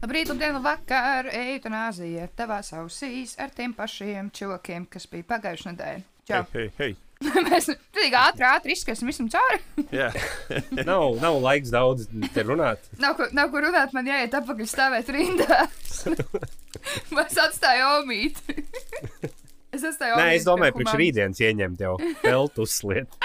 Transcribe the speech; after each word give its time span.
Labrīt, 0.00 0.30
labdien, 0.32 0.54
labvakar! 0.56 1.26
Eitanāzija 1.28 2.24
ir 2.24 2.30
tavās 2.32 2.70
ausīs 2.72 3.34
ar 3.36 3.50
tiem 3.52 3.74
pašiem 3.76 4.30
čokiem, 4.32 4.86
kas 4.88 5.04
bija 5.12 5.26
pagājušajā 5.28 5.74
nedēļā. 5.74 6.00
Čau! 6.30 6.38
Hei, 6.54 6.70
hei, 6.78 6.94
Mēs 7.50 7.68
tik 7.68 8.16
ātri, 8.16 8.46
ātri 8.48 8.72
izskatīsim 8.72 9.10
visam 9.10 9.28
cauri. 9.28 9.60
jā. 9.92 10.08
nav, 10.88 11.18
nav 11.20 11.36
laiks 11.44 11.74
daudz 11.74 12.08
te 12.32 12.46
runāt. 12.48 12.88
Nav 13.02 13.18
ko, 13.18 13.28
nav 13.36 13.52
ko 13.52 13.60
runāt, 13.66 13.92
man 13.92 14.08
jāiet 14.08 14.38
atpakaļ 14.40 14.72
stāvēt 14.72 15.12
rindā. 15.12 15.60
es 17.26 17.38
atstāju 17.44 17.92
omīti. 17.98 18.56
es 19.68 19.84
atstāju 19.84 20.16
Nē, 20.16 20.30
omīti 20.30 20.40
es 20.40 20.48
domāju, 20.48 20.78
pie 20.78 20.86
priekš 20.86 21.00
rītdienas 21.04 21.44
ieņemt 21.44 21.84
jau 21.84 21.98
peltu 22.24 22.64
uzsliet. 22.64 23.20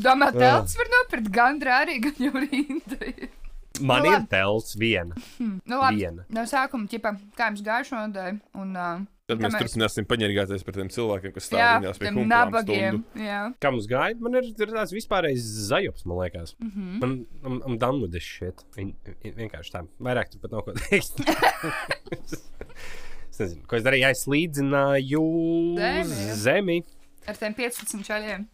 Domā, 0.00 0.32
telts 0.32 0.80
var 0.80 0.94
nopirkt 0.96 1.28
gan 1.34 1.60
drārī, 1.60 2.00
gan 2.08 2.30
jau 2.30 2.32
rindā. 2.40 3.34
Man 3.80 4.04
Nu, 4.04 4.12
ir 4.12 4.26
pelts 4.30 4.76
viena. 4.78 5.16
Nu, 5.40 5.80
labi. 5.80 6.04
Viena. 6.04 6.24
No 6.30 6.44
sākuma, 6.46 6.86
ķipa, 6.90 7.16
kā 7.34 7.50
jums 7.50 7.64
gājušo 7.66 8.04
nedēļu. 8.04 8.38
Un, 8.62 8.76
uh, 8.78 9.02
Tad 9.24 9.40
mēs 9.40 9.54
Kamēr- 9.54 9.64
turpināsim 9.64 10.04
paņērgāties 10.04 10.64
par 10.66 10.74
tiem 10.76 10.90
cilvēkiem, 10.92 11.32
kas 11.32 11.46
stāv 11.48 11.62
jā, 11.62 11.68
viņās 11.80 12.00
pie 12.02 12.10
nabagiem. 12.28 12.98
Kā 13.64 13.70
mums 13.72 13.86
gāja? 13.88 14.18
Man 14.20 14.36
ir, 14.36 14.50
ir 14.52 14.74
tāds 14.76 14.92
vispārējais 14.92 15.46
zajops, 15.70 16.04
man 16.04 16.20
liekas. 16.20 16.52
Mm. 16.60 16.70
-hmm. 16.74 16.98
Man, 17.00 17.14
man, 17.40 17.60
man 17.64 17.78
damnudes 17.80 18.22
šeit. 18.22 18.60
Vienkārši 18.76 19.72
tā. 19.72 19.86
Vairāk 19.98 20.28
tur 20.30 20.44
pat 20.44 20.52
nav 20.52 20.66
ko 20.68 20.76
teikt. 20.76 21.24
es 23.32 23.40
nezinu, 23.40 23.64
ko 23.66 23.80
es 23.80 23.86
darīju. 23.88 24.10
Es 24.12 24.26
līdzināju 24.28 25.24
Zemi, 25.80 26.32
zemi. 26.44 26.80
Ar 27.26 27.40
tiem 27.40 27.56
15 27.56 28.04
čaļiem. 28.04 28.44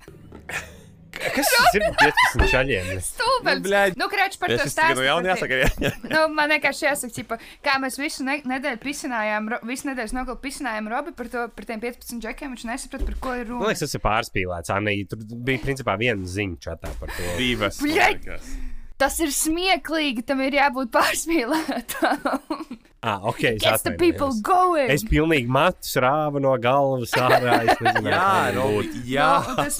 Kas 1.11 1.49
tas 1.53 1.75
ir 1.79 1.85
15 2.01 2.47
šaļiem? 2.53 2.91
Stulbens! 3.05 3.63
bļaļ. 3.67 3.95
Nu, 4.01 4.07
krāč 4.13 4.37
par 4.41 4.53
Es 4.55 4.63
to 4.63 4.69
stāstu. 4.71 5.01
par 5.03 5.29
jāsaka, 5.31 5.59
tiem- 5.61 5.85
jā. 5.85 5.91
Nu, 6.15 6.23
man 6.37 6.55
vienkārši 6.55 6.87
jāsaka, 6.87 7.15
ķipa, 7.19 7.39
kā 7.67 7.77
mēs 7.83 7.99
visu 8.01 8.25
ne 8.27 8.39
nedēļu 8.55 8.81
pisinājām, 8.85 9.51
visu 9.69 9.91
nedēļas 9.91 10.15
nogalu 10.17 10.39
pisinājām 10.45 10.91
Robi 10.95 11.13
par, 11.19 11.29
to, 11.33 11.47
par 11.57 11.69
tiem 11.69 11.83
15 11.83 12.23
džekiem. 12.23 12.55
Viņš 12.57 12.67
nesaprata, 12.71 13.05
par 13.11 13.19
ko 13.27 13.35
ir 13.37 13.47
Man 13.47 13.55
runa. 13.57 13.71
liekas, 13.73 13.85
tas 13.87 13.95
ir 13.99 14.05
pārspīlēts. 14.07 14.75
Anī, 14.77 14.97
tur 15.11 15.19
bija 15.51 15.63
principā 15.67 15.99
viena 16.01 16.25
ziņa 16.27 16.61
čatā 16.69 16.95
par 17.03 17.11
to. 17.17 17.31
Divas. 17.41 17.83
man 17.83 17.91
Bļaļ! 17.97 18.70
Tas 19.01 19.17
ir 19.25 19.33
smieklīgi, 19.33 20.27
tam 20.29 20.43
ir 20.45 20.59
jābūt 20.61 20.93
pārspīlētam. 20.93 22.79
Ah, 23.01 23.17
ok, 23.25 23.39
es 23.57 23.63
Gets 23.63 23.81
the 23.87 23.95
people 23.97 24.29
atvainojos. 24.29 24.43
going! 24.45 24.91
Es 24.93 25.01
pilnīgi 25.09 25.49
matus 25.49 25.95
rāvu 25.97 26.37
no 26.45 26.51
galvas 26.61 27.15
ārā. 27.17 27.55
Es 27.65 27.79
nezinu, 27.81 28.11
Jā, 28.13 28.53
būt. 28.59 28.99
jā. 29.09 29.29
Nu, 29.47 29.55
tas- 29.57 29.79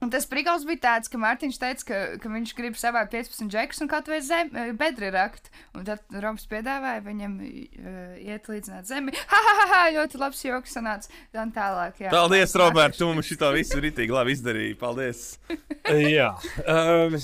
Un 0.00 0.08
tas 0.14 0.24
prikals 0.24 0.64
bija 0.64 0.80
tāds, 0.86 1.10
ka 1.12 1.20
Mārtiņš 1.20 1.58
teica, 1.60 1.84
ka, 1.84 1.98
ka 2.22 2.32
viņš 2.32 2.54
grib 2.56 2.78
savākt 2.80 3.12
15 3.12 3.52
džekus 3.52 3.82
un 3.84 3.92
vai 4.08 4.20
zem, 4.24 4.50
eh, 4.56 4.72
bedri 4.72 5.10
rakt. 5.12 5.50
Un 5.74 5.84
tad 5.84 6.00
Roms 6.10 6.46
piedāvāja 6.48 7.04
viņam 7.04 7.36
uh, 7.44 8.16
iet 8.24 8.48
līdzināt 8.48 8.88
zemi. 8.88 9.12
Ha, 9.28 9.36
ha, 9.36 9.54
ha, 9.60 9.66
ha, 9.74 9.90
ļoti 9.92 10.16
labs 10.18 10.40
joks 10.42 10.72
sanāca. 10.78 11.08
Un 11.34 11.52
tālāk, 11.52 12.00
jā. 12.00 12.10
Paldies, 12.10 12.54
Robert, 12.56 12.96
tu 12.96 13.04
mums 13.04 13.26
šito 13.28 13.52
visu 13.52 13.76
ritīgi 13.84 14.08
labi 14.16 14.32
izdarīji. 14.32 14.78
Paldies. 14.80 15.38
jā. 16.16 16.32
Um, 16.64 17.18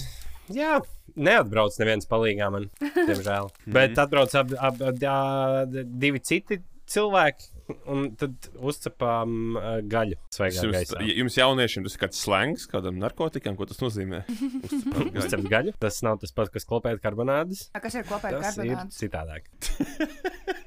jā. 0.52 0.76
Neatbrauc 1.16 1.76
neviens 1.80 2.08
palīgā 2.08 2.48
man, 2.54 2.68
diemžēl. 3.08 3.50
Bet 3.74 3.98
atbrauc 4.00 4.34
ab, 4.38 4.54
ab, 4.58 4.80
ab, 4.92 5.02
ab, 5.12 5.80
divi 6.02 6.20
citi 6.24 6.60
cilvēki. 6.92 7.48
Un 7.88 8.08
tad 8.18 8.48
uzcepām 8.58 9.54
uh, 9.56 9.66
gaļu. 9.88 10.16
Jums, 10.34 10.74
gaisā. 10.74 10.98
jums 11.08 11.36
jauniešiem 11.38 11.86
tas 11.86 11.94
ir 11.96 12.00
kāds 12.02 12.18
slangs, 12.20 12.66
kādam 12.68 12.98
narkotikam, 13.00 13.54
ko 13.56 13.64
tas 13.70 13.78
nozīmē? 13.80 14.24
Uzcept 15.16 15.46
gaļu. 15.48 15.72
Tas 15.80 16.02
nav 16.04 16.18
tas 16.20 16.34
pats, 16.36 16.52
kas 16.52 16.66
klopēt 16.68 17.00
karbonādes. 17.04 17.68
A, 17.72 17.80
Kas 17.80 17.96
ir 17.96 18.02
ir 18.02 18.10
karbonādu? 18.10 18.90
citādāk. 18.98 19.46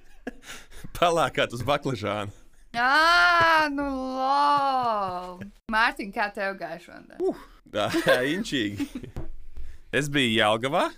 Palākāt 0.98 1.54
uz 1.54 1.62
baklažānu. 1.68 2.34
Ā, 2.76 3.68
nu, 3.72 3.86
labi. 4.18 5.48
Mārtiņ, 5.72 6.10
kā 6.16 6.30
tev 6.36 6.58
gājušā 6.60 6.98
nedēļa? 7.04 7.36
Tā, 7.76 8.18
inčīgi. 8.34 8.88
Es 9.96 10.10
biju 10.12 10.34
Jālgavā. 10.36 10.90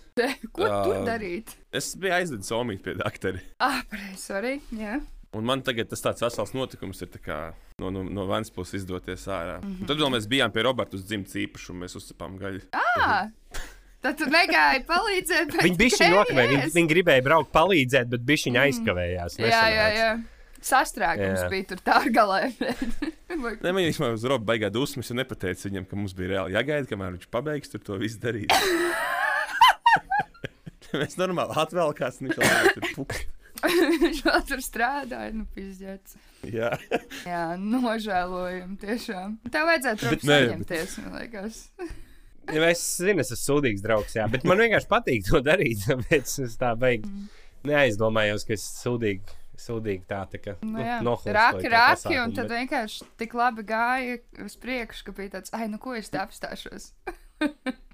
Ko 0.55 0.65
tur 0.65 0.95
Ā. 0.95 1.03
darīt? 1.05 1.53
Es 1.75 1.91
biju 1.99 2.15
aizvedis 2.17 2.49
Somiju 2.49 2.81
pie 2.81 2.95
doktora. 2.97 3.41
Ah, 3.61 3.83
pareizi, 3.91 4.31
arī. 4.33 4.53
Jā. 4.73 4.97
Un 5.37 5.45
man 5.45 5.61
tagad 5.61 5.89
tas 5.91 6.01
tāds 6.01 6.23
vesels 6.23 6.53
notikums 6.55 7.01
ir 7.03 7.09
tā 7.13 7.19
kā 7.21 7.37
no, 7.81 7.91
no, 7.93 8.01
no 8.01 8.25
vienas 8.29 8.49
puses 8.53 8.79
izdoties 8.81 9.27
ārā. 9.27 9.59
Mm 9.61 9.73
-hmm. 9.75 9.87
Tad 9.89 9.97
vēl 10.01 10.13
mēs 10.15 10.27
bijām 10.31 10.53
pie 10.55 10.63
Roberta 10.65 10.97
uz 10.97 11.03
dzimtas 11.05 11.35
īpašuma, 11.35 11.83
mēs 11.85 11.97
uzcepām 11.99 12.39
gaļu. 12.39 12.61
Ah, 12.73 13.27
tad 14.01 14.17
tu 14.17 14.25
negāji 14.25 14.85
palīdzēt. 14.87 15.51
bet 15.51 15.61
Viņi 15.67 15.77
bija 15.77 15.97
šī 15.99 16.09
nokavēja. 16.15 16.47
Skrējies. 16.49 16.73
viņi 16.73 16.89
gribēja 16.93 17.23
braukt 17.23 17.51
palīdzēt, 17.51 18.09
bet 18.09 18.21
bija 18.21 18.43
viņa 18.45 18.65
aizkavējās. 18.65 19.37
Jā, 19.37 19.45
jā, 19.45 19.61
nesanāca. 19.61 19.97
jā. 19.99 20.36
Sastrēgums 20.63 21.43
Jā. 21.43 21.49
bija 21.51 21.67
tur 21.71 21.81
tā 21.85 21.99
galā. 22.13 22.39
Nē, 23.29 23.71
man 23.71 23.83
īstenībā 23.83 24.13
uz 24.15 24.23
Roberta 24.25 24.47
baigā 24.49 24.69
dusmas, 24.73 25.11
un 25.13 25.19
nepateicu 25.21 25.69
viņam, 25.69 25.85
ka 25.89 25.99
mums 25.99 26.15
bija 26.17 26.31
reāli 26.33 26.55
jāgaida, 26.57 26.89
kamēr 26.89 27.17
viņš 27.17 27.27
pabeigs 27.33 27.73
to 27.75 27.99
visu 28.01 28.17
darīt. 28.23 28.53
mēs 30.97 31.17
normāli 31.19 31.57
atvēlkāsim, 31.61 32.29
viņš 32.31 32.39
jau 32.41 32.73
tur 32.77 32.87
pukst. 32.95 33.33
Viņš 33.67 34.19
vēl 34.25 34.43
tur 34.45 34.61
strādāja, 34.61 35.31
nu, 35.33 35.45
pizdzēts. 35.55 36.17
Jā, 36.45 36.71
Jā, 37.31 37.43
nožēlojam, 37.57 38.75
tiešām. 38.81 39.39
Tev 39.53 39.65
vajadzētu 39.71 40.03
tur 40.11 40.21
saņemties, 40.29 40.93
man 41.03 41.17
liekas. 41.23 41.63
Ja 42.53 42.69
es 42.69 42.83
zinu, 43.01 43.19
es 43.23 43.33
esmu 43.33 43.41
sūdīgs 43.41 43.81
draugs, 43.83 44.13
jā, 44.15 44.27
bet 44.31 44.45
man 44.47 44.61
vienkārši 44.61 44.87
patīk 44.91 45.25
to 45.27 45.41
darīt. 45.43 45.81
Tāpēc 45.89 46.37
es 46.45 46.55
tā 46.61 46.73
beigās 46.79 47.09
Mm. 47.09 47.71
neaizdomājos, 47.73 48.45
ka 48.47 48.53
es 48.55 48.63
sūdīgi, 48.83 49.33
sūdīgi 49.61 50.05
tā, 50.09 50.23
tā 50.31 50.41
kā 50.41 50.55
Nu, 50.61 50.81
nohulstoju 51.05 51.35
rāki, 51.37 51.71
rāki, 51.73 52.17
un 52.21 52.35
tad 52.37 52.51
vienkārši 52.51 53.07
tik 53.19 53.33
labi 53.37 53.65
gāja 53.67 54.19
uz 54.45 54.57
priekšu, 54.61 55.07
ka 55.07 55.15
bija 55.17 55.37
tāds, 55.37 55.53
ai, 55.57 55.67
nu, 55.71 55.79
ko 55.81 55.95
es 55.97 56.11
te 56.13 56.21
apstāšos. 56.21 56.91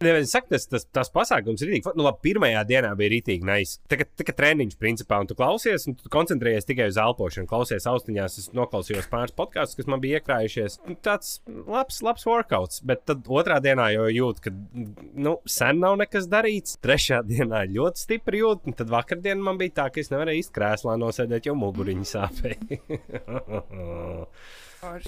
Ne, 0.04 0.12
es 0.20 0.32
saku, 0.34 0.50
tas, 0.52 0.66
tas, 0.68 0.84
tas 0.92 1.10
pasākums 1.14 1.62
ir 1.64 1.70
rītīgi. 1.70 1.94
Nu, 1.96 2.04
labi, 2.08 2.20
pirmajā 2.28 2.64
dienā 2.68 2.90
bija 3.00 3.12
rītīgi 3.14 3.48
nice. 3.48 3.78
Tā 3.92 3.98
kā, 4.00 4.08
tā 4.20 4.26
kā 4.28 4.36
treniņš, 4.36 4.76
principā, 4.80 5.20
un 5.24 5.30
tu 5.30 5.36
klausies, 5.40 5.86
un 5.88 5.96
tu 6.00 6.12
koncentrējies 6.12 6.68
tikai 6.68 6.90
uz 6.92 7.00
elpošanu. 7.00 7.48
Klausies 7.48 7.88
austiņās, 7.90 8.38
es 8.42 8.50
noklausījos 8.56 9.08
pāris 9.12 9.36
podkāstus, 9.38 9.80
kas 9.80 9.90
man 9.92 10.04
bija 10.04 10.20
iekrājušies. 10.20 10.80
Nu, 10.90 10.98
Tāds 11.04 11.38
labs, 11.48 12.02
labs 12.06 12.28
workouts, 12.28 12.84
bet 12.88 13.06
tad 13.08 13.28
otrā 13.32 13.62
dienā 13.64 13.90
jau 13.96 14.10
jūt, 14.12 14.44
ka 14.44 14.54
nu, 14.54 15.38
sen 15.48 15.80
nav 15.84 15.98
nekas 16.04 16.28
darīts. 16.32 16.78
Trešā 16.84 17.22
dienā 17.32 17.64
ļoti 17.72 18.04
stipri 18.04 18.44
jūt, 18.44 18.68
un 18.68 18.80
tad 18.80 18.92
vakardien 18.92 19.44
man 19.44 19.60
bija 19.62 19.78
tā, 19.84 19.90
ka 19.94 20.04
es 20.04 20.12
nevarēju 20.12 20.44
īsti 20.44 20.58
krēslā 20.60 21.00
nosēdēt, 21.00 21.48
jo 21.48 21.56
muguriņa 21.60 22.08
sāpēja. 22.12 22.80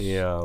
Jā. 0.00 0.36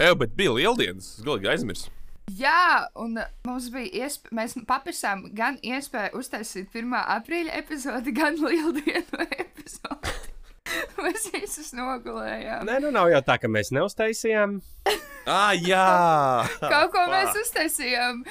Eju, 0.00 0.16
bet 0.16 0.36
bija 0.36 0.56
lieldienas, 0.56 1.18
es 1.18 1.24
galīgi 1.26 1.50
aizmirsu. 1.52 1.90
Jā, 2.38 2.86
un 3.00 3.16
mums 3.48 3.70
bija 3.72 4.04
iespēja, 4.04 4.34
mēs 4.36 4.54
papisām 4.68 5.22
gan 5.36 5.56
iespēju 5.64 6.18
uztaisīt 6.20 6.74
1. 6.76 6.92
aprīļa 7.16 7.54
epizodi, 7.62 8.12
gan 8.14 8.36
lieldienu 8.38 9.24
epizodi. 9.44 10.12
mēs 11.00 11.24
visus 11.34 11.72
nogulējām. 11.74 12.68
Nē, 12.68 12.76
nu 12.84 12.92
nav 12.94 13.08
jau 13.10 13.22
tā, 13.26 13.38
ka 13.42 13.48
mēs 13.50 13.72
neuztaisījām. 13.74 14.60
Ah, 15.30 15.50
jā! 15.56 15.86
Kaut 16.60 16.92
ko 16.94 17.02
mēs 17.10 17.34
uztaisījām 17.42 18.22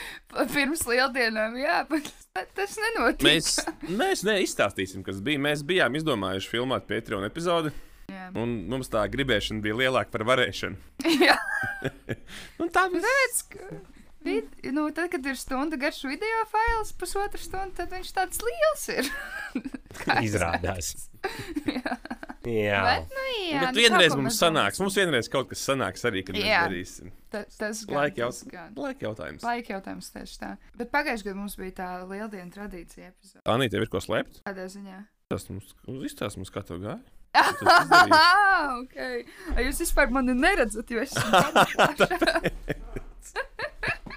pirms 0.53 0.85
lieldienām, 0.87 1.57
jā, 1.59 1.81
bet 1.89 2.07
tas 2.55 2.77
nenotika. 2.79 3.27
Mēs, 3.27 3.51
mēs 3.99 4.23
neizstāstīsim, 4.27 5.03
kas 5.05 5.19
bija. 5.25 5.41
Mēs 5.49 5.65
bijām 5.67 5.97
izdomājuši 5.99 6.51
filmēt 6.53 6.87
Patreon 6.89 7.27
epizodi, 7.27 7.73
Jā. 8.09 8.29
un 8.39 8.55
mums 8.71 8.89
tā 8.93 9.03
gribēšana 9.11 9.61
bija 9.65 9.77
lielāka 9.83 10.13
par 10.15 10.25
varēšanu. 10.31 10.79
jā. 11.27 11.35
Un 12.63 12.71
tā 12.75 12.87
bija. 12.93 13.15
Vid, 14.25 14.47
nu, 14.75 14.89
tad, 14.91 15.07
kad 15.13 15.25
ir 15.25 15.37
stunda 15.39 15.77
garš 15.79 16.01
video 16.09 16.41
fails, 16.51 16.91
pusotra 16.99 17.39
stunda, 17.39 17.71
tad 17.77 17.93
viņš 17.95 18.09
tāds 18.17 18.41
liels 18.43 18.87
ir. 18.97 19.11
Izrādās. 20.27 20.95
Jā. 21.79 21.95
Jā. 22.47 22.79
Bet, 22.85 23.11
nu, 23.11 23.23
jā, 23.35 23.61
Bet 23.61 23.75
nu, 23.75 23.81
vienreiz 23.83 24.13
mums 24.15 24.37
sanāks. 24.39 24.79
Mums 24.79 24.95
vienreiz 24.95 25.27
kaut 25.31 25.49
kas 25.51 25.61
sanāks 25.67 26.05
arī, 26.07 26.21
kad 26.25 26.37
Jā. 26.39 26.43
mēs 26.45 26.69
darīsim. 26.69 27.11
Ta, 27.33 27.43
tas 27.59 27.81
gan, 27.83 27.97
Laika, 27.97 28.21
jaut... 28.23 28.39
gan. 28.49 28.71
Laika 28.79 29.05
jautājums. 29.09 29.43
Laika 29.45 29.73
jautājums 29.75 30.07
tieši 30.15 30.39
tā. 30.39 30.51
Bet 30.79 30.91
pagājušajā 30.95 31.27
gadā 31.27 31.41
mums 31.41 31.57
bija 31.59 31.75
tā 31.81 31.89
lieldienu 32.09 32.55
tradīcija 32.55 33.11
epizode. 33.11 33.43
Anī, 33.51 33.67
tev 33.71 33.83
ir 33.85 33.91
ko 33.91 34.01
slēpt? 34.03 34.41
Kādā 34.47 34.69
ziņā? 34.71 35.01
Tas 35.29 35.49
mums 35.51 35.75
izstāsta, 36.07 36.39
mums 36.39 36.53
kā 36.55 36.63
tev 36.65 36.79
gāja. 36.85 37.01
Tu 37.35 37.67
esi 37.67 37.83
izdarījis. 37.83 38.15
Ah, 38.15 38.71
ok. 38.79 38.95
Ai, 39.53 39.67
Jūs 39.67 39.83
vispār 39.83 40.15
mani 40.15 40.33
neredzat, 40.39 40.89
jo 40.89 41.03
es 41.03 41.13
esmu. 41.13 41.99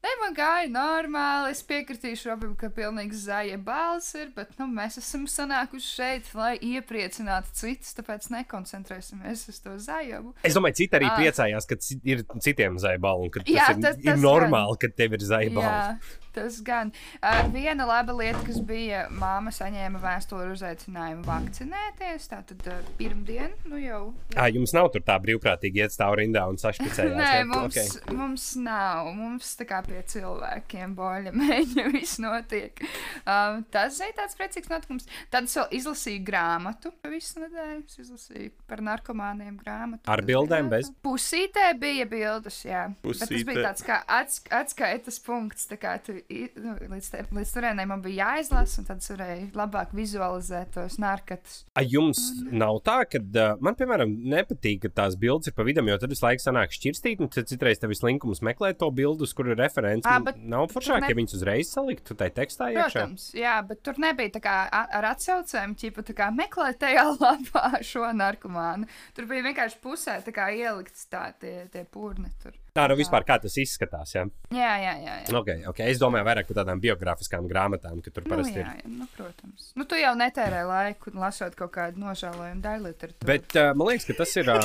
Nē, 0.00 0.10
man 0.22 0.32
gāja 0.36 0.68
normāli. 0.72 1.50
Es 1.52 1.60
piekritīšu 1.68 2.30
Robam, 2.30 2.54
ka 2.56 2.70
pilnīgi 2.72 3.18
zaļa 3.20 3.58
balss 3.64 4.14
ir, 4.16 4.30
bet 4.36 4.54
nu, 4.60 4.64
mēs 4.72 4.96
esam 5.00 5.26
sanākuši 5.28 5.90
šeit, 5.90 6.30
lai 6.38 6.54
iepriecinātu 6.70 7.52
citus, 7.58 7.92
tāpēc 7.98 8.30
nekoncentrēsimies 8.32 9.42
uz 9.52 9.58
to 9.60 9.74
zaļumu. 9.84 10.32
Es 10.46 10.56
domāju, 10.56 10.78
citi 10.80 10.96
arī 10.96 11.10
Ā. 11.10 11.18
priecājās, 11.20 11.68
ka 11.68 11.76
ir 12.14 12.24
citiem 12.40 12.80
zaibali, 12.80 13.28
un 13.28 13.34
ka 13.34 13.44
tas 13.44 13.52
Jā, 13.52 13.68
ir, 13.74 13.82
tas- 13.84 14.00
ir 14.00 14.12
tas 14.14 14.24
normāli, 14.24 14.80
ka 14.80 14.88
tev 15.02 15.18
ir 15.18 15.26
zaibali. 15.34 15.68
Jā, 15.68 15.98
tas 16.34 16.60
gan. 16.66 16.92
Uh, 17.20 17.42
viena 17.54 17.86
laba 17.88 18.14
lieta, 18.16 18.40
kas 18.46 18.60
bija, 18.66 19.04
māma 19.12 19.52
saņēma 19.54 20.00
vēstuli 20.02 20.50
uzaicinājumu 20.54 21.24
vakcinēties. 21.28 22.28
Tātad 22.30 22.66
uh, 22.70 22.80
pirmdien, 22.98 23.54
nu 23.70 23.80
jau. 23.80 24.02
Ā, 24.36 24.48
jums 24.54 24.74
nav 24.76 24.90
tur 24.94 25.02
tā 25.06 25.16
brīvprātīgi 25.22 25.82
iet 25.84 25.94
stāv 25.94 26.16
rindā 26.20 26.44
un 26.50 26.58
sašpicējās. 26.60 27.16
Nē, 27.16 27.30
jā? 27.40 27.46
mums, 27.50 27.78
Okay. 27.80 28.14
mums 28.16 28.44
nav. 28.60 29.10
Mums 29.14 29.52
tā 29.60 29.66
kā 29.68 29.80
pie 29.86 30.00
cilvēkiem 30.10 30.94
boļa 30.98 31.32
mēģina 31.36 31.90
viss 31.96 32.18
notiek. 32.22 32.80
Um, 33.24 33.62
tas 33.72 33.98
ir 34.04 34.14
tāds 34.18 34.36
priecīgs 34.38 34.70
notikums. 34.72 35.06
Tad 35.32 35.48
es 35.48 35.56
vēl 35.58 35.68
izlasīju 35.80 36.24
grāmatu 36.26 36.92
visu 37.10 37.42
nedēļu. 37.44 37.84
Es 37.88 37.98
izlasīju 38.04 38.52
par 38.70 38.82
narkomāniem 38.86 39.56
grāmatu. 39.60 40.04
Ar 40.10 40.22
bildēm, 40.26 40.70
bez? 40.72 40.90
Pusītē 41.04 41.70
bija 41.80 42.06
bildes, 42.10 42.60
jā. 42.66 42.86
Bet 43.02 43.20
tas 43.22 43.28
Pusītē. 43.30 43.46
bija 43.50 43.66
tāds 43.68 43.86
kā 43.86 44.00
ats, 44.20 44.42
atskaites 44.54 45.20
punkts. 45.24 45.66
Tā 45.70 45.78
kā 45.80 45.96
tu, 46.04 46.16
nu, 46.60 46.74
līdz, 46.92 47.08
te, 47.12 47.22
līdz 47.36 47.52
turienei 47.54 47.86
man 47.88 48.02
bija 48.04 48.30
jāizlasa, 48.30 48.80
un 48.82 48.88
tad 48.88 49.02
es 49.02 49.10
varēju 49.12 49.48
labāk 49.58 49.94
vizualizēt 49.96 50.72
tos 50.76 50.98
narkotikas. 51.02 51.64
A 51.78 51.84
jums 51.86 52.20
nav 52.50 52.80
tā, 52.86 52.98
ka 53.10 53.20
uh, 53.22 53.56
man, 53.62 53.76
piemēram, 53.78 54.12
nepatīk, 54.34 54.82
ka 54.84 54.92
tās 55.02 55.16
bildes 55.20 55.50
ir 55.50 55.56
pa 55.56 55.66
vidu, 55.66 55.84
jo 55.88 55.98
tad 56.00 56.12
visu 56.12 56.26
laiku 56.26 56.44
sanāk 56.44 56.74
šķirstīt, 56.76 57.22
un 57.24 57.30
tad 57.32 57.50
citreiz 57.50 57.80
tev 57.82 57.94
ir 57.94 58.02
linkums 58.06 58.42
meklēt 58.46 58.78
to 58.80 58.90
bildi, 58.94 59.26
uz 59.26 59.34
kuru 59.36 59.54
ir 59.54 59.60
referents. 59.60 60.06
Un 60.08 60.26
bet 60.28 60.40
nav 60.40 60.68
foršāk, 60.72 61.04
ne- 61.04 61.12
ja 61.12 61.18
viņas 61.18 61.36
uzreiz 61.40 61.72
saliktu 61.72 62.16
tai 62.18 62.30
tekstā 62.34 62.70
iekšā. 62.74 62.90
Protams, 62.96 63.28
jā, 63.36 63.56
bet 63.66 63.82
tur 63.86 64.00
nebija 64.02 64.34
tā 64.36 64.42
kā 64.44 64.56
ar 64.70 65.10
atsaucēm, 65.12 65.76
ķipa, 65.80 66.06
tā 66.10 66.16
kā 66.16 66.30
meklēt 66.34 66.80
tajā 66.82 67.06
lapā 67.20 67.82
šo 67.86 68.08
narkomānu. 68.16 68.88
Tur 69.16 69.28
bija 69.30 69.46
vienkārši 69.50 69.80
pusē 69.84 70.18
tā 70.24 70.34
kā 70.34 70.50
ielikts 70.54 71.06
tā 71.10 71.30
tie, 71.40 71.64
tie 71.72 71.84
pūrni 71.84 72.30
tur. 72.42 72.56
Tā 72.76 72.84
nu 72.90 72.94
vispār 72.98 73.24
kā 73.26 73.36
tas 73.42 73.56
izskatās. 73.58 74.12
Jā, 74.14 74.24
Jā, 74.54 74.72
jā, 74.78 74.92
jā. 75.02 75.14
jā. 75.26 75.34
okay, 75.40 75.64
okay. 75.70 75.88
es 75.90 75.98
domāju 75.98 76.26
vairāk 76.28 76.46
par 76.50 76.60
tādām 76.60 76.80
biogrāfiskām 76.82 77.48
grāmatām, 77.50 77.98
ka 78.04 78.12
tur 78.14 78.22
Nu, 78.26 78.30
parasti 78.34 78.60
jā, 78.60 78.66
ir. 78.66 78.84
jā, 78.84 78.92
nu, 79.00 79.08
protams. 79.16 79.70
Nu, 79.74 79.86
tu 79.90 79.98
jau 79.98 80.12
netērē 80.18 80.60
laiku, 80.68 81.10
lasot 81.18 81.56
kaut 81.58 81.72
kādu 81.74 81.98
nožēlojumu 82.04 82.62
daļu 82.62 82.86
literatūru. 82.86 83.26
Bet 83.26 83.56
uh, 83.58 83.72
man 83.74 83.90
liekas, 83.90 84.06
ka 84.10 84.18
tas 84.22 84.36
ir. 84.38 84.52
Uh, 84.54 84.60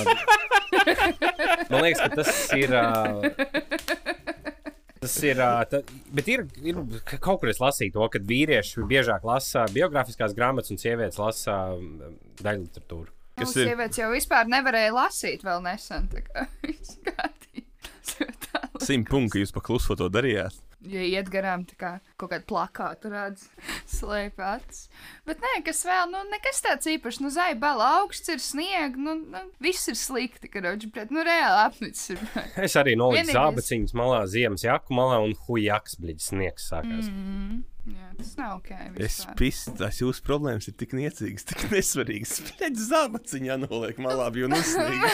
man 1.74 1.81
liekas, 1.88 2.04
ka 2.06 2.10
tas 2.22 2.34
ir. 2.60 2.75
Uh, 2.78 4.16
Tas 5.06 5.16
ir, 5.22 5.38
ā, 5.44 5.50
ta, 5.69 5.84
bet 6.18 6.30
ir, 6.34 6.48
ir 6.66 6.80
kaut 7.22 7.38
kur 7.44 7.52
es 7.52 7.60
lasīju 7.62 7.94
to, 7.94 8.06
ka 8.10 8.18
vīrieši 8.25 8.86
biežāk 8.90 9.25
lasa 9.28 9.68
biogrāfiskās 9.69 10.34
grāmatas 10.34 10.74
un 10.74 10.80
sievietes 10.81 11.19
lasa 11.22 11.57
daļu 12.42 12.63
literatūru. 12.63 13.12
Nu, 13.36 13.44
kas 13.44 13.54
ir? 13.60 13.68
sievietes 13.69 14.00
jau 14.02 14.07
vispār 14.16 14.50
nevarēja 14.50 14.96
lasīt 14.96 15.46
vēl 15.46 15.62
nesen. 15.68 16.07
tā 16.10 16.24
kā. 16.25 16.48
Tā 17.06 17.30
Simt 18.86 19.10
punkti, 19.10 19.42
jūs 19.42 19.54
pakluso 19.56 19.96
to 19.98 20.07
darījāt. 20.12 20.57
Ja 20.86 21.02
iet 21.02 21.30
garām, 21.34 21.63
tā 21.66 21.78
kā 21.80 21.92
kaut 22.19 22.30
kāda 22.30 22.46
plakāta 22.46 23.10
redz, 23.10 23.48
slēpj 23.96 24.44
acis. 24.46 24.88
Bet 25.25 25.42
nē, 25.42 25.54
kas 25.66 25.81
vēl, 25.88 26.10
nu, 26.12 26.22
nekas 26.30 26.62
tāds 26.66 26.90
īpašs. 26.92 27.22
Nu, 27.24 27.31
zaibala 27.34 27.88
augsts 28.02 28.30
ir 28.30 28.44
sniegs, 28.44 29.00
nu, 29.02 29.18
nu, 29.34 29.44
viss 29.63 29.90
ir 29.90 29.98
slikti, 30.00 30.52
karoči, 30.52 30.92
bet, 30.94 31.13
nu, 31.16 31.24
reāli 31.25 31.62
apnicis 31.66 32.13
ir. 32.13 32.25
Es 32.68 32.78
arī 32.80 32.98
noliku 33.00 33.34
zābaciņas 33.34 33.96
malā, 33.98 34.25
ziemas 34.30 34.66
jaku 34.66 34.98
malā 34.98 35.22
un 35.25 35.34
hujaks, 35.48 35.98
blīdz 36.02 36.30
sniegs 36.34 36.69
sākās. 36.69 37.10
Mm. 37.10 37.63
Jā, 37.85 38.07
tas 38.17 38.31
nav 38.39 38.55
ok. 38.57 38.71
Es 38.95 39.19
vispār. 39.19 39.35
pistu, 39.37 39.73
tās 39.77 39.99
jūsu 40.01 40.23
problēmas 40.25 40.65
ir 40.71 40.73
tik 40.79 40.95
niecīgas, 40.97 41.43
tik 41.51 41.67
nesvarīgas. 41.69 42.31
Spēļ 42.39 42.79
zābaciņā 42.81 43.57
noliek 43.61 43.99
malā, 44.01 44.31
bija 44.33 44.49
nusnīgi. 44.49 45.11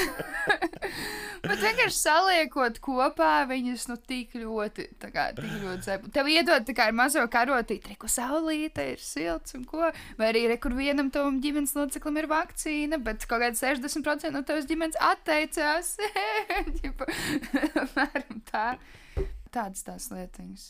Bet 1.41 1.57
vienkārši 1.57 1.97
saliekot 1.97 2.77
kopā, 2.85 3.31
viņas, 3.49 3.87
nu, 3.89 3.97
tik 4.07 4.37
ļoti, 4.39 4.85
tā 5.01 5.09
kā, 5.11 5.25
tik 5.35 5.49
ļoti 5.63 5.87
zēb. 5.87 6.05
Tev 6.15 6.29
iedod, 6.31 6.63
tā 6.67 6.75
kā 6.77 6.85
ar 6.87 6.95
mazo 6.95 7.23
karotīti, 7.33 7.91
reku 7.91 8.07
saulīte 8.11 8.85
ir 8.93 9.01
silts 9.03 9.57
un 9.57 9.65
ko. 9.67 9.89
Vai 10.19 10.29
arī, 10.29 10.45
re, 10.53 10.59
kur 10.61 10.75
vienam 10.77 11.09
tavam 11.11 11.41
ģimenes 11.43 11.73
loceklim 11.75 12.21
ir 12.21 12.29
vakcīna, 12.31 13.01
bet 13.03 13.25
kaut 13.27 13.43
kāds 13.43 13.65
60% 13.65 14.31
no 14.31 14.45
tavas 14.47 14.69
ģimenes 14.69 14.99
atteicās. 15.11 15.97
Apmēram 17.83 18.45
tā. 18.47 18.67
Tādas 19.51 19.83
tās 19.83 20.07
lietiņas. 20.13 20.69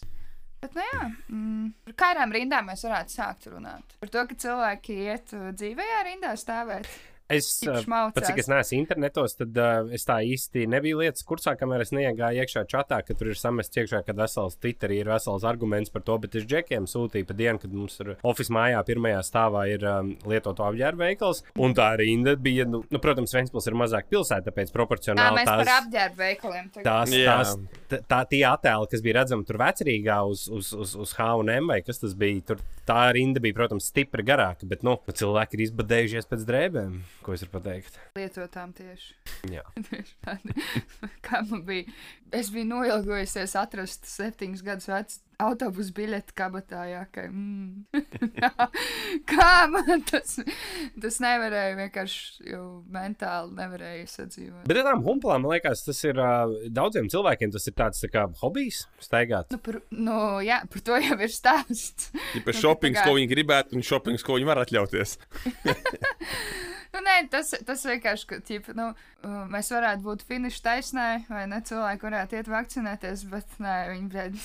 Bet, 0.62 0.76
nu 0.78 0.84
jā, 0.86 1.06
mm, 1.34 1.70
par 1.88 1.96
kādām 2.04 2.34
rindām 2.36 2.68
mēs 2.70 2.84
varētu 2.86 3.16
sākt 3.16 3.48
runāt? 3.50 3.96
Par 4.04 4.12
to, 4.14 4.26
ka 4.30 4.36
cilvēki 4.44 4.98
iet 5.08 5.34
uh, 5.34 5.48
dzīvajā 5.58 6.04
rindā 6.06 6.36
stāvēt. 6.38 6.90
Es, 7.32 7.50
Īpaši 7.64 7.86
uh, 7.86 7.90
maucās. 7.92 8.16
pat 8.18 8.30
cik 8.30 8.42
es 8.44 8.50
neesmu 8.52 8.80
internetos, 8.82 9.36
tad 9.40 9.58
uh, 9.58 9.90
es 9.96 10.06
tā 10.08 10.20
īsti 10.28 10.68
nebiju 10.72 11.02
lietas 11.02 11.26
kursā, 11.28 11.56
kamēr 11.60 11.86
es 11.86 11.94
neiegāju 11.96 12.44
iekšā 12.46 12.66
čatā, 12.70 13.02
ka 13.08 13.18
tur 13.18 13.32
ir 13.34 13.40
samests 13.40 13.82
iekšā, 13.82 14.04
kad 14.08 14.20
vesels 14.20 14.58
Twitterī 14.62 15.02
ir 15.02 15.12
vesels 15.12 15.46
arguments 15.48 15.94
par 15.94 16.06
to, 16.06 16.18
bet 16.22 16.38
es 16.38 16.46
džekiem 16.46 16.88
sūtīju 16.90 17.30
pa 17.30 17.38
dienu, 17.38 17.62
kad 17.62 17.74
mums 17.74 17.98
ir 18.04 18.16
oficiālā 18.22 18.52
mājā 18.52 18.82
pirmajā 18.88 19.22
stāvā 19.26 19.64
ir 19.72 19.86
um, 19.88 20.12
lietoto 20.28 20.66
apģērbu 20.68 21.04
veikals, 21.06 21.42
un 21.62 21.76
tā 21.78 21.88
rinda 22.02 22.36
bija, 22.36 22.66
nu, 22.70 22.84
nu 22.92 23.02
protams, 23.04 23.34
Ventspils 23.36 23.70
ir 23.70 23.78
mazāk 23.80 24.10
pilsēta, 24.12 24.50
tāpēc 24.50 24.72
Jā, 24.72 24.76
proporcionāli 24.76 25.40
mēs 25.40 25.50
par 25.50 25.64
tās. 25.64 25.86
apģērbu 25.86 26.22
veikaliem 26.22 26.70
tagad. 26.76 26.90
Tās, 26.90 27.16
Jā. 27.16 27.38
tās, 27.38 27.82
tā, 27.92 28.02
tā 28.12 28.22
tie 28.34 28.42
attēli, 28.50 28.90
kas 28.92 29.06
bija 29.06 29.18
redzami 29.22 29.48
tur 29.48 29.60
vecrīgā 29.62 30.20
uz, 30.28 30.46
uz, 30.52 30.74
uz, 30.76 30.96
uz 31.06 31.16
H&M 31.18 31.72
vai 31.72 31.80
kas 31.86 32.02
tas 32.04 32.16
bija, 32.18 32.44
tur 32.52 32.64
tā 32.88 33.00
rinda 33.16 33.44
bija, 33.44 33.56
protams, 33.62 33.88
stipri 33.92 34.26
garāka, 34.28 34.68
bet, 34.68 34.84
nu, 34.88 34.98
cilvēki 35.12 35.58
ir 35.58 35.66
izbadējušies 35.68 36.30
pēc 36.32 36.46
drēbēm, 36.50 37.00
ko 37.26 37.34
es 37.36 37.44
varu 37.46 37.56
pateikt. 37.60 37.98
lietotām 38.18 38.74
tieši. 38.78 39.16
Jā. 39.52 39.64
Tieši 39.90 40.16
tādi. 40.26 40.56
Kā 41.26 41.42
man 41.50 41.64
bija? 41.68 41.90
Es 42.32 42.50
biju 42.54 42.68
noilgojusies 42.70 43.56
atrast 43.60 44.06
septiņus 44.08 44.62
gadus 44.64 44.88
vecu 44.92 45.20
autobusu 45.42 45.92
biļeti 45.98 46.36
kabatā. 46.38 46.84
Jā, 46.92 47.02
ka, 47.12 47.24
mm. 47.28 47.88
Kā 49.32 49.48
man 49.72 50.04
tas, 50.08 50.38
tas 51.02 51.18
nevarēja 51.24 51.74
vienkārši 51.80 52.46
jau 52.52 52.64
mentāli 52.94 53.56
nevarēja 53.58 54.06
sadzīvot. 54.12 54.68
Bet 54.70 54.80
ar 54.84 54.92
tām 54.92 55.02
humpalām, 55.08 55.44
man 55.48 55.56
liekas, 55.56 55.82
tas 55.88 56.00
ir 56.08 56.22
daudziem 56.70 57.10
cilvēkiem 57.12 57.52
tas 57.56 57.66
ir 57.72 57.76
tāds 57.82 58.04
tā 58.06 58.12
kā 58.14 58.28
hobijs 58.44 58.84
staigāt. 59.02 59.50
Nu, 59.56 59.60
par, 59.66 59.82
nu, 59.92 60.18
jā, 60.46 60.62
par 60.72 60.86
to 60.88 61.02
jau 61.02 61.18
ir 61.26 61.34
stāsts. 61.34 62.12
Ja 62.36 62.44
par 62.46 62.54
Nu, 62.56 62.60
shopping, 62.62 62.96
tā 62.96 63.02
kā- 63.02 63.10
ko 63.10 63.18
viņi 63.18 63.32
gribētu, 63.34 63.76
un 63.80 63.84
shopping, 63.86 64.22
ko 64.22 64.38
viņi 64.38 64.48
var 64.54 64.62
atļauties. 64.64 65.18
Nu, 66.92 67.00
nē, 67.06 67.14
tas, 67.32 67.54
tas 67.68 67.86
vienkārši, 67.88 68.28
ka 68.28 68.42
ķipa, 68.48 68.74
nu, 68.76 68.90
mēs 69.54 69.72
varētu 69.72 70.04
būt 70.04 70.26
finiša 70.28 70.66
taisnē, 70.66 71.08
vai 71.32 71.46
ne? 71.48 71.62
Cilvēki 71.68 72.08
varētu 72.08 72.40
iet 72.40 72.52
vakcinēties, 72.52 73.24
bet 73.32 73.56
nē, 73.64 73.78
viņi 73.94 74.12
bļed. 74.12 74.42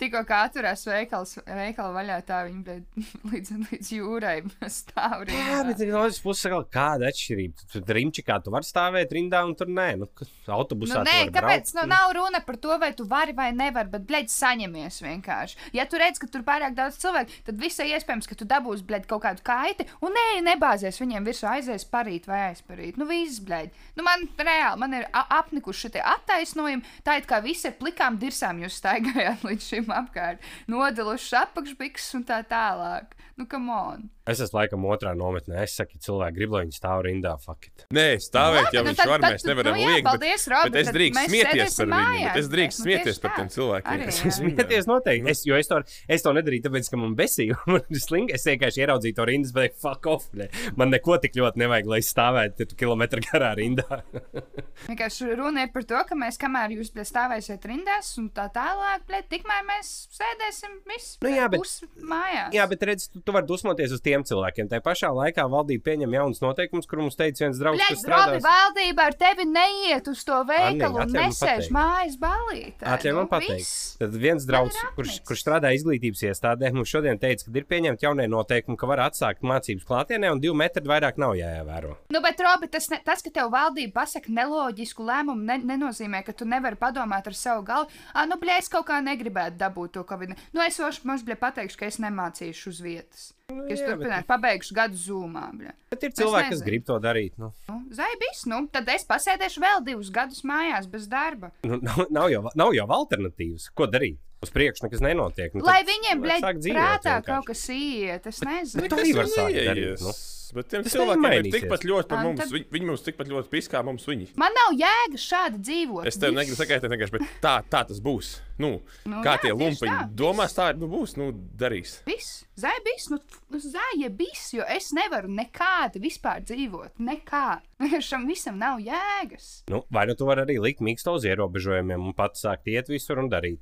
Tikko 0.00 0.22
kā 0.28 0.44
atcerās 0.48 0.82
veikals, 0.88 1.34
veikala 1.44 1.92
vaļā, 1.92 2.18
tā 2.24 2.40
bļed, 2.48 3.00
līdz, 3.32 3.50
līdz 3.68 3.90
jūrai 3.98 4.36
stāv 4.72 5.26
Jā, 5.28 5.28
rindā. 5.28 5.58
bet 5.68 5.82
no 5.90 6.04
otras 6.06 6.20
puses, 6.24 6.48
kāda 6.72 7.10
atšķirība? 7.10 7.66
Tur 7.74 7.84
tur 7.84 7.98
rimčikā 7.98 8.38
tu 8.44 8.54
vari 8.54 8.68
stāvēt 8.68 9.12
rindā, 9.12 9.42
un 9.44 9.52
tur 9.58 9.68
nē, 9.68 9.88
nu, 10.00 10.08
autobusā. 10.48 11.02
Nu, 11.02 11.04
tu 11.04 11.10
nē, 11.10 11.26
kāpēc? 11.34 11.72
braukt. 11.72 11.74
Nu, 11.76 11.84
nav 11.90 12.14
runa 12.16 12.40
par 12.46 12.58
to, 12.62 12.76
vai 12.80 12.92
tu 12.96 13.04
vari 13.10 13.34
vai 13.36 13.50
nevari, 13.56 13.92
bet, 13.92 14.06
blēģi, 14.08 14.32
saņemies 14.34 15.00
vienkārši. 15.04 15.60
Ja 15.76 15.86
tu 15.90 16.00
redz, 16.00 16.20
ka 16.22 16.30
tur 16.32 16.44
pārāk 16.46 16.76
daudz 16.78 16.96
cilvēku, 17.02 17.42
tad 17.46 17.60
visai 17.60 17.90
iespējams, 17.92 18.28
ka 18.30 18.38
tu 18.40 18.48
dabūsi, 18.48 18.86
blēģi, 18.88 19.08
kaut 19.10 19.24
kādu 19.26 19.44
kaiti, 19.46 19.86
un 20.00 20.16
nē, 20.16 20.26
nebāzies 20.48 21.00
viņiem 21.02 21.28
virsū 21.28 21.48
aizies 21.50 21.84
parīt 21.90 22.28
vai 22.30 22.46
aizparīt. 22.50 22.96
Nu, 23.00 23.08
viss, 23.10 23.42
blēģi. 23.44 23.72
Nu, 23.98 24.06
man 24.06 24.24
reāli, 24.40 24.80
man 24.80 24.96
ir 24.96 25.08
apnikuši 25.12 25.90
šie 25.90 26.04
attaisnojumi, 26.14 26.96
tā 27.04 27.18
it 27.20 27.28
kā 27.30 27.40
visi 27.44 27.68
ar 27.70 27.76
plikām 27.80 28.18
dirsām 28.20 28.62
jūs 28.64 28.80
staigājāt 28.80 29.44
līdz 29.46 29.68
šim 29.74 29.89
apkārt, 29.96 30.44
nodeluši 30.70 31.36
apakšbiks 31.44 32.10
un 32.18 32.26
tā 32.28 32.42
tālāk. 32.50 33.16
Nu, 33.36 33.46
come 33.50 33.72
on. 33.72 34.08
Es 34.30 34.40
esmu 34.44 34.60
laikam 34.60 34.84
otrā 34.90 35.12
nometnē. 35.18 35.62
Es 35.64 35.74
saku, 35.78 35.98
cilvēki 36.02 36.36
grib, 36.38 36.54
lai 36.54 36.62
viņi 36.66 36.76
stāv 36.76 37.02
rindā. 37.06 37.34
Fuck 37.42 37.68
it. 37.68 37.84
Nē, 37.96 38.06
stāvēt, 38.22 38.70
ja 38.76 38.84
nu 38.84 38.92
viņš 38.92 39.02
var, 39.10 39.24
tad 39.24 39.34
mēs 39.36 39.46
nevaram 39.48 39.76
nu 39.78 39.86
liekt. 39.90 40.06
paldies, 40.06 40.44
bet, 40.46 40.52
Robi, 40.54 40.70
bet 40.74 40.80
es 40.80 40.90
tad 40.90 40.98
drīkst 40.98 41.18
mēs 41.20 41.30
smieties 41.30 41.76
par 41.80 41.90
viņu. 41.94 42.30
Es 42.40 42.50
drīkst 42.54 42.80
Nu, 42.80 42.84
smieties 42.86 43.20
par 43.24 43.34
tiem 43.36 43.50
cilvēkiem. 43.56 44.04
Rindā. 44.04 44.32
Smieties 44.40 44.88
noteikti. 44.90 45.30
Es, 45.34 45.42
jo 45.48 45.58
es 45.60 45.70
to, 45.70 45.80
es 46.16 46.24
to 46.26 46.34
nedarīju, 46.36 46.64
tāpēc, 46.68 46.90
ka 46.92 47.00
man 47.00 47.16
besīja. 47.18 47.58
Man 47.70 47.84
ir 47.90 48.00
slinki. 48.02 48.34
Es 48.34 48.44
vienkārši 48.48 48.82
ieraudzīju 48.84 49.16
to 49.18 49.24
rindas, 49.28 49.52
bet 49.54 49.76
fuck 49.80 50.06
off. 50.10 50.28
Ne. 50.36 50.48
Man 50.78 50.90
neko 50.94 51.16
tik 51.22 51.36
ļoti 51.38 51.60
nevajag, 51.62 51.86
lai 51.90 52.00
es 52.02 52.10
stāvētu 52.14 52.66
kilometru 52.78 53.22
garā 53.24 53.52
rindā. 53.58 54.00
Vienkārši 54.88 55.34
runa 55.38 55.64
ir 55.66 55.72
par 55.74 55.84
to, 55.88 56.00
ka 56.08 56.16
mēs, 56.18 56.38
kamēr 56.40 56.72
jūs 56.78 56.90
stāvēsiet 57.06 57.64
rindās 57.68 58.10
un 58.20 58.30
tā 58.34 58.46
tālāk, 58.54 59.04
tikmēr 59.30 59.64
mēs 59.68 59.90
sēdēsim 60.16 60.78
visi 60.88 61.18
Nu 61.24 61.32
jā, 61.34 61.46
bet- 61.52 61.62
pus 61.62 61.74
mājās. 62.00 62.50
Jā, 62.56 62.66
bet 62.70 62.84
redz, 62.90 63.08
tu, 63.12 63.20
tu 63.24 63.34
vari 63.36 63.48
dusmoties 63.48 63.92
uz 63.96 64.02
tiem 64.04 64.19
cilvēkiem. 64.28 64.68
Tā 64.70 64.80
pašā 64.84 65.10
laikā 65.14 65.46
valdība 65.50 65.86
pieņem 65.90 66.16
jaunus 66.18 66.42
noteikumus, 66.44 66.88
kur 66.90 67.02
mums 67.02 67.18
teica 67.18 67.46
viens 67.46 67.60
draugs, 67.60 67.80
Bļaļ, 67.80 67.94
kas 67.94 68.04
strādā. 68.04 68.40
valdība 68.44 69.06
ar 69.10 69.16
tevi 69.20 69.46
neiet 69.48 70.10
uz 70.10 70.24
to 70.26 70.40
veikalu 70.48 71.00
man 71.00 71.14
nesēž 71.16 71.70
mājas 71.74 72.18
balītē. 72.20 72.86
Atļauj 72.94 73.16
man 73.16 73.30
pateikt. 73.30 73.72
Tad 74.00 74.16
viens 74.24 74.46
draugs, 74.48 74.78
kurš, 74.96 75.20
kurš 75.28 75.44
strādā 75.44 75.72
izglītības 75.76 76.24
iestādē, 76.30 76.72
mums 76.74 76.90
šodien 76.92 77.20
teica, 77.20 77.46
ka 77.46 77.58
ir 77.60 77.68
pieņemti 77.70 78.06
jaunie 78.06 78.28
noteikumi, 78.30 78.78
ka 78.80 78.88
var 78.90 79.04
atsākt 79.08 79.44
mācības 79.46 79.86
klātienē 79.88 80.32
un 80.34 80.42
divu 80.42 80.56
metru 80.58 80.84
vairāk 80.90 81.18
nav 81.20 81.36
jāievēro. 81.38 81.96
Nu, 82.14 82.22
bet, 82.24 82.40
Robi, 82.44 82.70
tas, 82.72 82.88
ne, 82.92 83.00
tas, 83.04 83.22
ka 83.24 83.32
tev 83.34 83.50
valdība 83.52 84.00
pasaka 84.00 84.32
neloģisku 84.32 85.04
lēmumu, 85.06 85.44
ne, 85.46 85.58
nenozīmē, 85.72 86.22
ka 86.26 86.34
tu 86.36 86.48
nevari 86.48 86.78
padomāt 86.80 87.28
ar 87.30 87.36
savu 87.36 87.64
galvu. 87.66 87.90
Ah, 88.14 88.26
nu, 88.30 88.38
blē, 88.40 88.60
es 88.62 88.70
kaut 88.72 88.88
kā 88.88 89.00
negribētu 89.04 89.60
dabūt 89.60 89.96
to 89.98 90.06
covid. 90.08 90.36
Nu, 90.56 90.64
es 90.64 90.78
jau 90.80 90.90
mums, 91.04 91.26
blē, 91.26 91.36
pateikšu, 91.40 91.80
ka 91.80 91.90
es 91.90 92.00
nemācīšu 92.02 92.72
uz 92.72 92.80
vietas. 92.84 93.28
Nu, 93.50 93.66
es 93.68 93.82
turpināšu, 93.82 94.26
pabeigšu 94.30 94.74
gadu 94.76 94.98
zūmā, 95.00 95.44
blē. 95.58 95.74
Bet 95.90 96.06
ir 96.06 96.12
cilvēki, 96.16 96.50
kas 96.54 96.62
grib 96.66 96.84
to 96.88 96.96
darīt. 97.02 97.36
Nu, 97.40 97.52
Nu, 97.68 97.78
Zaibis, 97.94 98.44
nu, 98.50 98.62
tad 98.72 98.88
es 98.94 99.04
pasēdēšu 99.08 99.62
vēl 99.64 99.84
divus 99.86 100.10
gadus 100.14 100.42
mājās 100.46 100.86
bez 100.90 101.06
darba. 101.10 101.50
nu, 101.66 101.80
nav, 101.88 102.04
nav, 102.10 102.28
jau, 102.30 102.44
nav 102.54 102.74
jau 102.76 102.86
alternatīvas. 103.00 103.70
Ko 103.74 103.86
darīt? 103.90 104.18
Uz 104.40 104.48
priekšu 104.54 104.86
nekas 104.86 105.02
nenotiek. 105.04 105.52
Nu, 105.52 105.64
Lai 105.66 105.82
viņiem, 105.84 106.20
blē, 106.22 106.38
vajag 106.38 106.46
sākt 106.46 106.60
dzīvot 106.64 106.78
prātā 106.78 107.16
vienkārši. 107.18 107.26
kaut 107.28 107.48
kas 107.50 107.64
iet, 107.74 108.28
es 108.30 108.38
nezinu. 108.46 108.86
to 108.88 108.96
Nekas 108.96 109.02
arī 109.02 109.16
var 109.18 109.26
sākt 109.34 109.58
darīt, 109.66 110.04
nu. 110.06 110.14
Bet 110.54 110.68
tiem 110.72 110.82
Tas 110.82 110.92
cilvēkiem 110.94 111.34
ir 111.38 111.48
tikpat 111.54 111.84
ļoti 111.86 112.08
par 112.10 112.24
mums. 112.24 112.40
tad- 112.40 112.50
Viņi, 112.74 112.86
mums 112.86 113.02
tikpat 113.06 113.28
ļoti 113.30 113.48
piskā 113.52 113.84
mums 113.84 114.04
viņi. 114.06 114.28
Man 114.36 114.52
nav 114.56 114.74
jēga 114.78 115.20
šādi 115.20 115.60
dzīvot. 115.62 116.06
Es 116.06 116.16
tev 116.16 116.32
negribu 116.34 116.56
sakaitēt, 116.58 116.90
vienkārši, 116.90 117.12
bet 117.18 117.22
tā, 117.42 117.54
tā 117.70 117.82
tas 117.88 118.00
būs. 118.00 118.40
Nu, 118.58 118.82
Nu, 119.06 119.22
kā 119.24 119.36
jā, 119.38 119.42
tie 119.46 119.52
lumpiņi 119.52 119.96
tā. 119.96 120.14
domās, 120.14 120.52
tā 120.56 120.76
nu, 120.76 120.88
būs. 120.88 121.16
Nu, 121.16 121.32
darīs. 121.32 122.02
Viss, 122.04 122.44
zaibis, 122.60 123.08
nu, 123.10 123.18
nu 123.50 123.58
zaibis, 123.58 124.52
jo 124.52 124.64
es 124.68 124.90
nevaru 124.92 125.28
nekādi 125.32 126.00
vispār 126.02 126.42
dzīvot. 126.44 126.98
Nekā. 127.00 127.60
Šam 128.08 128.26
visam 128.28 128.58
nav 128.58 128.78
jēgas. 128.84 129.62
Nu, 129.70 129.84
vai 129.90 130.04
nu 130.06 130.14
tu 130.14 130.26
vari 130.28 130.42
arī 130.44 130.58
likt 130.60 130.80
mīkstu 130.84 131.14
uz 131.16 131.24
ierobežojumiem 131.24 132.04
un 132.10 132.12
pats 132.12 132.44
sākt 132.44 132.66
iet 132.68 132.88
visur 132.92 133.18
un 133.18 133.30
darīt? 133.30 133.60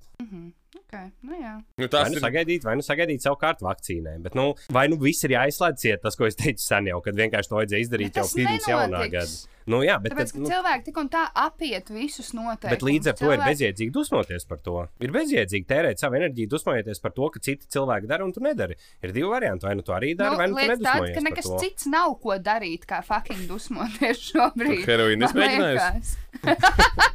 Okay, 0.76 1.08
nu 1.24 1.36
jā. 1.36 1.54
Nu, 1.80 1.86
Vai 1.86 1.88
tas 1.92 2.10
nu 2.12 2.18
ir 2.18 2.22
sagaidīt, 2.24 2.64
vai 2.64 2.74
nu 2.76 2.84
sagaidīt 2.84 3.24
savukārt 3.24 3.62
vakcīnai. 3.64 4.18
Bet, 4.24 4.34
nu, 4.36 4.50
vai 4.74 4.84
nu 4.92 4.98
viss 5.00 5.24
ir 5.24 5.32
jāizslēdz 5.32 5.84
ciet, 5.84 6.02
tas, 6.04 6.16
ko 6.18 6.28
es 6.28 6.36
teicu 6.36 6.60
sen 6.60 6.90
jau, 6.90 6.98
kad 7.04 7.16
vienkārši 7.16 7.52
to 7.52 7.56
vajadzēja 7.60 7.86
izdarīt 7.86 8.12
Bet 8.12 8.20
jau 8.20 8.26
tas 8.28 8.34
pirms 8.36 8.68
jaunā 8.68 9.04
gada. 9.12 9.57
Nu, 9.68 9.82
jā, 9.84 9.98
bet, 10.00 10.14
Tāpēc, 10.14 10.30
tad, 10.32 10.36
ka 10.38 10.42
nu, 10.42 10.48
cilvēki 10.48 10.84
tik 10.88 10.96
un 11.02 11.08
tā 11.12 11.22
apiet 11.44 11.90
visus 11.92 12.30
noteikumus. 12.32 12.72
bet 12.72 12.84
līdz 12.88 13.10
ar 13.12 13.16
to 13.18 13.24
ir 13.26 13.30
Cilvēki- 13.36 13.48
bezjēdzīgi 13.52 13.92
dusmoties 13.92 14.46
par 14.48 14.58
to. 14.64 14.76
Ir 15.04 15.12
bezjēdzīgi 15.12 15.66
tērēt 15.68 16.00
savu 16.00 16.16
enerģiju, 16.18 16.48
dusmojoties 16.54 17.02
par 17.04 17.12
to, 17.12 17.28
ka 17.34 17.42
citi 17.44 17.68
cilvēki 17.76 18.08
dara 18.08 18.24
un 18.24 18.32
tu 18.32 18.40
nedari. 18.40 18.78
Ir 19.04 19.12
divi 19.12 19.28
varianti. 19.28 19.66
Vai 19.68 19.74
nu 19.76 19.82
tu 19.84 19.92
arī 19.92 20.14
dari, 20.16 20.30
Nu, 20.30 20.36
vai 20.40 20.46
nu 20.48 20.56
tu 20.56 20.66
nedusmojies 20.72 21.14
ka 21.14 21.20
par 21.20 21.26
nekas 21.30 21.44
to. 21.50 21.58
cits 21.60 21.86
nav 21.86 22.14
ko 22.22 22.38
darīt, 22.38 22.86
kā 22.88 23.02
fucking 23.04 23.44
dusmoties 23.50 24.18
šobrīd. 24.32 24.86
Mēģināju. 24.88 25.76
liekas. 25.76 26.16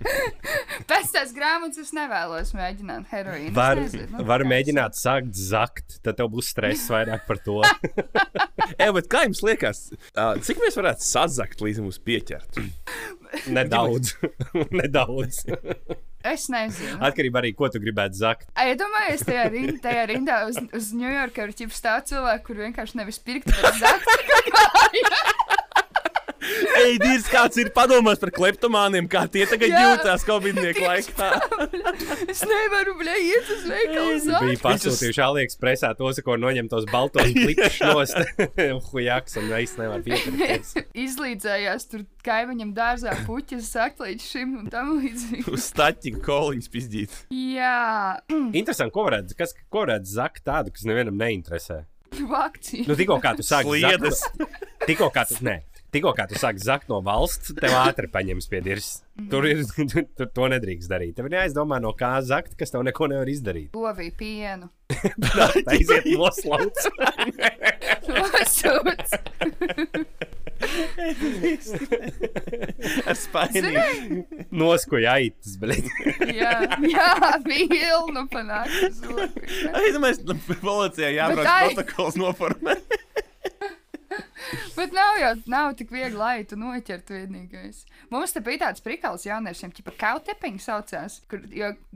Pēc 0.90 1.12
tās 1.16 1.32
grāmatas 1.36 1.80
es 1.84 1.92
nevēlos 1.96 2.52
mēģināt 2.58 3.08
heroīnu. 3.14 3.54
Var, 3.56 3.80
nezinu, 3.82 4.08
nu, 4.18 4.26
var 4.28 4.44
mēģināt 4.48 4.98
sākt 5.00 5.34
zakt, 5.38 5.98
tad 6.04 6.18
tev 6.20 6.30
būs 6.34 6.50
stress 6.54 6.90
vairāk 6.92 7.26
par 7.30 7.40
to. 7.46 7.62
Bet 8.98 9.08
kā 9.12 9.24
jums 9.26 9.42
liekas, 9.46 9.86
cik 10.46 10.60
mēs 10.64 10.78
varētu 10.80 11.06
sazakt, 11.06 11.62
līdz 11.64 11.82
mums 11.84 12.00
pieķertu? 12.44 12.64
Nedaudz. 13.56 14.16
Nedaudz. 14.80 15.44
Es 16.24 16.48
nezinu. 16.48 17.00
Atkarībā 17.04 17.42
arī, 17.42 17.52
ko 17.58 17.68
tu 17.72 17.82
gribētu 17.84 18.16
zakt. 18.16 18.48
Iedomājieties, 18.56 19.26
tajā, 19.28 19.48
rind, 19.52 19.80
tajā 19.84 20.06
rindā 20.14 20.38
uz, 20.48 20.60
uz 20.72 20.92
New 20.96 21.12
York 21.12 21.40
ar 21.44 21.52
ķipu 21.52 21.76
stāv 21.76 22.06
cilvēku, 22.08 22.46
kur 22.48 22.64
vienkārši 22.64 23.02
nevis 23.02 23.20
pirkt, 23.20 23.52
bet 23.52 23.82
zakt. 23.82 24.08
Ej, 26.84 26.98
Dīrs, 27.02 27.28
kāds 27.32 27.58
ir 27.62 27.70
padomās 27.76 28.20
par 28.22 28.32
kleptomāniem, 28.36 29.08
kā 29.12 29.24
tie 29.32 29.46
tagad 29.50 29.72
Jā. 29.72 29.82
jūtas 29.86 30.26
Covid-19 30.28 30.84
laikā? 30.84 31.30
Es 32.34 32.42
nevaru, 32.48 32.96
bļa, 33.00 33.16
iet 33.24 33.52
uz 33.54 33.64
veikalu. 33.70 34.18
Bija 34.50 34.62
pasūtījuši 34.64 35.24
AliExpressā 35.28 35.94
tos, 36.00 36.20
ko 36.26 36.36
noņem 36.40 36.70
tos 36.72 36.88
baltos 36.92 37.32
klipus 37.36 37.80
nost. 37.84 38.18
Hujaks 38.92 39.38
un 39.42 39.52
es 39.60 39.76
nevaru 39.80 40.04
pieturēties. 40.08 40.74
Izlīdzējās 41.06 41.88
tur 41.92 42.06
kaimiņam 42.26 42.74
dārzā 42.78 43.16
puķis 43.28 43.72
sakt 43.76 44.04
līdz 44.04 44.28
šim 44.34 44.58
un 44.62 44.70
tam 44.74 44.96
līdzīgi. 45.00 45.46
Uz 45.54 45.70
staķiņa 45.72 46.22
koliņas 46.26 46.72
pizdīt. 46.74 47.18
Jā, 47.34 48.20
Interesanti, 48.60 48.94
ko 48.96 49.08
varētu, 49.10 49.38
kas, 49.40 49.56
ko 49.74 49.86
varētu 49.86 50.12
zakt 50.14 50.44
tādu, 50.48 50.74
kas 50.76 50.86
nevienam 50.90 51.18
neinteresē. 51.20 51.84
vakcīna. 52.30 52.88
Nu, 52.92 52.98
tikko 53.00 53.18
kā 53.24 53.34
tu 53.38 53.46
sāki 53.46 53.72
Sliedes. 53.80 54.20
zakt, 54.22 54.60
tikko 54.88 55.08
kā 55.16 55.24
tu, 55.30 55.40
ne, 55.46 55.62
tikko 55.94 56.14
kā 56.18 56.26
tu 56.30 56.38
sāki 56.40 56.64
zakt 56.64 56.90
no 56.92 57.00
valsts, 57.06 57.54
tev 57.58 57.76
ātri 57.78 58.10
paņems 58.12 58.50
pie 58.52 58.62
dirs. 58.66 58.92
Tur 59.30 59.46
ir, 59.46 59.62
tur 60.18 60.30
to 60.34 60.50
nedrīkst 60.52 60.90
darīt. 60.92 61.16
Tev 61.18 61.30
ir 61.30 61.38
jāizdomā, 61.38 61.80
no 61.84 61.94
kā 61.98 62.16
zakt, 62.26 62.58
kas 62.60 62.74
tev 62.74 62.86
neko 62.88 63.10
nevar 63.12 63.30
izdarīt. 63.30 63.74
Govī 63.78 64.10
pienu. 64.18 64.72
Aiziet 65.74 66.10
noslauc. 66.14 66.84
Nosūc. 68.10 69.14
Ar 73.04 73.18
spainīgu. 73.18 74.24
Noskoja 74.56 75.16
aitas, 75.18 75.56
bet 75.62 75.88
Jā, 76.34 76.54
jā, 76.88 77.10
vilnu 77.46 78.26
panāk 78.32 78.72
uz 78.88 79.02
roku. 79.08 79.44
Ai, 79.74 79.88
nu 79.96 80.04
mēs 80.04 80.22
nu, 80.28 80.38
policijā 80.62 81.14
jābrauc 81.18 81.76
protokols 81.76 82.20
noformēt. 82.22 83.00
Bet 84.78 84.94
nav 84.96 85.20
jau 85.22 85.32
nav 85.52 85.74
tik 85.80 85.92
viegli, 85.94 86.18
lai 86.20 86.44
tu 86.50 86.58
noķertu 86.60 87.18
vienīgais. 87.18 87.84
Mums 88.14 88.36
te 88.36 88.44
bija 88.44 88.68
tāds 88.68 88.84
prikals 88.86 89.28
jauniešiem, 89.28 89.74
kā 89.80 89.96
kautepiņš 90.06 90.68
saucās, 90.68 91.20
kur 91.32 91.44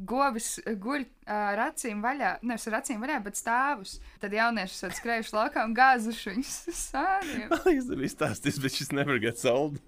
govis 0.10 0.58
guļ 0.66 1.06
ar 1.28 1.64
acīm 1.68 2.02
vaļā, 2.04 2.38
nevis 2.48 2.68
ar 2.70 2.80
acīm 2.82 3.04
vaļā, 3.04 3.20
bet 3.26 3.40
stāvus. 3.40 3.98
Tad 4.22 4.36
jaunieši 4.38 4.78
esat 4.80 4.98
skrējuši 5.00 5.36
laukā 5.36 5.66
un 5.68 5.76
gāzuši 5.78 6.36
viņus 6.36 6.56
uz 6.72 6.84
sāniem. 6.92 7.56
Es 7.78 7.90
tev 7.90 8.06
izstāstīju, 8.08 8.64
bet 8.64 8.80
šis 8.80 8.94
nevar 8.96 9.22
būt 9.24 9.44
sold. 9.44 9.82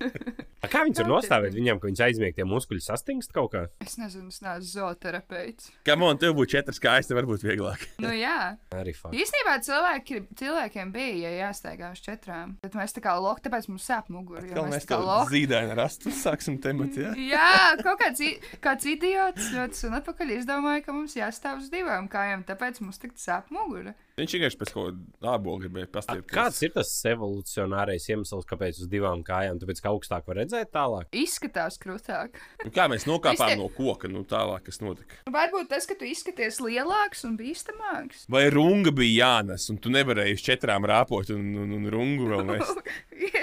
kā 0.70 0.84
viņus 0.86 1.02
var 1.02 1.08
nostāvēt 1.08 1.54
viņam, 1.56 1.80
ka 1.80 1.88
viņus 1.88 2.02
aizmiegt 2.06 2.36
tie 2.38 2.46
muskuļi 2.48 2.82
sastingst 2.84 3.32
kaut 3.34 3.52
kā? 3.54 3.62
Es 3.82 3.96
nezinu, 4.00 4.30
es 4.30 4.40
neesmu 4.44 4.68
zooterapeits. 4.70 5.70
Kā 5.86 5.96
man 5.98 6.20
tev 6.20 6.36
būtu 6.38 6.54
četras 6.54 6.80
kājas, 6.82 7.08
tev 7.10 7.18
varbūt 7.20 7.44
vieglāk. 7.46 7.84
Nu 8.02 8.12
jā. 8.24 8.54
Arī 8.76 8.94
fakts. 8.96 9.16
Īstenībā 9.24 9.56
cilvēki, 9.66 10.22
cilvēkiem 10.40 10.92
bija 10.94 11.16
ja 11.24 11.32
jāsteigā 11.46 11.90
uz 11.94 12.02
četrām. 12.04 12.56
Bet 12.62 12.76
mēs 12.78 12.94
tā 12.96 13.02
kā 13.04 13.16
loku, 13.18 13.42
tāpēc 13.46 13.70
mums 13.72 13.88
sāp 13.88 14.10
mugura. 14.12 14.44
jo 14.46 14.54
Kā 14.54 14.66
Mēs 14.66 14.76
mēs 14.76 14.88
tā 14.88 15.00
kā 15.00 15.18
zīdaini 15.32 15.76
rastu, 15.78 16.14
sāksim 16.14 16.60
temat, 16.62 16.98
jā? 17.00 17.14
Jā, 17.30 17.76
kaut 17.82 18.00
kāds, 18.00 18.22
kāds 18.62 18.88
idiots 18.90 19.50
ļoti 19.54 19.80
sen 19.84 19.96
atpakaļ 19.98 20.34
izdomāja, 20.38 20.79
ka 20.84 20.94
mums 20.96 21.16
jāstāv 21.18 21.62
uz 21.62 21.70
divām 21.72 22.08
kājām, 22.10 22.44
tāpēc 22.48 22.80
mums 22.84 23.00
tik 23.02 23.16
sāp 23.20 23.50
mugura. 23.54 23.94
Viņš 24.20 24.34
vienkārši 24.36 24.58
pēc 24.60 24.72
kaut 24.74 24.86
kāda 24.90 25.32
ābola 25.34 25.62
gribēja 25.64 25.88
pastiprināties. 25.94 26.34
Kāds 26.36 26.58
ir 26.66 26.72
tas 26.74 26.90
evolūcionārais 27.10 28.06
iemesls, 28.12 28.46
kāpēc 28.50 28.80
uz 28.84 28.88
divām 28.92 29.22
kājām? 29.26 29.60
Tāpēc, 29.62 29.80
ka 29.84 29.92
augstāk 29.94 30.26
var 30.28 30.38
redzēt 30.42 30.70
tālāk. 30.76 31.08
Izskatās 31.16 31.78
krūtāk. 31.80 32.36
Nu, 32.64 32.70
kā 32.74 32.86
mēs 32.92 33.06
nokāpām 33.08 33.38
Visi 33.38 33.54
tie- 33.54 33.58
no 33.60 33.68
koka, 33.72 34.10
nu 34.12 34.22
tālāk, 34.28 34.66
kas 34.68 34.80
notika? 34.84 35.18
Varbūt 35.32 35.70
tas, 35.72 35.86
ka 35.88 35.96
tu 35.98 36.04
izskaties 36.08 36.60
lielāks 36.60 37.24
un 37.28 37.38
bīstamāks. 37.40 38.26
Vai 38.28 38.44
runga 38.52 38.92
bija 38.94 39.24
jānes, 39.24 39.68
un 39.72 39.78
tu 39.80 39.88
nevarēji 39.94 40.36
uz 40.38 40.44
četrām 40.46 40.84
rāpot, 40.90 41.32
un, 41.34 41.48
un, 41.64 41.72
un 41.80 41.88
rungu 41.92 42.28
vēl 42.34 42.44
nes? 42.52 42.74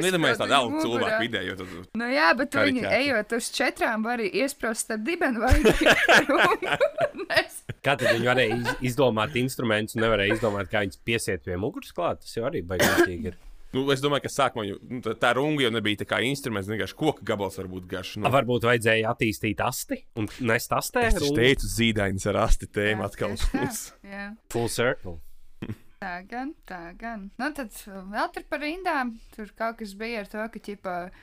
Nedomājies 0.04 0.40
tādu 0.42 0.56
algu 0.58 0.82
cilvēku 0.86 1.20
vidēju. 1.26 1.58
Tad... 1.60 1.76
Nu 1.98 2.08
jā, 2.12 2.30
bet 2.38 2.52
tu 2.54 2.62
viņu 2.66 2.86
ejot 2.92 3.34
uz 3.38 3.50
četrām, 3.54 4.06
vari 4.06 4.30
iesprāst 4.42 4.86
starp 4.88 5.04
dibenu 5.08 5.42
vai 5.42 5.56
Nes- 7.28 7.64
Kā 7.86 7.94
tad 7.98 8.10
viņi 8.12 8.28
varēja 8.28 8.56
iz- 8.58 8.82
izdomāt 8.92 9.36
instrumentus 9.40 9.96
un 9.98 10.04
nevarēja 10.04 10.36
izdomāt, 10.38 10.67
kā 10.72 10.84
viņus 10.86 11.02
piesiet 11.08 11.44
pie 11.46 11.58
muguras 11.60 11.94
klāt? 11.96 12.24
Tas 12.24 12.38
jau 12.38 12.46
arī 12.50 12.64
baigīgi 12.68 13.34
ir. 13.34 13.38
Nu, 13.76 13.82
es 13.92 14.00
domāju, 14.00 14.24
ka 14.24 14.30
sākumā 14.32 14.64
jau, 14.64 14.78
nu, 14.88 15.02
tā, 15.04 15.12
tā 15.20 15.34
runga 15.36 15.66
jau 15.66 15.70
nebija 15.76 16.00
tā 16.00 16.06
kā 16.08 16.22
instruments, 16.24 16.70
vienkārši 16.72 16.96
koka 16.98 17.26
gabals 17.28 17.58
var 17.60 17.68
būt 17.68 17.88
garš. 17.92 18.14
A, 18.16 18.22
Nu, 18.24 18.30
varbūt 18.32 18.64
vajadzēja 18.64 19.12
attīstīt 19.12 19.60
asti 19.62 19.98
un 20.18 20.30
nest 20.48 20.72
astē. 20.72 21.04
es 21.12 21.20
teicu, 21.36 21.68
zīdainis 21.74 22.26
ar 22.32 22.40
asti 22.46 22.70
tēmu 22.72 23.04
Jā, 23.04 23.10
atkal. 23.12 23.36
Jā. 24.16 24.30
Full 24.56 24.72
circle. 24.72 25.18
Tā 26.02 26.14
gan, 26.32 26.56
tā 26.70 26.80
gan. 26.96 27.28
Nu, 27.42 27.52
tad 27.58 27.76
vēl 27.84 28.32
tur 28.38 28.48
par 28.50 28.64
rindām. 28.64 29.16
Tur 29.36 29.52
kaut 29.60 29.80
kas 29.84 29.92
bija 30.00 30.24
ar 30.24 30.32
to, 30.32 30.48
ka 30.54 30.64
ķipa, 30.64 30.96
eh, 31.10 31.22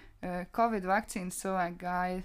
Covid 0.57 0.87
vakcīnas 0.89 1.39
cilvēki 1.43 1.79
gāja 1.81 2.21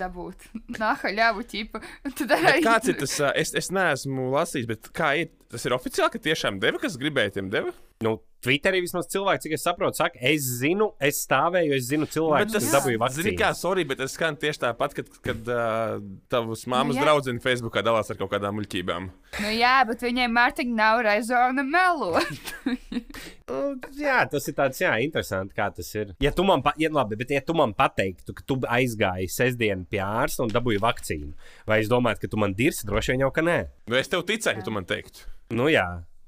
dabūt 0.00 0.46
nāhaļāvu 0.80 1.46
ķipu. 1.50 1.80
un 2.06 2.16
Tad 2.18 2.36
arī 2.38 2.60
Kāds 2.64 2.90
ir 2.90 2.98
tas? 2.98 3.16
Es, 3.34 3.54
es 3.58 3.70
neesmu 3.74 4.30
lasījis, 4.34 4.68
bet 4.70 4.90
kā 4.96 5.14
ir? 5.22 5.32
Tas 5.54 5.66
ir 5.68 5.76
oficiāli, 5.76 6.10
ka 6.10 6.22
tiešām 6.24 6.58
deva, 6.62 6.80
kas 6.82 6.96
gribēja, 6.98 7.36
tiem 7.36 7.50
deva. 7.52 7.70
Nu, 8.02 8.16
Twitterī 8.44 8.82
vismaz 8.84 9.08
cilvēki, 9.12 9.46
cik 9.46 9.54
es 9.56 9.62
saprotu, 9.64 9.98
saka, 10.02 10.20
es 10.20 10.44
zinu, 10.60 10.90
es 11.02 11.22
stāvēju, 11.24 11.72
es 11.78 11.86
zinu 11.88 12.08
cilvēku, 12.10 12.52
kas 12.52 12.66
dabūja 12.68 12.98
Zini, 12.98 13.02
vakcīnu. 13.04 13.34
kā, 13.40 13.50
sorry, 13.56 13.86
bet 13.88 14.02
tas 14.02 14.12
skan 14.16 14.36
tieši 14.40 14.60
tāpat, 14.66 14.96
kad, 14.98 15.08
kad 15.24 15.48
uh, 15.48 15.94
tavs 16.32 16.66
mammas 16.70 16.98
Nu, 16.98 17.04
draugs 17.06 17.30
Facebookā 17.44 17.82
dalās 17.84 18.12
ar 18.12 18.20
kaut 18.20 18.32
kādām 18.34 18.58
muļķībām. 18.58 19.08
Nu, 19.40 19.52
jā, 19.56 19.74
bet 19.88 20.04
viņiem 20.04 20.36
Mārtiņa 20.36 20.76
nav 20.76 21.02
rezona 21.08 21.64
melo. 21.66 22.12
Nu, 23.44 23.74
jā, 23.92 24.22
tas 24.32 24.46
ir 24.48 24.54
tāds, 24.56 24.78
jā, 24.80 24.94
interesanti, 25.04 25.52
kā 25.52 25.66
tas 25.76 25.90
ir. 25.98 26.14
Ja 26.24 26.30
tu 26.32 26.46
man, 26.48 26.62
pa, 26.64 26.72
ja, 26.80 26.88
labi, 26.88 27.18
bet 27.20 27.34
ja 27.34 27.42
tu 27.44 27.52
man 27.56 27.74
pateiktu, 27.76 28.32
ka 28.32 28.40
tu 28.48 28.56
aizgāji 28.64 29.28
sestdienu 29.28 29.84
pie 29.90 30.00
ārsta 30.00 30.46
un 30.46 30.52
dabūji 30.54 30.80
vakcīnu, 30.80 31.34
vai 31.68 31.82
es 31.82 31.90
domāju, 31.92 32.22
ka 32.22 32.32
tu 32.32 32.40
man 32.40 32.56
dirsi, 32.56 32.86
droši 32.88 33.12
vien 33.12 33.26
jau 33.26 33.30
ka 33.36 33.44
nē. 33.44 33.58
Nu, 33.92 33.98
es 34.00 34.08
tev 34.08 34.24
ticēju, 34.24 34.62
ja 34.62 34.64
tu 34.64 34.72
man 34.72 34.88
teiktu. 34.88 35.28
Nu, 35.52 35.68
jā. 35.68 35.84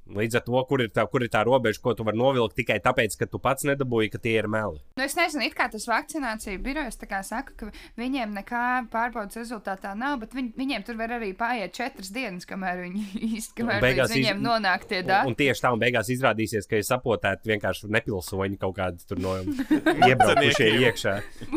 Līdz 0.06 0.36
ar 0.38 0.42
to, 0.46 0.54
kur 0.68 0.78
ir 0.84 0.90
tā, 0.94 1.02
kur 1.10 1.24
ir 1.24 1.30
tā 1.34 1.40
robeža, 1.42 1.80
ko 1.82 1.90
tu 1.98 2.04
vari 2.06 2.18
novilkt 2.20 2.54
tikai 2.60 2.76
tāpēc, 2.84 3.16
ka 3.18 3.26
tu 3.26 3.40
pats 3.42 3.64
nedabūji, 3.66 4.12
ka 4.12 4.20
tie 4.22 4.36
ir 4.38 4.46
meli. 4.46 4.78
Nu, 4.94 5.02
es 5.02 5.16
nezinu, 5.18 5.42
it 5.48 5.56
kā 5.58 5.66
tas 5.72 5.82
vakcinācija 5.90 6.60
birojas 6.62 6.94
tā 7.00 7.08
kā 7.10 7.18
saka, 7.26 7.56
ka 7.58 7.70
viņiem 7.98 8.36
nekā 8.38 8.60
pārbaudas 8.92 9.34
rezultātā 9.40 9.96
nav, 9.98 10.20
bet 10.22 10.36
viņ, 10.38 10.52
viņiem 10.60 10.84
tur 10.86 10.94
var 11.00 11.16
arī 11.18 11.32
pāriet 11.34 11.74
četras 11.74 12.12
dienas, 12.14 12.46
kamēr 12.46 12.84
viņi 12.84 13.02
īsti, 13.32 13.56
kamēr 13.58 13.82
beigās 13.82 14.14
viņiem 14.14 14.38
iz- 14.38 14.46
nonāk 14.46 14.86
tie 14.86 15.00
Un, 15.02 15.08
dati. 15.10 15.32
un 15.32 15.38
tieši 15.42 15.64
tā, 15.66 15.72
un 15.74 15.82
beigās 15.82 16.12
izrādīsies, 16.14 16.70
ka 16.70 16.78
ir 16.78 16.86
sapotēti 16.86 17.50
vienkārši 17.50 17.90
nepilsoņi 17.98 18.60
kaut 18.62 18.76
kādi 18.78 19.02
tur 19.10 19.18
no 19.26 19.34
iebraukušie 20.10 20.70
iekšā. 20.86 21.16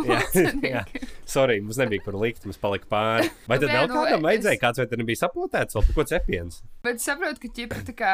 Jā, 0.10 0.20
jā. 0.74 0.84
Sorry, 1.30 1.60
mums 1.62 1.78
nebija 1.78 2.02
kur 2.06 2.18
likt, 2.22 2.46
mums 2.50 2.58
palika 2.62 2.90
pāri. 2.90 3.30
Vai 3.50 3.60
tad 3.62 3.70
Nu, 3.70 3.76
vēl 3.78 3.88
nu, 3.92 4.02
kādam 4.02 4.26
vajadzēja, 4.26 4.60
kāds 4.66 4.82
vai 4.82 4.88
tad 4.90 5.02
nebija 5.04 5.22
sapotēts, 5.22 5.78
vēl 5.78 5.86
par 5.90 5.98
ko 6.00 6.06
cepiens? 6.10 6.62
Bet 6.86 7.04
saprotu, 7.04 7.44
ka 7.46 7.52
ķipa 7.60 7.84
tā 7.86 7.94
kā. 8.00 8.14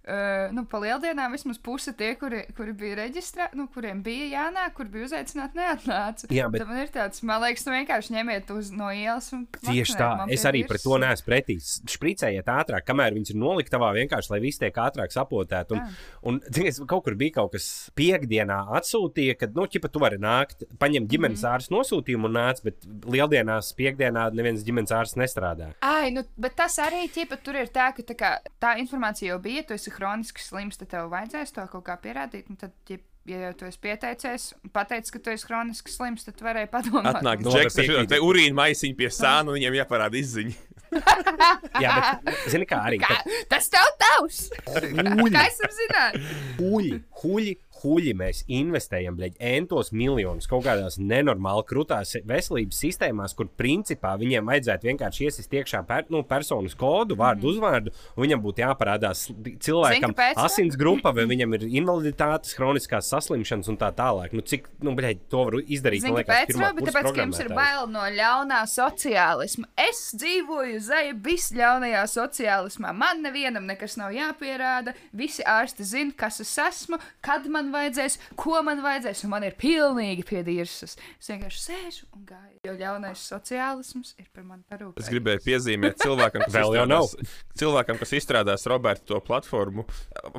Uh, 0.01 0.47
nu, 0.55 0.63
pa 0.65 0.79
lieldienām 0.81 1.35
vismaz 1.35 1.59
puse 1.61 1.91
tie, 1.93 2.15
kuri, 2.17 2.39
kuri 2.57 2.73
bija 2.73 2.95
reģistrēti, 3.03 3.53
nu, 3.59 3.67
kuriem 3.69 3.99
bija 4.01 4.25
jānāk, 4.31 4.73
kur 4.79 4.87
bija 4.89 5.05
uzaicināti, 5.05 5.59
neatnāca. 5.59 6.25
Jā, 6.33 6.47
bet- 6.49 6.63
Tad 6.63 6.71
man 6.71 6.79
ir 6.81 6.89
tāds, 6.95 7.21
man 7.21 7.41
liekas, 7.43 7.63
tu 7.67 7.69
vienkārši 7.69 8.15
ņemiet 8.15 8.49
uz 8.55 8.71
no 8.73 8.87
ielas 8.89 9.27
un. 9.37 9.43
Tieši 9.61 9.97
tā, 9.99 10.09
es 10.33 10.41
arī 10.49 10.63
pret 10.67 10.81
to 10.81 10.97
neesmu 10.97 11.27
pretī. 11.29 11.59
Spricējiet 11.61 12.49
ātrāk, 12.49 12.85
kamēr 12.87 13.13
viņas 13.13 13.33
ir 13.35 13.39
noliktavā, 13.43 13.91
vienkārši 13.99 14.33
lai 14.33 14.39
viss 14.41 14.57
tiek 14.61 14.73
ātrāk 14.73 15.13
sapotēti. 15.13 15.77
Un, 15.77 15.83
Jā. 15.85 16.17
un 16.31 16.41
zinies, 16.49 16.81
kaut 16.89 17.03
kur 17.05 17.13
bija 17.21 17.37
kaut 17.37 17.53
kas 17.53 17.69
piekdienā 17.95 18.57
atsūtīja, 18.81 19.37
kad, 19.37 19.53
nu, 19.55 19.67
ķipa, 19.69 19.91
tu 19.93 20.01
vari 20.01 20.17
nākt, 20.21 20.65
paņemt 20.81 21.09
ģimenes 21.13 21.45
ārsta 21.45 21.75
nosūtījumu 21.77 22.25
un 22.25 22.35
nāc, 22.39 22.63
bet 22.65 22.81
lieldienās 23.05 23.69
piekdienā 23.77 24.31
neviens 24.33 24.65
ģimenes 24.65 24.93
ārsts 24.97 25.19
nestrādā. 25.21 25.71
Ai, 25.85 26.09
nu, 26.15 26.25
bet 26.41 26.57
tas 26.57 26.79
arī 26.81 27.05
ķipa, 27.13 27.37
tur 27.45 27.61
ir 27.61 27.69
tā, 27.69 27.91
ka 27.93 28.01
tā, 28.01 28.17
kā, 28.17 28.33
tā 28.61 28.73
informācija 28.81 29.33
jau 29.35 29.39
bija, 29.43 29.63
tu 29.69 29.77
esi 29.77 29.90
hroniski 29.99 30.43
slims, 30.43 30.77
tad 30.81 30.89
tev 30.93 31.09
vajadzēs 31.13 31.53
to 31.55 31.67
kaut 31.71 31.85
kā 31.87 31.95
pierādīt. 32.01 32.49
un 32.49 32.57
Tad, 32.61 32.73
ķip, 32.87 33.03
ja 33.29 33.39
jau 33.47 33.53
tu 33.59 33.65
esi 33.69 33.79
pieteicies, 33.83 34.47
pateicis, 34.73 35.11
ka 35.13 35.19
tu 35.19 35.29
esi 35.33 35.47
hroniski 35.49 35.93
slims, 35.93 36.25
tad 36.27 36.37
tu 36.39 36.45
varēji 36.47 36.71
padomāt. 36.73 37.11
Atnāk 37.21 37.43
Nu, 37.45 37.53
Džeks, 37.55 37.77
piekrītu. 37.79 38.15
šo 38.17 38.27
urīnu 38.31 38.57
maisiņu 38.57 38.97
pie 38.99 39.09
sāna, 39.13 39.47
un 39.51 39.57
viņiem 39.59 39.79
jāparāda 39.81 40.17
izziņa. 40.21 40.67
Jā, 41.83 41.93
bet, 42.25 42.39
zini, 42.51 42.65
kā 42.67 42.81
arī. 42.89 42.97
Kā, 42.99 43.15
kad- 43.21 43.45
tas 43.53 43.69
tev 43.71 43.85
tavs! 44.01 44.39
Huļi. 44.67 45.31
Kā 45.35 45.45
es 45.47 45.61
zināt? 45.77 46.17
Huļi, 46.59 46.97
huļi, 47.23 47.53
huļi 47.81 48.13
mēs 48.17 48.43
investējam, 48.51 49.17
bļaļ, 49.19 49.35
entos 49.51 49.91
miljonus 49.95 50.49
kaut 50.49 50.65
kādās 50.67 50.97
nenormāli 51.01 51.65
krutās 51.69 52.15
veselības 52.27 52.81
sistēmās, 52.85 53.35
kur 53.37 53.49
principā 53.57 54.13
viņiem 54.21 54.49
vajadzētu 54.51 54.89
vienkārši 54.91 55.27
iesist 55.27 55.55
iekšā 55.59 55.83
per, 55.89 56.07
nu, 56.13 56.23
personas 56.27 56.75
kodu, 56.77 57.17
vārdu, 57.19 57.45
mm. 57.45 57.51
uzvārdu, 57.51 57.95
un 58.15 58.25
viņam 58.25 58.43
būtu 58.43 58.65
jāparādās 58.65 59.25
cilvēkam 59.65 60.15
kāpēc? 60.15 60.41
asins 60.45 60.77
grupa, 60.79 61.13
vai 61.15 61.27
viņam 61.29 61.57
ir 61.57 61.67
invaliditātes, 61.81 62.55
kroniskās 62.57 63.09
saslimšanas 63.11 63.71
un 63.71 63.79
tā 63.81 63.91
tālāk. 63.95 64.35
Nu, 64.37 64.45
cik, 64.45 64.69
nu, 64.85 64.95
bļaļ, 64.97 65.17
to 65.31 65.45
var 65.47 65.59
izdarīt, 65.61 66.05
man 66.05 66.19
liekas, 66.21 66.55
Robi, 66.61 66.85
kursa 66.85 67.01
tāpēc, 67.01 67.15
ka 67.15 67.25
jums 67.25 67.41
ir 67.41 67.51
bail 67.55 67.87
no 67.91 68.03
ļaunā 68.15 68.61
sociālisma. 68.69 69.69
Es 69.79 70.01
dzīvoju 70.17 70.81
zeja 70.83 71.15
visļaunajā 71.25 72.03
sociālismā. 72.11 72.93
Man 72.97 73.23
nevienam 73.25 73.67
nekas 73.69 73.97
nav 73.99 74.13
jāpierāda. 74.15 74.95
Visi 75.17 75.45
ārsti 75.47 75.87
zina, 75.87 76.15
kas 76.17 76.41
es 76.43 76.53
esmu, 76.61 76.99
kad 77.25 77.47
man 77.51 77.70
vajadzēs, 77.73 78.17
ko 78.39 78.61
man 78.65 78.81
vajadzēs, 78.83 79.23
un 79.25 79.33
man 79.33 79.45
ir 79.47 79.57
pilnīgi 79.59 80.25
piedirsas. 80.27 80.97
Es 81.19 81.31
vienkārši 81.31 81.61
sēžu 81.63 82.07
un 82.15 82.25
gāju. 82.29 82.57
Jo 82.67 82.75
ļaunais 82.77 83.23
sociālisms 83.31 84.13
ir 84.21 84.27
par 84.29 84.45
mani 84.45 84.61
parūpēts. 84.69 85.01
Es 85.01 85.09
gribēju 85.09 85.41
piezīmēt 85.47 86.01
cilvēkam, 86.03 86.45
kas 86.45 86.53
Vēl 86.53 86.75
jau 86.77 86.85
izstrādās, 86.85 87.37
cilvēkam, 87.57 88.01
kas 88.01 88.15
izstrādās 88.19 88.67
Roberta 88.69 89.07
to 89.13 89.21
platformu. 89.25 89.87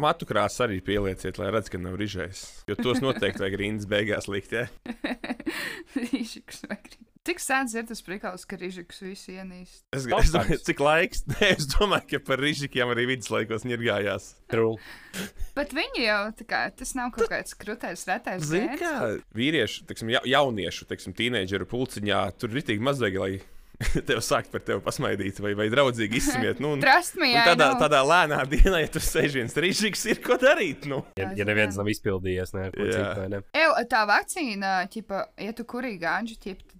Matu 0.02 0.28
krāsu 0.28 0.66
arī 0.68 0.78
pielieciet, 0.86 1.40
lai 1.42 1.50
redz, 1.54 1.72
ka 1.72 1.82
nav 1.82 1.98
rižējis. 1.98 2.44
Jo 2.70 2.78
tos 2.78 3.02
noteikti 3.02 3.42
vajag 3.42 3.58
rindas 3.58 3.90
beigās 3.90 4.30
likt. 4.30 4.54
Ja? 4.54 4.68
Rīžiks 5.98 6.62
vai 6.68 6.78
grib. 6.78 7.02
Cik 7.22 7.38
sens 7.38 7.70
ir 7.78 7.84
tas 7.86 8.00
prikals, 8.02 8.42
ka 8.50 8.56
rīžiks 8.58 8.96
visu 9.04 9.36
ienīst? 9.36 9.84
Es, 9.94 10.08
es 10.10 10.32
domāju, 10.34 10.56
cik 10.66 10.80
laiks. 10.82 11.20
Nē, 11.30 11.52
es 11.54 11.68
domāju, 11.70 12.08
ka 12.10 12.20
par 12.26 12.42
rīžikiem 12.42 12.90
arī 12.90 13.04
viduslaikos 13.12 13.62
ņirgājās. 13.70 14.26
True. 14.50 14.74
Bet 15.54 15.70
viņi 15.76 16.02
jau, 16.02 16.18
tā 16.40 16.48
kā, 16.50 16.64
tas 16.74 16.96
nav 16.98 17.12
kaut 17.14 17.30
kāds 17.30 17.54
krūtais, 17.54 18.02
retais 18.10 18.42
Zini, 18.50 18.74
kā 18.80 19.12
vīriešu, 19.38 19.86
teiksim, 19.86 20.10
ja, 20.16 20.24
jauniešu, 20.26 20.88
teiksim, 20.90 21.14
tīneģeru 21.14 21.70
pulciņā, 21.70 22.24
tur 22.42 22.50
ir 22.50 22.58
rītīgi 22.58 22.82
mazliet, 22.82 23.20
lai 23.22 23.36
tev 24.08 24.18
sākt 24.24 24.50
par 24.52 24.62
tevi 24.66 24.82
pasmaidīt 24.82 25.38
vai, 25.42 25.54
vai 25.58 25.68
draudzīgi 25.72 26.18
izsmiet. 26.18 26.60
Nu, 26.62 26.74
un, 26.76 26.82
me, 26.82 27.30
un 27.30 27.46
tādā, 27.46 27.70
know. 27.70 27.80
tādā 27.82 28.02
lēnā 28.06 28.42
dienā, 28.52 28.82
ja 28.82 28.90
tur 28.92 29.04
sēž 29.04 29.38
viens 29.38 29.54
rīžiks, 29.54 30.04
ir 30.10 30.22
ko 30.24 30.38
darīt. 30.42 30.90
Nu. 30.90 31.02
Ja, 31.18 31.30
ja 31.38 31.46
neviens 31.48 31.78
nav 31.78 31.90
izpildījies, 31.92 32.54
ne, 32.56 32.68
ko 32.74 32.88
citu, 32.90 33.08
vai 33.22 33.30
ne? 33.32 33.42
Ew, 33.62 33.72
tā 33.90 34.02
vakcīna, 34.10 34.74
ķipa, 34.92 35.24
ja 35.46 35.54
tu 35.56 35.66
kurī 35.68 35.94
gāņģi, 36.02 36.38
tad 36.42 36.72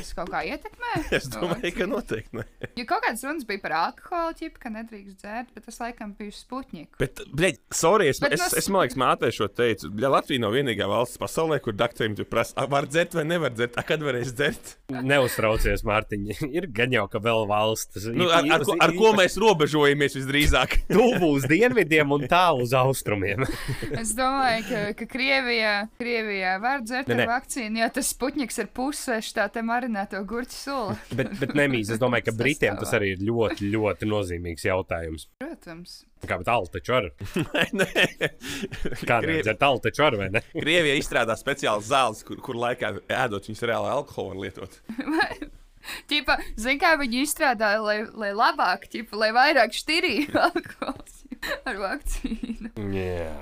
tas 0.00 0.12
kaut 0.16 0.30
kā 0.32 0.40
ietekmē? 0.48 0.94
Es 1.20 1.28
domāju, 1.32 1.72
ka 1.78 1.86
noteikti. 1.90 2.32
Ne. 2.40 2.44
Jo 2.78 2.84
kaut 2.88 3.02
kādas 3.04 3.22
runas 3.26 3.44
bija 3.48 3.60
par 3.62 3.72
alkoholu, 3.78 4.34
ķipa, 4.38 4.60
ka 4.62 4.70
nedrīkst 4.74 5.20
dzert, 5.22 5.48
bet 5.54 5.64
tas 5.66 5.78
laikam 5.82 6.12
bija 6.18 6.32
sputņiku. 6.36 6.98
Bet, 7.00 7.20
blēģ, 7.36 7.56
sorry, 7.74 8.08
es, 8.12 8.20
Bet 8.22 8.34
es, 8.36 8.42
nos- 8.44 8.56
es, 8.60 8.68
man 8.72 8.84
liekas, 8.84 8.98
mātei 9.00 9.30
šo 9.34 9.48
teicu. 9.50 9.90
Bļa, 9.94 10.10
Latvija 10.16 10.42
nav 10.44 10.54
vienīgā 10.56 10.86
valsts 10.90 11.18
pasaulē, 11.20 11.58
kur 11.64 11.74
doktoriem 11.78 12.14
tur 12.18 12.28
prasa, 12.30 12.54
"A, 12.60 12.66
var 12.70 12.86
dzert 12.90 13.14
vai 13.18 13.24
nevar 13.26 13.50
dzert. 13.54 13.76
A, 13.80 13.82
kad 13.86 14.00
varēs 14.04 14.30
dzert? 14.36 14.76
Neuztraucies, 15.10 15.82
Mārtiņ. 15.86 16.28
Ir 16.58 16.66
gan 16.74 16.94
jau, 16.94 17.04
ka 17.10 17.20
vēl 17.22 17.46
valsts. 17.50 18.06
Nu, 18.14 18.28
ar, 18.32 18.46
ar, 18.56 18.64
ko, 18.66 18.76
ar 18.86 18.92
ko 18.96 19.12
mēs 19.18 19.36
robežojamies 19.40 20.16
visdrīzāk? 20.18 20.78
Tuvu 20.90 21.32
uz 21.36 21.46
dienvidiem 21.50 22.14
un 22.16 22.26
tālu 22.30 22.64
uz 22.66 22.74
austrumiem. 22.76 23.44
Es 23.98 24.14
domāju, 24.18 24.64
ka, 24.70 24.80
ka 25.02 25.08
Krievijā, 25.10 25.74
Krievijā 26.00 26.56
var 26.62 26.84
dzert 26.86 27.10
Ne, 27.10 27.16
ar 27.16 27.22
ne. 27.24 27.28
vakcīnu, 27.34 27.80
jo 27.82 27.88
tas 27.98 28.10
sputņiks 28.14 28.60
ir 28.62 28.70
pusveš 28.76 29.32
tā 29.36 29.48
te 29.52 29.62
marinēto 29.90 30.20
gurķu 30.26 30.54
sula. 30.54 30.96
bet, 31.18 31.32
bet 31.40 31.54
nemīs, 31.58 31.90
es 31.92 32.00
domāju, 32.00 32.28
ka 32.28 32.34
Britiem 32.38 32.76
tā 32.78 32.84
tas 32.84 32.94
arī 32.96 33.14
ir 33.16 33.24
ļoti, 33.26 33.70
ļoti 33.72 34.08
nozīmīgs 34.08 34.66
jautājums. 34.68 35.26
Protams. 35.42 35.96
Kā 36.28 36.36
bet 36.40 36.46
tālu 36.48 36.68
taču 36.70 36.94
ar? 36.98 37.08
Nē, 37.72 37.86
Kā 39.08 39.20
Krievi- 39.20 39.38
nedzert 39.40 39.60
tālu 39.60 39.80
taču 39.82 40.04
ar, 40.06 40.16
vai 40.20 40.28
ne? 40.34 40.42
Krievija 40.62 40.98
izstrādā 41.00 41.36
speciāls 41.40 41.88
zāles, 41.90 42.22
kur, 42.26 42.40
kur 42.44 42.58
laikā 42.60 42.94
ēdot 43.08 43.48
viņas 43.50 43.66
reāli 43.70 43.92
alkoholu 43.94 44.46
lietot. 44.46 44.80
Ķipa, 46.10 46.36
zin 46.60 46.76
kā 46.78 46.92
viņi 47.00 47.22
izstrādāja, 47.24 47.80
lai, 47.80 48.02
lai 48.12 48.34
labāk, 48.36 48.84
ķipa, 48.92 49.16
lai 49.16 49.30
vairāk 49.32 49.72
štirīja 49.72 50.50
alkohols 50.50 51.22
ar 51.64 51.80
vakcīnu. 51.80 52.74
Jā. 52.92 53.32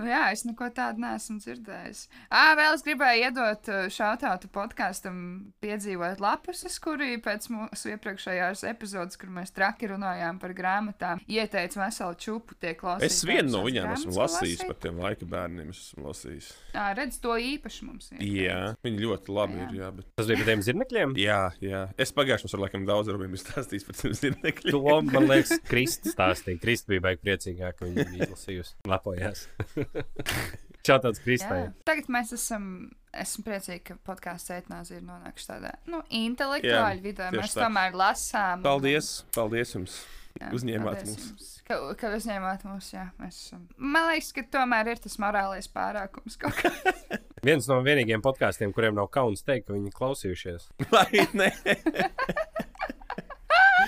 Nu 0.00 0.08
Jā, 0.08 0.30
es 0.32 0.46
neko 0.48 0.70
tādu 0.74 1.02
neesmu 1.04 1.36
dzirdējis. 1.42 2.00
Ā, 2.32 2.54
vēl 2.58 2.76
es 2.76 2.84
gribēju 2.86 3.26
iedot 3.28 3.68
šādu 3.92 4.48
podkāstam, 4.52 5.18
piedzīvot 5.60 6.22
lapuses, 6.22 6.78
kuri 6.82 7.18
pēc 7.22 7.50
mūsu 7.52 7.92
iepriekšējās 7.94 8.64
epizodes, 8.70 9.18
kur 9.20 9.32
mēs 9.34 9.52
traki 9.54 9.90
runājām 9.92 10.40
par 10.40 10.54
grāmatām, 10.56 11.20
ieteica 11.28 11.82
veselu 11.84 12.16
čupu 12.20 12.56
tie 12.60 12.72
klausītāji. 12.78 13.12
Es 13.12 13.26
vienu 13.28 13.52
no 13.52 13.62
viņiem 13.66 13.92
esmu 13.92 14.16
lasījis 14.16 14.64
par 14.64 14.78
tiem 14.80 15.02
laika 15.04 15.28
bērniem. 15.28 15.70
Es 15.74 15.82
esmu 15.90 16.08
lasījis. 16.08 16.48
Jā, 16.72 16.86
redz, 16.96 17.20
to 17.22 17.36
īpaši 17.36 17.86
mums 17.90 18.10
ir. 18.14 18.24
Jā, 18.24 18.58
viņi 18.86 19.04
ļoti 19.04 19.36
labi 19.36 19.60
Jā. 19.60 19.68
ir. 19.68 19.78
Jā, 19.82 19.92
bet... 19.98 20.10
Tas 20.16 20.30
bija 20.30 20.40
par 20.40 20.50
tiem 20.50 20.64
zirnekļiem. 20.70 21.14
jā, 21.20 21.40
jā. 21.64 21.84
Es 22.00 22.14
pagājušajā 22.16 22.54
gadā, 22.54 22.62
laikam, 22.64 22.88
daudz 22.88 23.12
rubiem 23.12 23.36
stāstījis 23.40 23.86
par 23.88 24.00
tiem 24.00 24.16
zirnekļiem. 24.22 24.74
To, 24.74 24.98
man 25.12 25.28
liekas, 25.28 25.60
Kristis 25.68 26.16
stāstīja. 26.16 26.62
Kristis 26.62 26.88
bija 26.90 27.04
baigi 27.10 27.24
priecīgāk, 27.26 27.78
ka 27.78 27.88
viņa 27.88 28.08
bija 28.14 28.30
izlasījusi. 28.30 28.76
Lepojās. 28.90 29.46
Čau 30.86 30.96
tāds 31.02 31.20
Kristai. 31.20 31.66
Jā. 31.66 31.74
Tagad 31.88 32.08
mēs 32.12 32.32
esam. 32.36 32.64
Esmu 33.10 33.42
priecīga, 33.42 33.80
ka 33.88 33.94
podkāsts 34.06 34.52
etnāzija 34.54 35.00
ir 35.00 35.02
nonākuši 35.02 35.48
tādā 35.48 35.72
nu, 35.90 35.98
intelektuāļu 36.14 37.02
vidē. 37.02 37.32
Mēs 37.34 37.56
tā. 37.56 37.64
tomēr 37.64 37.96
lasām. 37.98 38.62
Paldies! 38.62 39.08
Paldies 39.34 39.74
jums! 39.74 39.96
Jā, 40.38 40.52
uzņēmāt 40.54 41.00
mūs. 41.08 41.24
jums, 41.26 41.48
Ka, 41.66 41.78
ka 41.98 42.12
uzņēmāt 42.14 42.62
mūs, 42.68 42.92
jā. 42.94 43.08
Mēs. 43.18 43.40
Man 43.76 44.06
liekas, 44.12 44.30
ka 44.36 44.44
tomēr 44.54 44.92
ir 44.92 45.02
tas 45.02 45.18
morālais 45.22 45.66
pārākums 45.74 46.38
kaut 46.40 46.54
kā. 46.62 46.70
Viens 47.46 47.66
no 47.70 47.80
vienīgajiem 47.82 48.22
podkāstiem, 48.22 48.72
kuriem 48.76 48.94
nav 48.98 49.10
kauns 49.10 49.42
teikt, 49.42 49.66
ka 49.66 49.74
viņi 49.74 49.90
klausījušies. 49.96 50.70
Vai 50.94 51.26
ne? 51.34 51.50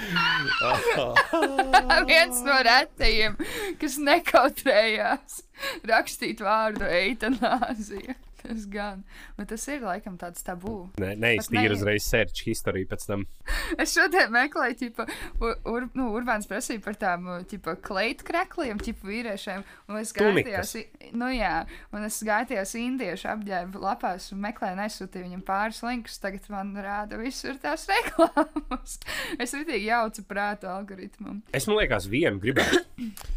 Viens 2.10 2.42
no 2.46 2.58
retajiem, 2.66 3.36
kas 3.80 3.98
nekautrējās 4.02 5.42
rakstīt 5.88 6.42
vārdu 6.42 6.88
eitanāzija. 6.88 8.16
Tas 8.42 8.64
gan. 8.66 9.04
Un 9.38 9.46
tas 9.46 9.62
ir 9.70 9.84
laikam 9.86 10.16
tāds 10.18 10.42
tabū. 10.46 10.74
Ne- 10.98 11.14
uzreiz 11.78 12.06
search 12.10 12.42
historiju 12.48 12.88
pēc 12.90 13.06
tam. 13.06 13.24
Es 13.82 13.94
šodien 13.96 14.30
meklēju, 14.34 14.76
tipa, 14.80 15.06
ur, 15.40 15.86
nu, 15.96 16.08
Urbāns 16.16 16.48
prasīja 16.50 16.82
par 16.84 16.96
tām 17.00 17.28
tipa, 17.48 17.74
kleitu 17.80 18.26
krekliem, 18.28 18.80
tipa 18.82 19.06
vīriešiem. 19.08 19.62
Un 19.88 19.98
es 20.02 20.12
i- 20.78 21.10
nu 21.16 21.30
jā, 21.32 21.54
un 21.94 22.04
es 22.08 22.18
tajās 22.50 22.74
indiešu 22.78 23.30
apģērbu 23.32 23.80
lapās 23.82 24.28
un 24.34 24.42
meklēju, 24.44 24.78
nesūtīju 24.82 25.26
viņam 25.28 25.44
pāris 25.48 25.82
linkus. 25.86 26.18
Tagad 26.22 26.48
man 26.52 26.74
rāda 26.84 27.18
visur 27.20 27.56
tās 27.62 27.86
reklāmas. 27.94 28.98
es 29.38 29.54
ritīgi 29.56 29.88
jaucu 29.88 30.26
prātu 30.28 30.68
algoritmam. 30.70 31.42
Es 31.54 31.66
man 31.70 31.80
liekas, 31.80 32.06
vienu 32.12 32.40
gribētu. 32.42 32.84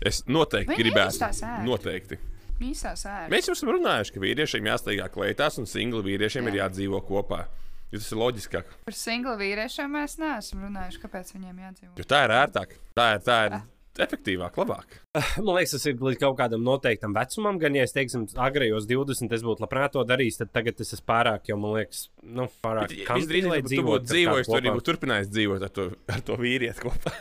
Es 0.06 0.24
noteikti 0.28 0.74
Viņa 0.76 0.84
gribētu. 0.84 1.34
Noteikti. 1.66 2.20
Īsā 2.64 2.96
sēra. 2.96 3.28
Mēs 3.32 3.50
jau 3.50 3.56
esam 3.58 3.74
runājuši, 3.76 4.16
ka 4.16 4.24
vīriešiem 4.24 4.72
jāsteigā 4.72 5.10
kleitās 5.12 5.60
un 5.60 5.68
singli 5.68 6.04
vīriešiem 6.06 6.48
ir 6.52 6.62
jādzīvo 6.62 7.02
kopā. 7.04 7.46
Jo 7.92 8.00
tas 8.00 8.12
ir 8.12 8.20
loģiskāk. 8.20 8.74
Par 8.88 8.96
singlu 8.98 9.36
vīriešiem 9.40 9.92
mēs 9.94 10.18
neesam 10.22 10.64
runājuši, 10.66 11.02
kāpēc 11.04 11.32
viņiem 11.36 11.64
jādzīvo. 11.68 11.94
Jo 12.00 12.08
tā 12.10 12.26
ir 12.26 12.34
ērtāk. 12.40 12.78
Tā 12.98 13.10
ir, 13.16 13.26
tā 13.28 13.38
ir 13.50 13.58
efektīvāk, 14.06 14.58
labāk. 14.60 14.98
Man 15.38 15.52
liekas, 15.58 15.76
tas 15.76 15.86
ir 15.92 16.02
līdz 16.04 16.20
kaut 16.24 16.40
kādam 16.40 16.64
noteiktam 16.66 17.16
vecumam. 17.16 17.60
Gan, 17.62 17.78
ja 17.78 17.86
es 17.88 17.96
teiksim, 17.96 18.26
agrējos 18.48 18.88
20, 18.90 19.36
es 19.38 19.46
būtu 19.46 19.64
labprāt 19.64 19.96
to 19.96 20.04
darījis, 20.08 20.42
tad 20.42 20.52
tagad 20.56 20.82
es 20.84 20.96
esmu 20.96 21.08
pārāk, 21.12 21.52
jo 21.52 21.60
man 21.62 21.78
liekas, 21.78 22.08
nu, 22.24 22.50
pārāk 22.64 22.96
Ja 22.96 23.20
Visdrīzāk, 23.20 23.62
ja 23.62 23.84
tu 23.84 23.88
būtu 23.92 24.12
dzīvojis, 24.12 24.50
tu 24.52 24.60
arī 24.60 24.74
būtu 24.76 24.90
turpinājis 24.92 25.32
dzīvot 25.32 25.70
ar 25.70 25.76
to, 25.76 25.88
ar 26.12 26.26
to 26.28 26.40
vīrieti 26.42 26.88
kopā. 26.88 27.16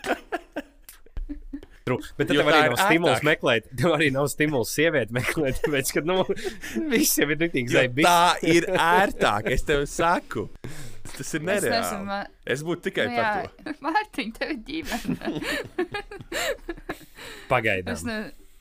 True. 1.90 2.14
Bet 2.18 2.30
tad 2.30 2.36
Jo 2.38 2.42
tev 2.44 2.50
tā 2.50 2.56
arī 2.56 2.62
ir 2.62 2.70
nav 2.74 2.80
stimuls 2.86 3.24
meklēt, 3.30 3.68
tev 3.82 3.94
arī 3.96 4.08
nav 4.14 4.28
stimuls 4.32 4.74
sievieti 4.78 5.16
meklēt, 5.18 5.58
tāpēc, 5.66 5.92
ka, 5.96 6.04
nu, 6.06 6.18
visiem 6.94 7.34
ir 7.34 7.42
rītīgi 7.44 7.74
zēbi. 7.74 8.06
tā 8.06 8.16
ir 8.54 8.68
ērtāk, 8.76 9.50
es 9.54 9.66
tev 9.68 9.84
saku. 9.90 10.46
Tas 11.10 11.26
ir 11.34 11.40
Es 11.40 11.46
nezinu, 11.46 11.70
nereāli. 11.74 12.04
man- 12.06 12.28
Es 12.46 12.62
būtu 12.66 12.84
tikai 12.90 13.06
Nu, 13.10 13.16
par 13.16 13.48
to. 13.48 13.72
Mārtiņ, 13.86 14.28
tev 14.36 14.52
ir 14.54 14.60
ģimene. 14.68 15.42
Pagaidām. 17.50 17.92
Es, 17.94 18.04
ne, 18.06 18.18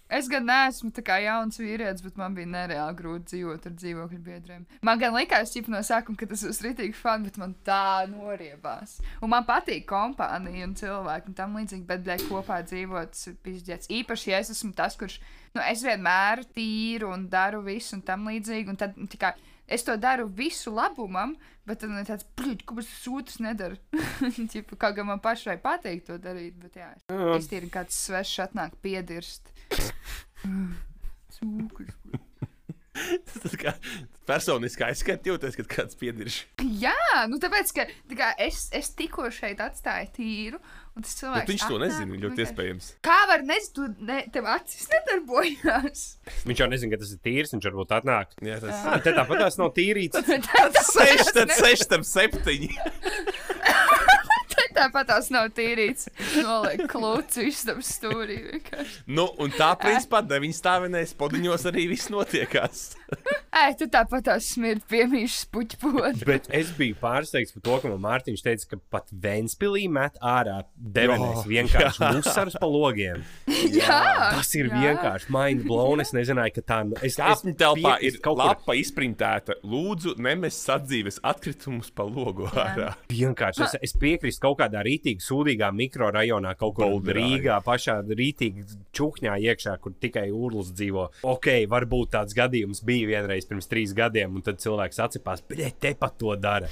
es 0.10 0.30
gan 0.32 0.46
neesmu 0.50 0.92
tā 0.96 1.04
kā 1.06 1.20
jauns 1.24 1.60
vīrietis, 1.62 2.04
bet 2.06 2.18
man 2.20 2.36
bija 2.38 2.50
nereāli 2.50 2.98
grūti 2.98 3.34
dzīvot 3.34 3.68
ar 3.70 3.76
dzīvokļu 3.78 4.20
biedriem. 4.26 4.66
Man 4.86 5.02
gan 5.02 5.16
likās, 5.16 5.54
ķip, 5.54 5.70
no 5.72 5.82
sākuma, 5.86 6.18
ka 6.20 6.30
tas 6.32 6.44
būs 6.48 6.62
rītīgi 6.66 6.98
fun, 6.98 7.28
bet 7.28 7.38
man 7.42 7.56
tā 7.68 8.08
noriebās. 8.12 8.98
Un 9.22 9.34
man 9.34 9.46
patīk 9.48 9.86
kompānija 9.90 10.68
un 10.68 10.78
cilvēki 10.80 11.32
un 11.32 11.38
tam 11.38 11.60
līdzīgi, 11.60 11.86
bet, 11.90 12.06
blē, 12.08 12.18
kopā 12.26 12.62
dzīvot, 12.66 13.14
tas 13.14 13.30
ir 13.32 13.38
pizdzēts. 13.46 13.92
Īpaši, 14.00 14.34
ja 14.34 14.42
es 14.44 14.54
esmu 14.56 14.74
tas, 14.78 14.98
kurš, 15.00 15.20
nu, 15.56 15.64
es 15.66 15.86
vienmēr 15.86 16.44
tīru 16.58 17.14
un 17.14 17.30
daru 17.32 17.62
visu 17.66 17.98
un 17.98 18.06
tam 18.06 18.28
līdzīgi, 18.32 18.74
un 18.74 18.82
tad, 18.82 18.98
nu, 18.98 19.10
tikai. 19.12 19.36
Es 19.70 19.86
to 19.86 19.94
daru 20.02 20.26
visu 20.26 20.74
labumam, 20.74 21.36
bet 21.70 21.84
tad 21.84 21.92
man 21.92 22.02
ir 22.02 22.10
tāds, 22.10 22.26
plūķis, 22.40 22.66
kāpēc 22.70 22.90
tas 22.90 23.10
otrs 23.14 23.40
nedara. 23.46 23.78
Kaut 24.82 24.98
kā 24.98 25.06
man 25.06 25.22
pašai 25.22 25.60
patīk 25.62 26.08
to 26.08 26.18
darīt, 26.22 26.58
bet 26.62 26.80
jā, 26.82 26.90
es 27.38 27.50
tīri 27.52 27.70
kāds 27.74 28.00
svešs 28.08 28.48
atnāk 28.48 28.80
piedirst. 28.82 29.54
Sūkurs. 31.38 31.94
Tas 33.44 33.56
kā 33.60 33.74
personiski 34.30 34.86
aizskats 34.86 35.26
jūties, 35.26 35.56
kad 35.58 35.70
kāds 35.72 35.98
piedirž. 36.00 36.42
Jā, 36.82 36.94
nu 37.32 37.40
tāpēc, 37.42 37.72
ka 37.76 37.88
tā 38.12 38.18
kā, 38.20 38.30
es, 38.46 38.68
es 38.76 38.92
tikko 38.98 39.30
šeit 39.34 39.62
atstāju 39.64 40.12
tīru, 40.20 40.60
un 40.94 41.06
tas 41.06 41.16
Bet 41.24 41.50
viņš 41.50 41.66
to 41.66 41.80
atnāk 41.80 41.86
nezina, 41.88 42.14
un 42.14 42.24
ļoti 42.28 42.46
iespējams. 42.46 42.90
Kā 43.06 43.18
var 43.32 43.46
nezinu, 43.48 43.74
tu 43.80 44.06
ne, 44.06 44.20
tev 44.34 44.50
acis 44.54 44.86
nedarbojās? 44.94 46.06
Viņš 46.46 46.64
jau 46.64 46.70
nezina, 46.70 46.94
ka 46.94 47.02
tas 47.02 47.16
ir 47.16 47.24
tīrs, 47.26 47.56
viņš 47.56 47.70
varbūt 47.72 47.96
atnāk. 48.00 48.38
Jā, 48.46 48.62
tas 48.64 48.86
Ah, 48.90 49.00
te 49.04 49.16
tāpat 49.18 49.46
tās 49.46 49.60
nav 49.62 49.74
tīrīts. 49.78 50.22
Tev 50.30 50.74
tas 50.78 50.94
Seši, 51.00 51.32
tad 51.34 51.56
seši, 51.58 51.90
tad 51.90 52.06
septiņi. 52.10 52.74
Tāpat 54.80 55.10
tās 55.12 55.28
nav 55.34 55.50
tīrīts. 55.56 56.08
Noliek 56.40 56.86
klūci 56.92 57.50
visam 57.50 57.82
stūrī 57.84 58.40
vienkārši. 58.46 59.04
Nu, 59.12 59.28
un 59.44 59.52
tā, 59.52 59.74
principā, 59.82 60.24
deviņas 60.24 60.62
stāvenēs 60.64 61.16
podiņos 61.20 61.68
arī 61.72 61.90
viss 61.92 62.12
notiekās. 62.14 62.86
Ej, 63.60 63.74
tu 63.80 63.88
tāpat 63.92 64.24
tās 64.28 64.46
smird 64.54 64.84
piemīšas 64.88 65.48
puķpodu. 65.52 66.24
Bet 66.28 66.46
es 66.56 66.70
biju 66.78 66.96
pārsteigts 67.02 67.56
par 67.56 67.64
to, 67.66 67.78
ka 67.82 67.90
man 67.92 68.02
Mārtiņš 68.06 68.44
teica, 68.46 68.68
ka 68.72 68.78
pat 68.94 69.10
Vēnspilī 69.12 69.88
met 69.92 70.16
ārā 70.24 70.60
devenēs 70.78 71.42
vienkārši 71.50 72.12
musarus 72.16 72.56
pa 72.62 72.70
logiem. 72.70 73.24
Jā, 73.80 73.98
Tas 74.38 74.52
ir 74.56 74.70
jā. 74.70 74.78
vienkārši 74.84 75.34
mind 75.34 75.66
blown. 75.68 76.00
Es 76.04 76.14
nezināju, 76.16 76.54
ka 76.60 76.64
tā 76.70 76.78
es, 77.04 77.18
Kāpņu 77.20 77.56
telpā 77.60 77.96
pie- 77.98 78.08
ir 78.12 78.20
kaut 78.24 78.38
kur 78.38 78.46
lapa 78.46 78.76
izprintēta. 78.80 79.58
Lūdzu, 79.68 80.14
nemes 80.22 80.56
sadzīves 80.70 81.20
atkritumus 81.28 81.90
pa 81.92 82.06
logu 82.08 82.48
ārā. 82.54 82.94
Vienkārši 83.12 83.66
es, 83.66 83.76
es 83.90 83.96
piekrītu 84.00 84.40
kaut 84.46 84.60
kādā 84.62 84.86
rītīgi 84.88 85.26
sūdīgā 85.26 85.72
mikrorajonā, 85.76 86.54
kaut 86.60 86.78
kur 86.78 86.86
Boulderā, 86.88 87.26
Rīgā, 87.26 87.58
pašā 87.66 87.98
rītīgi 88.08 88.66
čūkņā 88.96 89.36
iekšā, 89.50 89.76
kur 89.84 89.98
tikai 90.00 90.30
urlis 90.32 90.72
dzīvo. 90.78 91.10
Ok, 91.28 91.52
varbūt 91.72 92.14
tāds 92.16 92.38
gadījums 92.38 92.84
bija 92.88 92.99
vienreiz 93.08 93.46
pirms 93.48 93.68
trīs 93.72 93.94
gadiem, 93.96 94.36
un 94.36 94.42
tad 94.42 94.58
cilvēks 94.60 95.00
atcerās, 95.00 95.42
bet 95.48 95.80
te 95.80 95.94
pat 95.96 96.18
to 96.20 96.36
dara. 96.36 96.68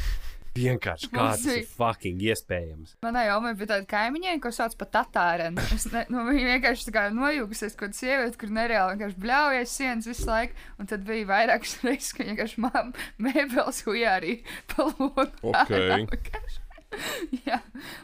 Vienkārši 0.58 1.12
kā 1.14 1.22
Mums 1.22 1.36
tas 1.38 1.46
ir 1.46 1.60
bija- 1.60 1.68
fucking 1.78 2.22
iespējams. 2.32 2.96
Manai 3.06 3.28
omai 3.30 3.52
bija 3.54 3.76
tāda 3.76 3.86
kaimiņiene, 3.92 4.42
ko 4.42 4.50
sauc 4.50 4.74
par 4.80 4.88
tatārenu. 4.90 5.62
Es 5.76 5.86
ne, 5.94 6.02
nu, 6.10 6.24
viņa 6.26 6.48
vienkārši 6.56 6.88
tā 6.88 6.94
kā 6.96 7.04
nojūgusies, 7.14 7.76
kaut 7.78 7.92
kāda 7.92 8.00
sieviete, 8.00 8.38
kur 8.42 8.50
nereāli 8.50 8.96
vienkārši 8.98 9.22
bļaujies 9.22 9.76
sienas 9.78 10.08
visu 10.10 10.26
laiku. 10.26 10.58
Un 10.80 10.90
tad 10.90 11.06
bija 11.06 11.30
vairākas 11.30 11.78
reizes, 11.86 12.10
ka 12.18 12.24
viņa 12.24 12.34
vienkārši 12.34 12.58
mēbeles 13.28 13.84
hujā 13.86 14.16
arī 14.18 14.40
pa 14.74 14.90
logu. 14.90 15.28
Jā, 17.48 17.58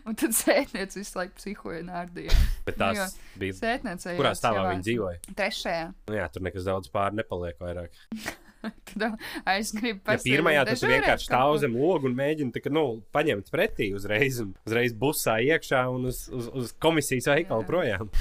un 0.07 0.15
tad 0.19 0.33
sētniece 0.35 0.99
visu 0.99 1.17
laiku 1.19 1.37
psihoja 1.39 1.83
nārdījā. 1.87 2.35
Bet 2.67 2.77
Nu, 2.79 2.89
tās 2.91 3.17
bija. 3.39 3.55
Sētniece. 3.57 4.15
Kurā 4.19 4.33
stāvā 4.37 4.65
viņi 4.73 4.85
dzīvoja? 4.87 5.19
Trešajā. 5.39 5.85
Nu, 6.09 6.17
jā, 6.19 6.25
tur 6.33 6.43
nekas 6.47 6.67
daudz 6.67 6.91
pāri 6.93 7.21
nepaliek 7.21 7.61
vairāk. 7.63 7.95
Tad 8.63 9.17
es 9.51 9.73
gribu 9.75 9.99
Ja 9.99 10.05
pastāstīt. 10.07 10.37
pirmajā 10.37 10.61
tas 10.67 10.79
dežūrēt 10.79 11.01
vienkārši 11.01 11.27
stāv 11.27 11.57
zem 11.59 11.73
logu 11.75 12.07
un 12.07 12.13
mēģina 12.15 12.53
tā, 12.55 12.61
nu, 12.71 12.83
paņemt 13.11 13.49
pretī 13.51 13.89
uzreiz, 13.95 14.37
uzreiz 14.63 14.93
busā 14.95 15.35
iekšā 15.43 15.81
un 15.91 16.07
uz, 16.07 16.21
uz, 16.31 16.47
uz 16.61 16.71
komisijas 16.79 17.27
veikalu 17.27 17.65
Jā. 17.65 17.67
projām. 17.67 18.11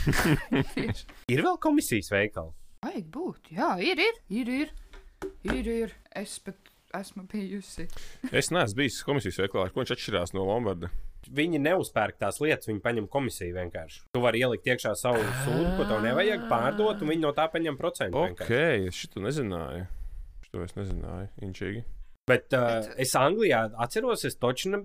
Ir 1.33 1.45
vēl 1.47 1.61
komisijas 1.63 2.11
veikali. 2.11 2.51
Vajag 2.83 3.07
būt. 3.15 3.53
Jā, 3.55 3.69
ir, 3.79 4.03
ir, 4.03 4.19
ir, 4.35 4.51
ir. 4.65 4.73
ir, 5.47 5.69
ir. 5.71 5.95
Es 6.19 6.35
pat 6.43 6.59
esmu 6.99 7.25
bijusi. 7.33 7.87
Es 8.33 8.51
neesmu 8.55 8.83
bijis 8.83 9.01
komisijas 9.07 9.41
veikalā, 9.43 9.69
ar 9.69 9.73
ko 9.73 9.83
viņš 9.83 9.95
atšķirās 9.97 10.35
no 10.37 10.45
Lombarda. 10.49 10.91
Viņi 11.33 11.61
neuzpērk 11.63 12.19
tās 12.21 12.41
lietas, 12.43 12.69
viņi 12.69 12.83
paņem 12.83 13.09
komisiju 13.13 13.55
vienkārši. 13.57 14.03
Tu 14.15 14.23
vari 14.23 14.43
ielikt 14.43 14.67
iekšā 14.69 14.95
savu 14.99 15.23
sūdu, 15.45 15.71
ko 15.79 15.87
tev 15.89 16.03
nevajag 16.05 16.49
pārdot, 16.51 17.03
un 17.05 17.15
viņi 17.15 17.25
no 17.25 17.33
tā 17.37 17.47
paņem 17.53 17.79
procentu. 17.79 18.27
Ok, 18.27 18.51
es 18.91 18.99
šito 19.05 19.23
nezināju. 19.23 19.87
Šito 20.49 20.65
es 20.67 20.79
nezināju. 20.79 21.31
Inčīgi. 21.47 21.85
Bet 22.29 22.55
uh, 22.55 22.85
es 23.03 23.17
Anglijā 23.19 23.65
atceros, 23.83 24.23
es 24.29 24.37
taču 24.39 24.71
ne, 24.71 24.79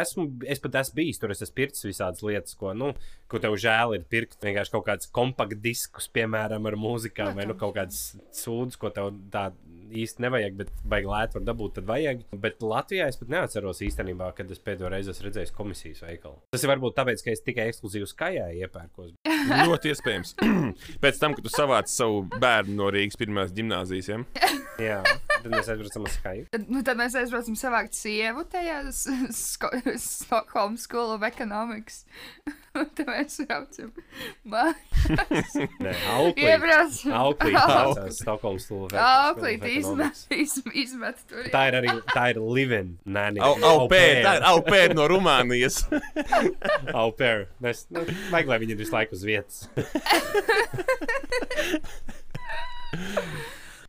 esmu, 0.00 0.28
es 0.46 0.60
pat 0.62 0.76
esmu 0.82 0.98
bijis 1.00 1.18
tur, 1.18 1.32
es 1.34 1.42
esmu 1.42 1.56
pircis 1.58 1.86
visādas 1.88 2.22
lietas, 2.22 2.54
ko, 2.58 2.70
nu, 2.78 2.92
ko 3.30 3.40
tev 3.42 3.56
žēl 3.58 3.96
ir 3.96 4.04
pirkt. 4.10 4.38
Vienkārši 4.44 4.74
kaut 4.74 4.86
kādus 4.86 5.10
kompaktu 5.14 5.58
diskus, 5.64 6.06
piemēram, 6.14 6.68
ar 6.70 6.78
mūzikām, 6.78 7.34
vai 7.38 7.48
nu, 7.50 7.56
kaut 7.58 7.74
kādas 7.78 8.14
sūdzes, 8.38 8.78
ko 8.78 8.92
tev 8.94 9.10
tā 9.34 9.48
īsti 9.90 10.24
nevajag, 10.24 10.56
bet 10.60 10.72
baigi 10.88 11.10
lēti 11.10 11.38
var 11.38 11.46
dabūt, 11.46 11.74
tad 11.78 11.88
vajag. 11.90 12.24
Bet 12.42 12.64
Latvijā 12.64 13.08
es 13.10 13.18
pat 13.20 13.32
neatceros 13.32 13.82
īstenībā, 13.86 14.30
kad 14.36 14.50
es 14.52 14.62
pēdējo 14.62 14.90
reizi 14.92 15.12
esmu 15.12 15.28
redzējis 15.28 15.54
komisijas 15.56 16.04
veikalu. 16.06 16.40
Tas 16.54 16.64
ir 16.64 16.72
varbūt 16.72 16.96
tāpēc, 16.98 17.24
ka 17.24 17.34
es 17.34 17.44
tikai 17.46 17.68
ekskluzīvi 17.70 18.10
skajā 18.10 18.48
iepērkos. 18.62 19.14
Ļoti 19.66 19.92
iespējams. 19.92 20.36
Pēc 21.04 21.22
tam, 21.22 21.36
kad 21.36 21.46
tu 21.46 21.52
savāci 21.52 21.96
savu 21.96 22.24
bērnu 22.36 22.76
no 22.80 22.90
Rīgas 22.94 23.20
pirmās 23.20 23.54
gimnāzijas, 23.56 24.12
ja? 24.12 24.22
Jā, 24.88 25.00
tad 25.46 25.54
mēs 25.56 25.70
aizbraucam 25.72 26.06
uz. 26.10 26.18
Tad, 26.52 26.66
nu, 26.68 26.82
tad 26.86 26.98
mēs 27.00 27.14
aizbraucam 27.22 27.56
savākt 27.58 27.96
sievu 27.96 28.44
tajā 28.52 28.80
s- 28.90 29.06
Sko- 29.36 29.72
Stockholm 30.02 30.76
School 30.82 31.14
of 31.16 31.22
Economics. 31.26 32.02
Un 32.76 32.90
tad 32.98 33.08
mēs 33.08 33.38
braucam. 33.48 33.92
Man 34.44 34.74
Nē, 35.86 35.92
auklī. 36.16 36.44
iebraucam. 36.50 37.14
Auklī 37.22 38.10
Stokholmas 38.18 38.66
stūlē. 38.68 38.98
Auklī 39.00 39.54
izmet, 39.78 40.20
izmet, 40.34 40.74
izmet 40.84 41.22
tur. 41.30 41.46
Tā 41.54 41.62
ir 41.70 41.78
arī 41.80 41.94
tā 42.12 42.26
ir 42.34 42.42
living. 42.42 42.92
Nē, 43.06 43.26
nē, 43.38 43.46
au 43.70 43.86
pair, 43.90 44.20
tā 44.26 44.36
ir 44.40 44.48
au 44.50 44.60
pair 44.66 44.94
no 44.98 45.06
Rumānijas. 45.10 45.82
Au 46.96 47.10
pair. 47.16 47.46
Mēs, 47.62 47.84
nu, 47.94 48.02
vajag, 48.32 48.48
lai 48.50 48.58
viņi 48.62 48.74
ir 48.76 48.78
visu 48.80 48.94
laiku 48.94 49.16
uz 49.16 49.24
vietas. 49.26 49.66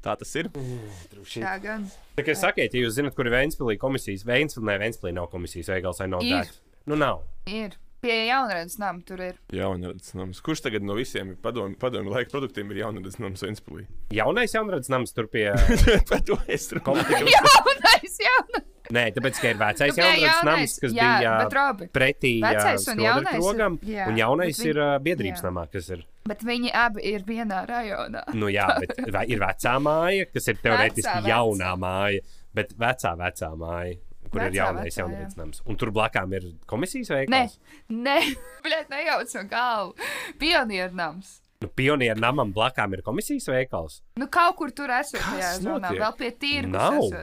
Tā 0.03 0.13
tas 0.19 0.35
ir. 0.37 0.49
Tā 0.51 1.55
gan. 1.63 1.87
Kā 2.17 2.35
sakiet, 2.37 2.73
ja 2.75 2.83
jūs 2.85 2.95
zināt, 2.99 3.15
kur 3.17 3.27
ir 3.27 3.33
Vēnspilī 3.35 3.77
komisijas, 3.81 4.25
Vēnspilī, 4.27 4.65
ne, 4.69 4.77
Vēnspilī 4.85 5.13
nav 5.17 5.29
komisijas 5.33 5.71
veikals, 5.73 5.99
vai 6.03 6.07
nav 6.11 6.23
Ir. 6.25 6.35
dēļ. 6.37 6.55
Nu, 6.87 6.95
nav. 6.99 7.23
Ir. 7.49 7.75
Pie 8.01 8.27
jaunradas 8.27 8.77
nama 8.77 9.01
tur 9.01 9.21
ir. 9.25 9.37
Jaunradas 9.53 10.13
nams. 10.17 10.39
Kurš 10.45 10.61
tagad 10.67 10.83
no 10.85 10.93
visiem 10.97 11.31
padomu, 11.41 11.73
padomu 11.81 12.11
laika 12.13 12.29
produktiem 12.35 12.69
ir 12.75 12.83
jaunradas 12.83 13.17
nams 13.19 13.41
Ventspilī? 13.41 13.87
Jaunais 14.13 14.53
jaunradas 14.53 14.91
nams 14.93 15.15
tur 15.17 15.25
pie. 15.33 15.47
Par 16.09 16.21
to 16.27 16.37
es 16.47 16.69
runāju. 16.77 17.25
Jaunais, 17.35 18.19
jaunais. 18.21 18.67
Nē, 18.93 19.01
tāpēc, 19.17 19.39
ka 19.43 19.49
ir 19.51 19.57
vecais 19.59 19.97
Nu, 19.97 19.99
jaunradas 19.99 20.21
jaunais, 20.23 20.45
nams, 20.47 20.75
kas 20.79 20.93
jā, 20.95 21.07
bija 21.19 21.89
pretī 21.91 22.29
Vecais 22.39 22.85
un 22.87 23.01
jaunais 23.03 24.61
viņi- 24.61 24.69
ir 24.69 24.79
uh, 24.79 24.93
biedrības 25.03 25.41
jā. 25.41 25.49
namā, 25.49 25.65
kas 25.73 25.89
ir. 25.91 26.05
Bet 26.29 26.45
viņi 26.47 26.71
abi 26.71 27.03
ir 27.11 27.25
vienā 27.27 27.65
rajonā. 27.67 28.21
Nu, 28.37 28.47
jā, 28.53 28.69
bet 28.81 28.93
ir 29.27 29.41
vecā 29.43 29.73
māja, 29.83 30.29
kas 30.31 30.47
ir 30.53 30.61
teorētiski 30.63 31.03
Vecā, 31.03 31.19
vecā. 31.25 31.33
jaunā 31.33 31.73
māja, 31.81 32.23
bet 32.55 32.71
vecā, 32.79 33.11
vecā 33.19 33.51
māja, 33.59 33.97
kur 34.31 34.41
Vecā, 34.43 34.51
ir 34.51 34.59
jaunais 34.61 34.97
jā. 35.33 35.39
nams. 35.39 35.63
Un 35.65 35.79
tur 35.79 35.91
blakām 35.95 36.33
ir 36.37 36.47
komisijas 36.69 37.11
Nē, 37.11 37.17
veikals. 37.25 37.57
nē, 37.89 38.19
bļet, 38.65 38.87
nejauc 38.93 39.35
no 39.37 39.43
galvu. 39.51 40.09
Pionieru 40.41 40.95
nams. 40.97 41.37
Nu, 41.57 41.71
pionieru 41.73 42.21
namam 42.21 42.51
blakām 42.53 42.93
ir 42.93 43.01
komisijas 43.01 43.47
veikals. 43.49 44.01
Nu, 44.21 44.27
kaut 44.29 44.59
kur 44.59 44.69
tur 44.77 44.91
esot 44.93 45.23
Kas 45.25 45.57
zonā, 45.63 45.89
vēl 45.97 46.13
pie 46.19 46.29
tirgus. 46.37 47.15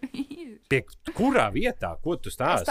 Pie 0.70 0.84
kurā 1.16 1.48
vietā, 1.50 1.94
ko 2.04 2.14
tu 2.20 2.30
stāsti? 2.30 2.68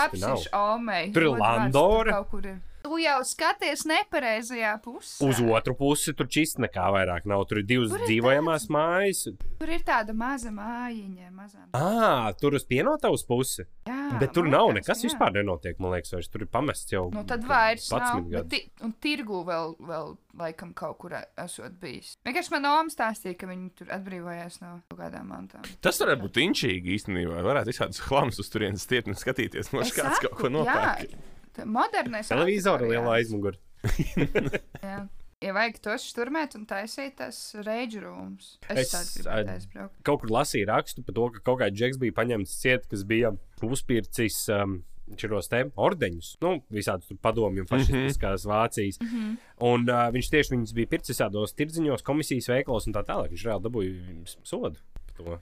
Tur 1.11 1.25
ir 1.25 1.33
Landora. 1.41 2.13
tur 2.13 2.13
kaut 2.13 2.29
kur 2.31 2.45
ir. 2.47 2.59
Tu 2.83 2.97
jau 3.03 3.17
skaties 3.27 3.81
nepareizajā 3.89 4.71
pusē. 4.83 5.27
Uz 5.27 5.39
otru 5.43 5.73
pusi 5.75 6.13
tur 6.15 6.29
čist 6.31 6.61
nekā 6.63 6.85
vairāk 6.95 7.25
nav. 7.27 7.43
Tur 7.49 7.59
ir 7.59 7.65
divas 7.67 7.91
Tur 7.91 7.99
ir 8.05 8.07
dzīvojamās 8.07 8.67
mājas. 8.71 9.25
Tur 9.59 9.71
ir 9.75 9.83
tāda 9.87 10.13
maza 10.15 10.51
mājiņa, 10.55 11.31
mazā. 11.35 11.65
Ah, 11.75 12.29
tur 12.39 12.55
uz 12.55 12.63
pienotavas 12.69 13.25
pusi. 13.27 13.65
Jā, 13.89 13.97
Bet 14.21 14.31
tur 14.33 14.47
nav 14.49 14.69
liekas, 14.71 14.79
nekas 14.87 15.03
jā. 15.03 15.09
vispār 15.09 15.33
nenotiek. 15.35 15.79
Man 15.83 15.91
liekas, 15.97 16.13
vairs 16.15 16.29
tur 16.31 16.45
ir 16.45 16.49
pamests 16.51 16.91
jau. 16.95 17.03
Nu, 17.13 17.25
tad 17.27 17.43
vairs 17.47 17.89
nav. 17.91 17.99
11 18.23 18.29
Bet 18.29 18.31
gadus. 18.31 18.49
ti- 18.49 18.85
Un 18.85 18.93
tirgu 19.03 19.41
vēl, 19.45 19.75
vēl 19.79 20.13
laikam 20.39 20.71
kaut 20.73 20.97
kur 21.03 21.11
esot 21.37 21.75
bijis. 21.81 22.15
Vienkārši 22.25 22.51
man 22.55 22.65
oma 22.65 22.89
stāstīja, 22.93 23.37
ka 23.37 23.47
viņi 23.51 23.69
tur 23.75 23.87
atbrīvojās 23.91 24.61
no 24.61 24.79
kaut 24.89 24.99
kādām 25.03 25.27
mantām. 25.33 25.67
Tas 25.81 25.99
varētu 25.99 26.23
būt 26.25 26.39
inčīgi 26.47 26.95
īstenībā. 26.95 27.43
Varētu 27.43 27.73
visādus 27.73 27.99
chlamus 28.07 28.39
uz 28.39 28.49
turienes 28.49 28.81
stiet 28.87 29.07
un 29.07 29.19
skatīties, 29.19 29.73
no 29.73 29.81
kāds 29.81 30.23
kaut 30.23 30.37
ko 30.39 30.47
nopērk. 30.49 31.05
jā. 31.11 31.19
Modernais. 31.65 32.30
Televizoru 32.32 32.91
lielā 32.91 33.19
aizmugurē. 33.19 33.60
Jā. 34.84 35.08
Ja 35.39 35.54
vajag 35.56 35.78
to 35.80 35.93
šturmēt 36.04 36.58
un 36.58 36.65
taisīt 36.67 37.15
tas 37.22 37.38
rage 37.63 38.02
rooms. 38.04 38.58
Es, 38.67 38.91
Es, 38.91 39.24
aizbraukt. 39.24 39.95
Kaut 40.04 40.26
kur 40.26 40.34
lasīju 40.36 40.67
rakstu 40.67 41.04
par 41.08 41.15
to, 41.15 41.28
ka 41.38 41.43
kaut 41.48 41.62
kāds 41.62 41.80
džeks 41.80 42.00
bija 42.02 42.15
paņemts 42.17 42.58
ciet, 42.60 42.89
kas 42.91 43.06
bija 43.08 43.34
uzpircis. 43.63 44.45
Um, 44.54 44.82
Šos 45.17 45.48
te 45.50 45.63
ordeņus, 45.74 46.36
nu, 46.45 46.52
visādus 46.69 47.08
tur 47.10 47.17
padomju 47.17 47.63
un 47.63 47.69
fašistiskās 47.72 48.43
Vācijas. 48.45 49.00
Mm 49.02 49.08
-hmm. 49.10 49.32
Un 49.65 49.89
uh, 49.89 50.04
viņš 50.13 50.30
tieši 50.30 50.54
viņus 50.54 50.74
bija 50.78 50.88
pircis 50.91 51.15
visādos 51.15 51.56
tirdziņos, 51.58 52.04
komisijas 52.06 52.45
veikalos 52.52 52.86
un 52.86 52.93
tā 52.93 53.02
tālāk. 53.08 53.34
Viņš 53.34 53.45
reāli 53.48 53.65
dabūja 53.65 54.38
sodu. 54.43 54.78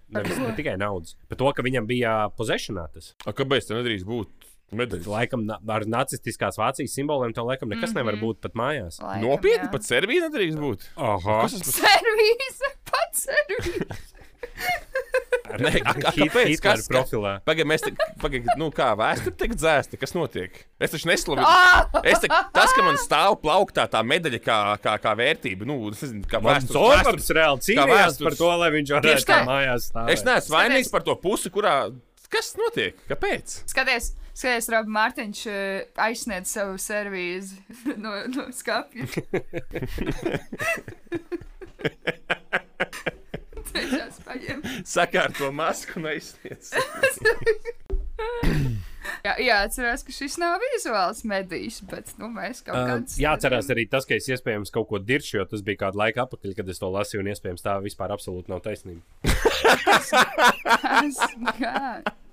Nevis, 0.08 0.38
ne 0.40 0.56
tikai 0.56 0.78
naudas. 0.78 1.18
Par 1.28 1.38
to, 1.38 1.52
ka 1.52 1.66
viņam 1.66 1.86
bija 1.86 2.30
possessionā 2.38 2.88
tas. 2.94 3.14
A, 3.26 3.34
kāpēc 3.34 3.68
tā 3.68 3.76
nedrīkst 3.76 4.08
būt 4.08 4.47
medaļas? 4.76 5.08
Laikam 5.08 5.46
na- 5.46 5.60
ar 5.68 5.86
nacistiskās 5.86 6.58
Vācijas 6.60 6.94
simboliem 6.98 7.34
tev 7.34 7.46
laikam 7.48 7.70
nekas 7.70 7.90
mm 7.94 7.96
-hmm. 7.96 8.06
nevar 8.06 8.16
būt 8.22 8.42
pat 8.42 8.54
mājās. 8.54 9.00
Laikam, 9.02 9.30
Nopietni, 9.30 9.68
jā. 9.68 9.72
pat 9.72 9.84
Serbija 9.84 10.28
nedrīkst 10.30 10.60
būt. 10.60 10.88
Aha, 10.98 11.42
Kas 11.42 11.54
tas 11.54 11.80
par 11.80 11.90
Servīze, 11.92 12.74
pats 12.92 13.28
servīze. 13.28 14.04
Nē, 15.58 15.72
kāpēc? 15.80 16.60
Kas- 16.62 16.88
profilā. 16.92 17.38
Pagaidiet, 17.48 17.68
mēs 17.72 17.84
te, 17.86 17.92
pagaid, 18.20 18.46
nu 18.60 18.68
kā 18.76 18.90
vēsture 19.00 19.32
tiek 19.40 19.54
dzēsta, 19.56 19.98
kas 20.00 20.12
notiek? 20.14 20.58
Es 20.80 20.92
taču 20.92 21.08
neslavu. 21.08 21.40
Ah! 21.48 21.88
Es 22.04 22.20
te, 22.20 22.28
tas, 22.28 22.74
ka 22.76 22.84
man 22.84 22.98
stāv 23.00 23.38
plauktā 23.42 23.88
tā 23.90 24.02
medaļa 24.04 24.40
kā, 24.44 24.58
kā, 24.84 24.98
kā 25.00 25.14
vērtība, 25.18 25.66
nu, 25.66 25.90
es 25.90 26.02
nezinu, 26.04 26.26
kā 26.28 26.42
Mans 26.44 26.66
vēstures- 26.68 27.04
Zorbaps 27.06 27.30
reāli 27.38 27.64
cīnījās 27.70 28.20
par 28.24 28.36
to, 28.36 28.50
lai 28.60 28.70
viņš 28.76 28.92
varētu 28.98 29.26
tā. 29.30 29.40
mājās 29.48 29.88
stāvēt. 29.92 30.12
Es 30.14 30.24
neesmu 30.28 30.56
vainīgs 30.58 30.92
par 30.92 31.02
to 31.08 31.16
pusi, 31.16 31.50
kurā. 31.50 31.94
Kas 32.30 32.56
notiek? 32.60 32.98
Kāpēc? 33.08 33.62
Skaties, 33.72 34.12
skaties, 34.38 34.70
Robi 34.74 34.94
Mārtiņš 34.94 35.44
eh, 35.50 35.88
aizsniedz 36.08 36.52
savu 36.54 36.78
servīzi 36.82 37.58
no, 38.04 38.14
no 38.34 38.44
skapja. 38.54 39.08
Sakārto 44.88 45.52
masku 45.54 46.00
un 46.00 46.06
aizsniedz. 46.14 46.72
Jā, 49.24 49.34
jāatcerās, 49.40 50.04
ka 50.04 50.12
šis 50.12 50.36
nav 50.42 50.60
vizuāls 50.62 51.22
medijs, 51.28 51.78
bet 51.88 52.10
nu, 52.20 52.28
mēs 52.32 52.60
kaut 52.66 52.76
Um, 52.76 52.88
kādā 52.90 53.22
jāatcerās 53.22 53.70
arī 53.72 53.86
tas, 53.92 54.06
ka 54.08 54.18
es 54.18 54.28
iespējams 54.32 54.72
kaut 54.74 54.88
ko 54.90 55.00
diršu, 55.00 55.38
jo 55.40 55.46
tas 55.48 55.64
bija 55.66 55.82
kādu 55.86 56.02
laiku 56.02 56.20
atpakaļ, 56.26 56.56
kad 56.58 56.72
es 56.74 56.82
to 56.82 56.90
lasīju, 56.92 57.22
un 57.24 57.32
iespējams 57.32 57.64
tā 57.64 57.78
vispār 57.84 58.14
absolūti 58.16 58.52
nav 58.52 58.60
taisnība. 58.66 59.04
kādā. 61.60 62.27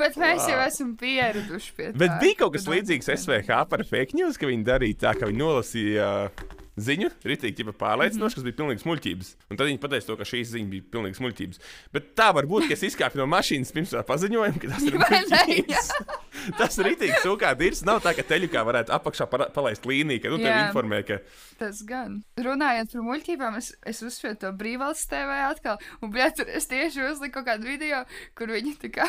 Bet 0.00 0.18
mēs 0.20 0.44
jau 0.48 0.58
esam 0.64 0.92
pieraduši 1.00 1.74
pie 1.76 1.88
tā. 1.90 1.98
Bet 2.02 2.18
bija 2.22 2.40
kaut 2.42 2.56
kas 2.56 2.66
ka 2.68 2.74
līdzīgs. 2.74 3.10
SVH 3.14 3.62
par 3.70 3.84
fake 3.88 4.18
news, 4.18 4.36
ka 4.40 4.50
viņi 4.50 4.66
darīja 4.66 5.00
tā, 5.06 5.14
ka 5.18 5.30
viņi 5.30 5.40
nolasīja 5.40 6.08
uh, 6.28 6.57
ziņu, 6.84 7.10
ritīgi 7.28 7.66
jau 7.66 7.74
pārliecinoši, 7.76 8.38
kas 8.38 8.46
bija 8.46 8.58
pilnīgi 8.60 8.88
muļķības. 8.88 9.32
Un 9.50 9.60
tad 9.60 9.70
viņi 9.70 9.80
pateica, 9.82 10.06
to, 10.10 10.16
ka 10.20 10.28
šīs 10.28 10.52
ziņas 10.54 10.72
bija 10.72 10.86
pilnīgi 10.94 11.24
muļķības. 11.24 11.62
Bet 11.94 12.12
tā 12.18 12.30
var 12.36 12.48
būt, 12.50 12.68
ka 12.68 12.76
es 12.78 12.86
izkāpu 12.90 13.20
no 13.20 13.28
mašīnas 13.30 13.74
pirms 13.74 13.94
tā 13.94 14.04
paziņojuma, 14.08 14.62
ka 14.62 14.72
tas 14.74 14.88
ir 14.88 14.98
muļķības. 15.02 15.92
Tas 16.58 16.78
ir 16.78 16.86
rītīgi 16.86 17.18
sūkā 17.24 17.50
dirts. 17.58 17.82
Nav 17.84 17.98
tā, 18.04 18.14
ka 18.16 18.22
teļukā 18.24 18.62
varētu 18.64 18.92
apakšā 18.94 19.26
palaist 19.28 19.84
līniju, 19.88 20.22
ka 20.22 20.30
nu 20.32 20.38
tev 20.40 20.52
Jā. 20.52 20.68
informē, 20.68 21.02
ka 21.04 21.18
Tas 21.58 21.80
gan. 21.86 22.20
Runājot 22.38 22.92
par 22.94 23.04
muļķībām, 23.08 23.56
es, 23.58 23.72
es 23.90 24.00
uzsvēru 24.06 24.38
to 24.44 24.52
brīvvalsts 24.60 25.10
TV 25.10 25.40
atkal. 25.48 25.80
Un, 25.98 26.12
bļā, 26.14 26.30
tur 26.38 26.50
es 26.54 26.70
tieši 26.70 27.02
uzliku 27.08 27.40
kaut 27.40 27.48
kādu 27.50 27.66
video, 27.66 28.04
kur 28.38 28.52
viņi 28.54 28.76
tā 28.84 28.92
kā. 28.94 29.08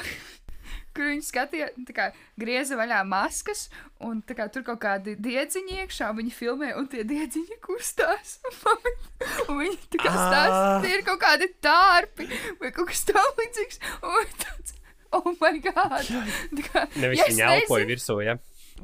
Kur 0.99 1.07
viņi 1.07 1.23
skatījās, 1.23 1.75
tā 1.87 1.93
kā 1.95 2.05
grieza 2.35 2.75
vaļā 2.75 2.97
maskas, 3.07 3.69
un 4.03 4.17
kā 4.35 4.49
tur 4.51 4.65
kaut 4.67 4.81
kādi 4.83 5.13
diedziņi 5.15 5.77
iekšā, 5.85 6.09
un 6.11 6.17
viņi 6.19 6.33
filmē, 6.35 6.73
un 6.75 6.89
tie 6.91 7.05
diedziņi 7.07 7.55
kustās. 7.63 8.33
Un 9.49 9.61
viņi 9.61 9.77
tā 9.95 10.01
kā 10.01 10.11
stāsta, 10.11 10.59
Ah. 10.59 10.81
tie 10.83 10.91
ir 10.97 11.05
kaut 11.07 11.21
kādi 11.23 11.47
tārpi 11.63 12.27
vai 12.59 12.69
kaut 12.75 12.91
kas 12.91 13.05
tamlīdzīgs. 13.07 13.79
Oh, 15.11 15.31
my 15.41 15.55
God! 15.63 16.05
Nevis 16.99 17.17
ja 17.17 17.25
es 17.25 17.33
viņa 17.33 17.47
elpoja 17.63 17.87
virsū, 17.89 18.19
ja? 18.27 18.35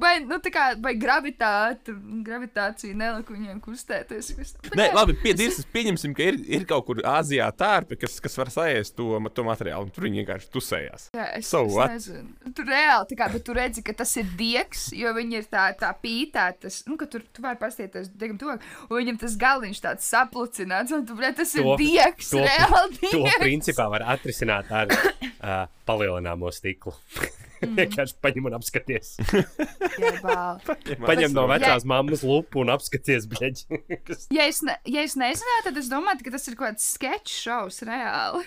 Vai, 0.01 0.19
nu, 0.25 0.37
tā 0.43 0.51
kā, 0.51 0.63
vai 0.83 0.91
gravitāte, 0.99 1.93
gravitācija 2.25 2.95
nelika 2.97 3.33
viņiem 3.35 3.61
kustēties. 3.63 4.31
Bet 4.37 4.75
Nē, 4.75 4.87
labi, 4.95 5.15
piedīsim, 5.23 5.67
pieņemsim, 5.73 6.15
ka 6.17 6.25
ir, 6.31 6.39
ir 6.57 6.65
kaut 6.69 6.85
kur 6.89 6.99
Āzijā 7.07 7.47
tārpi, 7.55 7.97
kas, 8.01 8.17
kas 8.23 8.35
var 8.39 8.51
saēst 8.53 8.95
to, 8.97 9.07
to 9.35 9.45
materiālu. 9.47 9.87
un 9.87 9.93
Tur 9.95 10.07
viņi 10.07 10.21
vienkārši 10.23 10.49
tusējās. 10.53 11.07
Jā, 11.15 11.27
es, 11.39 11.47
So 11.51 11.63
es 11.69 11.77
nezinu. 12.09 12.53
Tur 12.57 12.67
reāli, 12.69 13.07
tā 13.11 13.19
kā, 13.21 13.29
bet 13.33 13.45
tu 13.47 13.55
redzi, 13.55 13.83
ka 13.85 13.95
tas 14.03 14.11
ir 14.19 14.27
diegs, 14.39 14.89
jo 14.95 15.13
viņi 15.15 15.39
ir 15.41 15.47
tā, 15.51 15.69
tā 15.79 15.93
pītētas, 16.03 16.81
nu, 16.89 16.97
ka 16.99 17.07
tur 17.11 17.23
tu 17.33 17.43
vari 17.45 17.59
pastīties 17.61 18.11
diegam 18.15 18.37
to, 18.41 18.55
un 18.89 18.95
viņam 18.99 19.19
tas 19.21 19.37
galiņš 19.39 19.81
tāds 19.85 20.09
saplucināts, 20.11 20.91
un 20.95 21.05
tu, 21.07 21.15
bļa, 21.19 21.33
tas 21.39 21.55
ir 21.55 21.63
To- 21.65 21.77
diegs, 21.79 22.29
to- 22.35 22.43
reāli 22.43 22.99
To 23.11 23.23
diegs. 23.23 23.39
principā 23.43 23.87
var 23.91 24.05
atrisināt 24.15 24.71
ar 24.75 24.91
uh, 24.95 25.65
palielināmo 25.87 26.51
stiklu. 26.55 26.93
Mhm. 27.65 27.75
Vienkārši 27.81 28.17
paņem 28.23 28.49
un 28.49 28.57
apskaties. 28.57 29.15
Paņem 31.09 31.35
no 31.35 31.45
vecās 31.49 31.85
mammas 31.87 32.23
lupu 32.25 32.63
un 32.63 32.73
apskaties, 32.75 33.27
bļaģi. 33.31 33.81
Ja 34.35 34.45
es, 34.49 34.61
ne, 34.65 34.75
ja 34.89 35.03
es 35.05 35.15
nezinātu, 35.19 35.67
tad 35.67 35.77
es 35.79 35.87
domāju, 35.91 36.23
ka 36.25 36.33
tas 36.33 36.47
ir 36.49 36.55
kaut 36.57 36.75
kāds 36.75 36.85
sketch 36.95 37.31
šovs 37.45 37.81
reāli. 37.87 38.41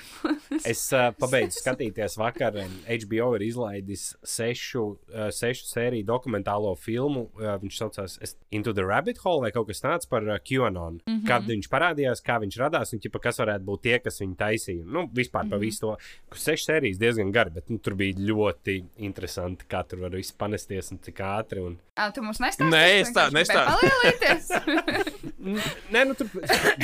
Es 0.69 0.83
uh, 0.95 1.09
pabeidzu 1.19 1.63
skatīties 1.63 2.17
vakar. 2.21 2.57
HBO 2.89 3.31
ir 3.39 3.45
izlaidis 3.47 4.11
sešu, 4.27 4.85
uh, 5.13 5.29
sešu 5.35 5.69
sēriju 5.69 6.07
dokumentālo 6.09 6.75
filmu. 6.81 7.29
Uh, 7.39 7.55
viņš 7.63 7.81
saucās 7.81 8.19
Into 8.55 8.75
the 8.77 8.85
Rabbit 8.87 9.21
Hole 9.25 9.47
vai 9.47 9.53
kaut 9.55 9.69
kas 9.71 9.83
tāds 9.85 10.11
par 10.11 10.27
uh, 10.27 10.39
QAnon. 10.43 11.01
Mm 11.05 11.15
-hmm. 11.15 11.27
Kad 11.29 11.49
viņš 11.49 11.71
parādījās, 11.73 12.25
kā 12.25 12.39
viņš 12.43 12.59
radās 12.61 12.93
un 12.93 13.03
ķipa, 13.05 13.23
kas 13.29 13.41
varētu 13.43 13.65
būt 13.65 13.83
tie, 13.83 13.99
kas 13.99 14.21
viņu 14.21 14.37
taisīja. 14.37 14.85
Nu, 14.85 15.09
vispār 15.13 15.45
mm 15.45 15.49
-hmm. 15.49 15.51
pa 15.51 15.57
visu 15.57 15.81
to. 15.81 15.97
Sešu 16.35 16.65
sērijas 16.65 16.99
diezgan 16.99 17.33
gari, 17.33 17.51
bet 17.51 17.71
nu, 17.71 17.79
tur 17.79 17.95
bija 17.95 18.15
ļoti 18.19 18.85
interesanti, 19.09 19.67
kā 19.71 19.83
tur 19.89 20.05
var 20.05 20.15
viss 20.15 20.35
panesties 20.37 20.93
un 20.95 21.01
cik 21.05 21.23
ātri. 21.25 21.65
Un... 21.65 21.77
Ā, 21.99 22.11
tu 22.15 22.23
mums 22.25 22.41
nestāstīsi? 22.43 22.71
Nē, 22.73 22.85
es 23.01 23.13
tā- 23.17 23.29
vienkārši 23.33 23.57
gribēji 23.57 23.69
Palielīties. 23.73 25.19
Nē, 25.95 26.03
nu 26.09 26.17
tur 26.19 26.29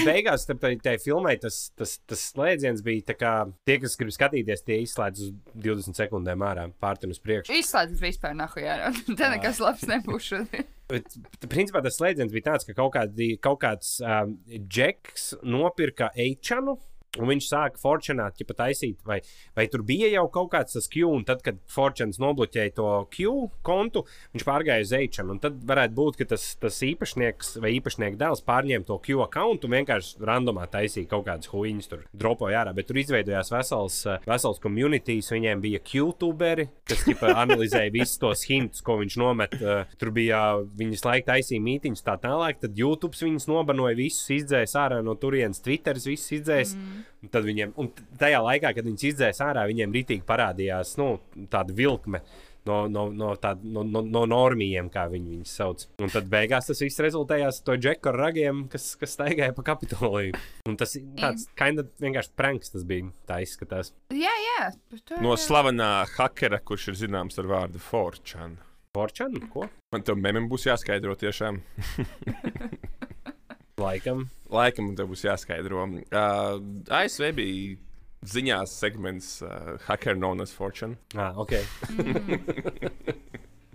beigās 0.00 0.46
tam 0.48 0.60
tai, 0.62 0.96
filmai 1.02 1.34
tas, 1.42 1.66
tas, 1.78 1.96
tas 2.08 2.22
slēdziens 2.32 2.82
bija 2.84 3.10
tā 3.12 3.16
kā 3.18 3.32
tie, 3.68 3.78
kas 3.82 3.96
grib 4.00 4.14
skatīties, 4.14 4.64
tie 4.66 4.80
izslēdz 4.84 5.26
uz 5.26 5.34
20 5.66 6.00
sekundēm 6.00 6.44
ārā, 6.46 6.68
pārtun 6.82 7.12
uz 7.14 7.20
priekšu. 7.22 7.54
Izslēdz 7.60 8.00
vispār 8.02 8.36
nahu 8.38 8.64
jārā. 8.64 8.92
Te 9.18 9.30
nekas 9.36 9.60
labs 9.62 9.84
nebūs 9.90 10.30
šodien. 10.32 10.70
Bet, 10.90 11.14
principā 11.48 11.80
tas 11.84 11.96
slēdziens 11.96 12.32
bija 12.34 12.50
tāds, 12.50 12.66
ka 12.68 12.76
kaut, 12.76 12.92
kādi, 12.96 13.34
kaut 13.42 13.62
kāds 13.62 13.96
um, 14.04 14.36
džeks 14.52 15.30
nopirka 15.42 16.10
eičanu. 16.12 16.76
Un 17.20 17.30
viņš 17.30 17.46
sāka 17.46 17.80
Fortunā 17.80 18.26
ķipa 18.34 18.56
taisīt, 18.58 18.98
vai, 19.06 19.20
vai 19.56 19.66
tur 19.70 19.84
bija 19.86 20.08
jau 20.10 20.24
kaut 20.34 20.50
kāds 20.54 20.74
tas 20.74 20.88
Q, 20.90 21.06
un 21.14 21.24
tad, 21.26 21.42
kad 21.46 21.60
Fortuns 21.70 22.18
nobloķēja 22.22 22.74
to 22.74 22.88
Q 23.14 23.34
kontu, 23.66 24.04
viņš 24.34 24.46
pārgāja 24.48 24.86
uz 24.86 24.94
Eicham. 24.98 25.30
Un 25.34 25.40
tad 25.42 25.60
varētu 25.68 25.94
būt, 25.98 26.18
ka 26.20 26.28
tas, 26.34 26.46
tas 26.60 26.80
īpašnieks 26.86 27.58
vai 27.62 27.74
īpašnieka 27.78 28.18
dēls 28.20 28.42
pārņēma 28.46 28.88
to 28.88 28.98
Q 29.04 29.28
kontu 29.34 29.68
un 29.68 29.76
vienkārši 29.78 30.24
randomā 30.26 30.66
taisīja 30.72 31.10
kaut 31.12 31.26
kādas 31.28 31.50
huīņas, 31.52 31.90
tur 31.90 32.04
dropoja 32.12 32.64
ārā. 32.64 32.74
Bet 32.76 32.88
tur 32.90 32.98
izveidojās 33.02 33.52
vesels, 33.54 34.00
eh, 34.10 34.26
vesels 34.26 34.60
communities, 34.62 35.30
viņiem 35.34 35.62
bija 35.64 35.82
Q-tuberi, 35.86 36.68
kas 36.88 37.06
ķipa, 37.06 37.34
analizēja 37.44 37.94
visus 37.94 38.18
tos 38.22 38.44
hintus, 38.50 38.82
ko 38.84 38.98
viņš 39.02 39.18
nomet. 39.22 39.54
eh, 39.60 39.96
Tur 40.00 40.10
bija 40.14 40.40
viņas 40.76 41.04
laika 41.06 41.32
taisīja 41.32 41.62
mītīņas 41.62 42.04
tā 42.04 42.18
tālāk, 42.20 42.58
tad 42.62 42.76
YouTube 42.78 43.14
viņas 43.14 43.46
nobanoja, 43.50 43.96
visus 43.98 44.26
izdzēs 44.34 44.74
ārā 44.80 45.00
no 45.04 45.14
turienes, 45.14 45.62
Twitter 45.64 45.94
visus 45.94 46.32
izdzēs. 46.40 46.74
Mm. 46.74 47.03
Un 47.24 47.30
Tad 47.32 47.46
viņiem, 47.46 47.70
un 47.80 47.88
tajā 48.20 48.40
laikā, 48.44 48.74
kad 48.76 48.84
viņas 48.84 49.06
izdzēs 49.08 49.38
ārā, 49.44 49.62
viņiem 49.70 49.94
ritīgi 49.96 50.26
parādījās 50.28 50.98
nu, 51.00 51.14
tāda 51.52 51.72
vilkme. 51.76 52.20
No, 52.64 52.86
no, 52.88 53.10
no, 53.12 53.34
tād, 53.36 53.60
no, 53.68 53.82
no, 53.84 54.00
no 54.08 54.22
normiem, 54.24 54.86
kā 54.92 55.02
viņi 55.12 55.34
viņus 55.34 55.50
sauc. 55.58 55.82
Un 56.00 56.12
tad 56.12 56.30
beigās 56.32 56.70
tas 56.70 56.80
viss 56.80 57.02
rezultējās 57.04 57.58
ar 57.60 57.66
to 57.66 57.76
džeku 57.76 58.08
ar 58.08 58.18
ragiem, 58.22 58.62
kas, 58.72 58.86
kas 59.00 59.16
staigāja 59.18 59.52
pa 59.56 59.66
kapitoliju. 59.66 60.38
Un 60.68 60.78
tas 60.80 60.96
ir 60.96 61.04
tāds 61.20 61.44
kind 61.60 61.82
of 61.82 61.90
vienkārši 62.00 62.32
pranks, 62.40 62.72
tas 62.72 62.86
bija 62.88 63.10
tā 63.28 63.42
izskatās. 63.44 63.92
Jā, 64.16 64.32
jā. 64.46 64.70
to 65.04 65.20
No 65.24 65.36
slavenā 65.40 65.90
hakera, 66.16 66.62
kurš 66.64 66.94
ir 66.94 67.00
zināms 67.04 67.36
ar 67.40 67.52
vārdu 67.52 67.84
Forčan. 67.84 68.56
Porčan, 68.96 69.36
ko? 69.52 69.68
Man 69.92 70.06
tam 70.06 70.24
memam 70.24 70.48
būs 70.48 70.64
jāskaidro 70.70 71.18
tiešām. 71.20 71.60
Laikam. 73.80 74.24
Mm. 74.24 74.30
Laikam 74.54 74.92
te 74.96 75.06
būs 75.08 75.24
jāskaidro. 75.26 75.82
Uh, 76.14 76.60
ASV 76.94 77.30
bija 77.34 77.76
ziņās 78.24 78.74
segments 78.80 79.30
uh, 79.44 79.74
Hacker 79.88 80.14
Known 80.16 80.40
as 80.44 80.52
Fortune. 80.54 80.96
Ah, 81.16 81.34
okay. 81.36 81.64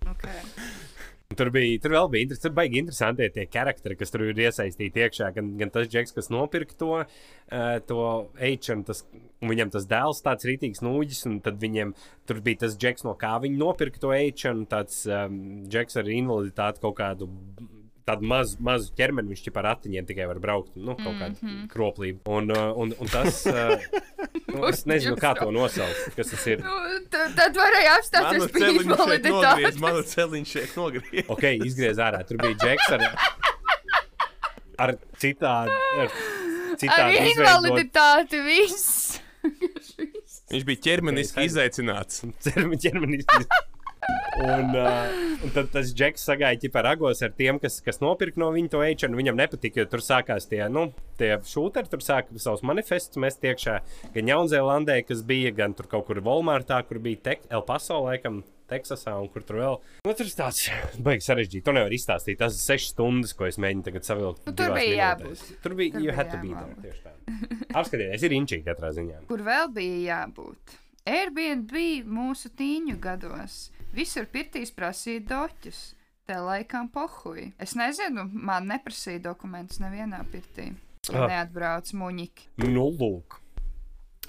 Okay. 0.10 0.40
Tur 1.38 1.52
bija, 1.54 1.78
tur 1.80 1.94
vēl 1.94 2.08
bija 2.12 2.26
inter- 2.26 2.40
tur 2.42 2.54
baigi 2.58 2.80
interesanti 2.82 3.28
tie 3.32 3.44
charakteri, 3.54 3.96
kas 3.96 4.10
tur 4.12 4.24
ir 4.26 4.40
iesaistīti 4.42 5.04
iekšā. 5.06 5.30
Gan, 5.36 5.52
gan 5.60 5.70
tas 5.72 5.88
džeks, 5.88 6.16
kas 6.16 6.28
nopirka 6.34 6.76
to, 6.82 6.90
uh, 7.06 7.76
to 7.88 8.00
H, 8.42 8.72
un, 8.74 8.82
tas, 8.88 9.04
viņam 9.46 9.72
tas 9.76 9.86
dēls 9.88 10.24
tāds 10.26 10.48
rītīgs 10.50 10.82
nūģis, 10.84 11.22
un 11.30 11.38
tad 11.46 11.62
viņiem 11.62 11.94
tur 12.28 12.42
bija 12.44 12.66
tas 12.66 12.76
džeks, 12.82 13.06
no 13.08 13.14
kā 13.22 13.36
viņi 13.46 13.62
nopirka 13.62 14.02
to 14.02 14.12
H, 14.18 14.50
un 14.50 14.66
tāds 14.74 15.04
um, 15.08 15.38
džeks 15.70 16.02
ar 16.02 16.10
invaliditāti 16.18 16.84
kaut 16.84 16.98
kādu. 17.00 17.30
Tādu 18.10 18.26
mazu, 18.26 18.58
mazu 18.66 18.90
ķermeni 18.98 19.30
viņš 19.34 19.44
jau 19.46 19.54
ar 19.62 19.68
ratiņiem 19.68 20.08
tikai 20.10 20.26
var 20.30 20.40
braukt. 20.42 20.72
Nu, 20.76 20.96
kaut 20.98 21.14
kāda 21.20 21.36
mm 21.36 21.50
-hmm. 21.50 21.68
kroplība. 21.74 22.20
Un, 22.40 22.50
uh, 22.56 22.72
un, 22.84 22.94
un 22.98 23.08
tas. 23.14 23.44
Uh, 23.50 24.56
nu, 24.56 24.68
es 24.68 24.86
nezinu, 24.90 25.16
kā 25.20 25.34
to 25.38 25.52
nosaukt. 25.52 26.16
Kas 26.16 26.32
tas 26.32 26.46
ir? 26.48 26.62
Nu, 26.64 26.76
tad, 27.12 27.56
varēja 27.58 27.96
apstāties 28.00 28.48
pie 28.54 28.72
invaliditātes. 28.80 29.78
Manu 29.82 30.02
celiņu 30.02 30.50
šeit 30.50 30.76
nogriez. 30.78 31.26
Ok, 31.28 31.44
izgriez 31.66 32.02
ārā. 32.02 32.24
Tur 32.28 32.38
bija 32.42 32.58
džeks 32.64 32.92
ar, 32.98 33.06
ar 34.86 34.96
citādu. 35.22 35.76
Ar 36.00 36.08
Ar 36.10 36.78
citādi 36.82 37.18
izveidot- 37.18 37.34
invaliditāti 37.36 38.42
viss. 38.46 39.20
Viņš 40.50 40.66
bija 40.66 40.82
ķermeniski 40.88 41.38
Ok, 41.40 41.46
izaicināts. 41.50 42.24
ķerme- 42.46 42.80
ķermenis. 42.82 43.26
Un, 44.40 44.70
uh, 44.72 45.10
un 45.44 45.52
tad 45.52 45.68
tas 45.74 45.90
džeks 45.92 46.24
sagāja 46.30 46.62
ķipā 46.62 46.84
ragos 46.86 47.20
ar 47.26 47.34
tiem, 47.36 47.58
kas, 47.60 47.80
kas 47.84 48.00
nopirka 48.00 48.40
no 48.40 48.52
viņa 48.56 48.72
to 48.72 48.84
eiču. 48.86 49.10
Viņam 49.20 49.40
nepatika, 49.40 49.82
jo 49.82 49.90
tur 49.92 50.04
sākās 50.04 50.48
tie, 50.48 50.62
nu, 50.72 50.90
tie 51.20 51.34
šūteri, 51.44 51.92
tur 51.92 52.04
sāka 52.04 52.40
savus 52.40 52.64
manifestus 52.68 53.20
mest 53.20 53.44
iekšā. 53.44 53.80
Gan 54.16 54.32
Jaunzēlandē, 54.32 55.02
kas 55.08 55.26
bija, 55.28 55.52
gan 55.56 55.76
tur 55.76 55.90
kaut 55.92 56.08
kur 56.08 56.24
Volmārtā, 56.24 56.80
kur 56.88 57.02
bija 57.04 57.20
Tek 57.32 57.50
El 57.52 57.66
Paso, 57.68 58.00
laikam, 58.06 58.42
Teksasā 58.70 59.16
un 59.18 59.28
kur 59.34 59.44
tur 59.46 59.58
vēl. 59.60 59.78
Nu, 60.06 60.14
tur 60.14 60.28
ir 60.30 60.36
tāds 60.38 60.68
baigs 61.06 61.28
sarežģīts. 61.30 61.66
To 61.66 61.74
nevar 61.76 61.94
izstāstīt. 61.96 62.38
Tas 62.40 62.54
ir 62.54 62.62
sešas 62.62 62.94
stundas, 62.94 63.34
ko 63.38 63.48
es 63.50 63.58
mēģinu 63.62 63.88
tagad 63.88 64.06
savilkt. 64.06 64.44
Nu, 64.46 64.54
tur 64.56 64.76
bija 64.76 65.00
jābūt. 65.00 65.42
Tur 65.64 65.76
bija, 65.80 65.96
Tur 65.96 66.44
bija 66.44 66.62
jābūt. 66.62 66.84
Tieši 66.86 67.02
tā. 67.08 67.16
Apskatieties, 67.82 68.28
ir 68.28 68.38
inčīgi 68.38 68.68
katrā 68.70 68.94
ziņā. 68.94 69.24
Kur 69.30 69.44
vēl 69.46 69.74
bija 69.74 70.00
jābūt? 70.06 70.78
Airbnb 71.10 71.74
mūsu 72.06 72.52
tīņu 72.60 73.00
gados. 73.02 73.60
Visur 73.96 74.28
pirtīs 74.30 74.72
prasīja 74.76 75.24
doķus. 75.30 75.80
Te 76.30 76.38
laikam 76.38 76.92
pohuji. 76.94 77.48
Es 77.58 77.74
nezinu, 77.78 78.28
man 78.30 78.68
neprasīja 78.70 79.24
dokumentus 79.32 79.82
nevienā 79.82 80.22
pirtī. 80.30 80.70
Ah. 81.10 81.26
Neatbrauc 81.32 81.90
muņiki. 81.98 82.50
Nu, 82.70 82.86
lūk, 82.94 83.40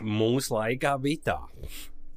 mūsu 0.01 0.55
laikā 0.57 0.95
bija 1.03 1.25
tā. 1.27 1.39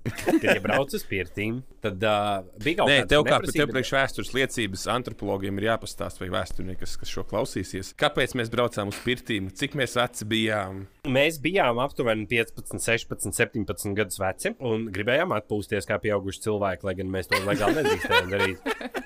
Kad 0.04 0.44
iebrauc 0.44 0.92
uz 0.98 1.04
pirtīm, 1.08 1.62
tad 1.84 2.02
uh, 2.04 2.42
bija 2.60 2.82
kaut 2.82 2.89
Nē, 2.92 2.98
kāda 3.04 3.10
tev 3.13 3.24
kā 3.28 3.38
tev 3.48 3.70
priekš 3.72 3.92
vēstures 3.96 4.32
liecības 4.36 4.84
antropologiem 4.92 5.62
ir 5.62 5.70
jāpastāsta, 5.70 6.26
vai 6.26 6.32
vēsturnieki, 6.34 6.82
kas, 6.82 6.98
kas 7.00 7.13
šo 7.13 7.24
klausīsies. 7.30 7.94
Kāpēc 8.00 8.36
mēs 8.39 8.52
braucām 8.52 8.92
uz 8.92 9.00
pirtīm? 9.06 9.48
Cik 9.56 9.78
mēs 9.80 9.96
veci 10.00 10.28
bijām? 10.28 10.84
Mēs 11.08 11.39
bijām 11.44 11.80
aptuveni 11.84 12.28
15, 12.32 12.84
16, 12.84 13.32
17 13.32 13.96
gadus 13.96 14.20
veci 14.20 14.52
un 14.60 14.89
gribējām 14.94 15.36
atpūsties 15.39 15.88
kā 15.88 16.02
pieauguši 16.04 16.46
cilvēki, 16.50 16.89
lai 16.89 16.98
gan 17.00 17.16
mēs 17.16 17.32
to 17.32 17.39
legāli 17.48 17.80
nedrīkstējām 17.80 18.36
darīt. 18.36 18.70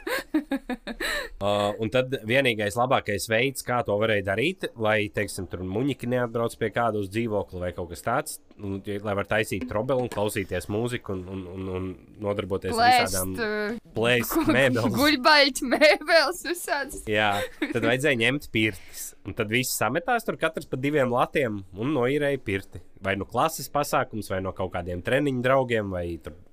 Uh, 1.38 1.70
un 1.78 1.92
tad 1.94 2.16
vienīgais 2.26 2.74
labākais 2.80 3.28
veids, 3.30 3.62
kā 3.66 3.84
to 3.86 3.94
varēja 4.02 4.24
darīt, 4.32 4.64
lai, 4.82 5.04
teiksim, 5.14 5.46
tur 5.52 5.62
muņķi 5.62 6.10
neatbrauc 6.10 6.56
pie 6.58 6.72
kāda 6.74 6.98
uz 6.98 7.12
dzīvokli 7.14 7.62
vai 7.62 7.70
kaut 7.78 7.92
kas 7.92 8.02
tāds, 8.02 8.40
un, 8.63 8.78
lai 9.04 9.15
var 9.20 9.28
taisīt 9.30 9.67
trobeli 9.70 10.06
un 10.06 10.12
klausīties 10.13 10.70
mūziku 10.74 11.13
un, 11.15 11.24
un, 11.34 11.43
un, 11.54 11.67
un 11.78 11.88
nodarboties 12.24 12.74
ar 12.74 12.80
Plēst, 12.80 13.04
visādām 13.06 13.36
uh, 13.38 13.93
plēst 13.98 14.36
mēbeles. 14.48 14.98
Guļbaļķi, 14.98 15.70
mēbeles, 15.74 16.43
visādas. 16.48 17.04
Jā, 17.10 17.32
tad 17.62 17.86
vajadzēja 17.86 18.22
ņemt 18.24 18.50
pirtis. 18.54 19.08
Un 19.28 19.36
tad 19.36 19.50
viss 19.52 19.76
sametās 19.76 20.24
tur 20.24 20.38
katrs 20.39 20.70
pa 20.72 20.80
diviem 20.80 21.12
latiem 21.12 21.62
un 21.76 21.96
noīrēja 21.96 22.39
pirti. 22.48 22.82
Vai 23.04 23.13
no 23.20 23.28
klases 23.30 23.67
pasākums, 23.70 24.30
vai 24.32 24.39
no 24.41 24.54
kaut 24.58 24.72
kādiem 24.74 25.04
treniņu 25.06 25.43
draugiem, 25.46 25.91
vai 25.93 26.06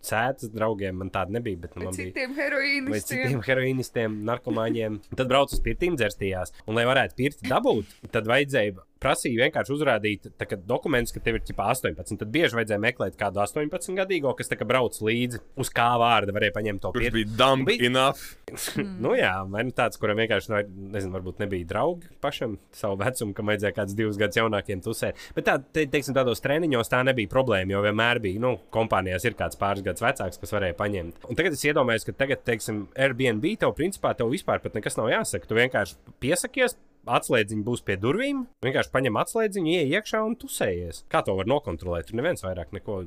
sēdes 0.05 0.51
draugiem. 0.53 0.99
Man 1.01 1.13
tāda 1.15 1.33
nebija, 1.39 1.63
bet 1.63 1.79
nu, 1.79 1.87
man 1.87 1.97
bija. 1.97 2.11
Citiem 2.11 2.35
Vai 2.35 2.43
heroīnistiem. 2.43 3.07
citiem 3.09 3.45
heroīnistiem, 3.47 4.19
narkomāņiem. 4.29 4.99
Un 5.09 5.21
Tad 5.21 5.31
braucu 5.31 5.57
uz 5.57 5.63
pirtīm, 5.65 5.97
dzerstījās. 5.97 6.53
Un, 6.67 6.77
lai 6.77 6.85
varētu 6.91 7.17
pirti 7.23 7.49
dabūt, 7.49 7.95
tad 8.13 8.29
vajadzēja 8.29 8.77
prasīja 9.05 9.45
vienkārši 9.45 9.75
uzrādīt 9.77 10.29
tā, 10.41 10.49
dokumentus, 10.67 11.13
ka 11.15 11.21
tev 11.25 11.39
ir 11.39 11.45
ķipā 11.47 11.69
18. 11.75 12.17
Tad 12.25 12.33
bieži 12.35 12.57
vajadzēja 12.59 12.81
meklēt 12.83 13.19
kādu 13.21 13.43
18 13.45 13.95
gadīgo, 14.01 14.33
kas 14.39 14.51
tā 14.51 14.59
brauc 14.65 14.97
līdzi 15.05 15.43
uz 15.61 15.71
kā 15.75 15.91
vārda, 16.01 16.35
varēja 16.35 16.57
paņemt 16.57 16.83
to 16.85 16.93
Kurš 16.95 17.07
pirti. 17.11 17.17
bija 17.21 17.37
dumb 17.39 17.69
Bija- 17.69 17.91
enough? 17.91 18.25
Nu, 19.05 19.13
jā, 19.19 19.33
vai 19.51 19.65
nu 19.67 19.73
tāds, 19.75 19.99
kuram 20.01 20.17
vienkārši, 20.21 20.51
nu, 20.53 20.59
nezinu, 20.95 21.13
varbūt 21.17 21.41
nebija 21.43 21.67
draugi 21.69 22.09
pašam 22.23 22.55
savu 22.75 22.97
vecumu, 23.01 23.35
kam 23.37 23.51
vajadzēja 23.51 23.75
kāds 23.77 23.97
divus 23.99 24.19
gadus 24.21 24.39
jaunākiem 24.39 24.81
tusēt. 24.85 25.19
Bet 25.37 25.47
tā, 25.49 25.57
te, 25.75 25.85
teiksim, 25.91 26.15
tādos 26.17 26.41
treniņos 26.45 26.91
tā 26.93 27.03
nebija 27.07 27.31
problēma, 27.33 27.75
jo 27.75 27.83
vienmēr 27.85 28.21
bija, 28.25 28.41
nu, 28.43 28.55
kompānijās 28.75 29.27
ir 29.29 29.37
kāds 29.39 29.59
pāris 29.61 29.85
gadus 29.87 30.05
vecāks, 30.05 30.41
kas 30.41 30.55
varēja 30.55 30.79
paņemt. 30.79 31.27
Un 31.29 31.39
tagad 31.39 31.57
es 31.59 31.65
iedomājos, 31.67 32.07
ka 32.09 32.15
tagad, 32.25 32.45
teiksim, 32.47 32.85
Airbnb 32.97 33.45
tev 33.61 33.75
principā 33.77 34.15
tev 34.17 34.31
vispār 34.33 34.63
pat 34.65 34.79
nekas 34.79 34.97
nav 35.01 35.11
jāsaka. 35.13 35.51
Tu 35.51 35.59
vienkārši 35.59 35.99
piesakies. 36.23 36.79
Atslēdziņa 37.07 37.65
būs 37.67 37.83
pie 37.85 37.97
durvīm. 38.01 38.45
Vienkārši 38.65 38.91
paņem 38.95 39.19
atslēdziņu, 39.21 39.73
ienāk 39.75 39.93
iekšā 40.01 40.21
un 40.25 40.37
tusējies. 40.41 41.03
Kā 41.13 41.21
to 41.25 41.35
var 41.37 41.45
nokontrolēt? 41.51 42.07
Tur 42.09 42.17
neviens 42.21 42.41
vairāk 42.45 42.73
neko 42.73 43.05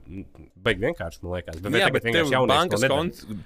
beigas 0.64 0.84
vienkārši, 0.86 1.22
man 1.24 1.34
liekas. 1.38 1.62
Bet, 1.64 1.78
Jā, 1.82 1.90
bet 1.94 2.04
tev 2.04 2.30
to 2.30 2.44
bankas 2.52 2.84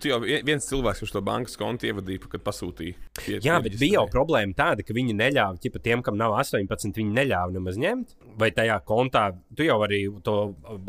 tu 0.01 0.09
jau 0.11 0.19
vie- 0.23 0.41
viens 0.43 0.67
cilvēks, 0.67 0.99
kurš 1.03 1.11
to 1.15 1.21
bankas 1.21 1.55
kontu 1.57 1.87
ievadīja, 1.91 2.27
kad 2.29 2.43
pasūtīja. 2.43 2.95
Tie- 3.25 3.39
Jā, 3.39 3.61
bet 3.63 3.77
bija 3.79 4.01
jau 4.01 4.07
problēma 4.11 4.53
tāda, 4.55 4.85
ka 4.85 4.93
viņi 4.93 5.15
neļāva, 5.15 5.57
ja 5.63 5.71
tiem, 5.79 6.03
kam 6.03 6.17
nav 6.17 6.33
18, 6.39 6.93
viņi 6.99 7.13
neļāva 7.15 7.51
nemaz 7.55 7.77
ņemt. 7.77 8.15
Vai 8.39 8.51
tajā 8.55 8.77
kontā, 8.87 9.25
tu 9.57 9.65
jau 9.65 9.77
arī 9.85 10.01
to 10.25 10.35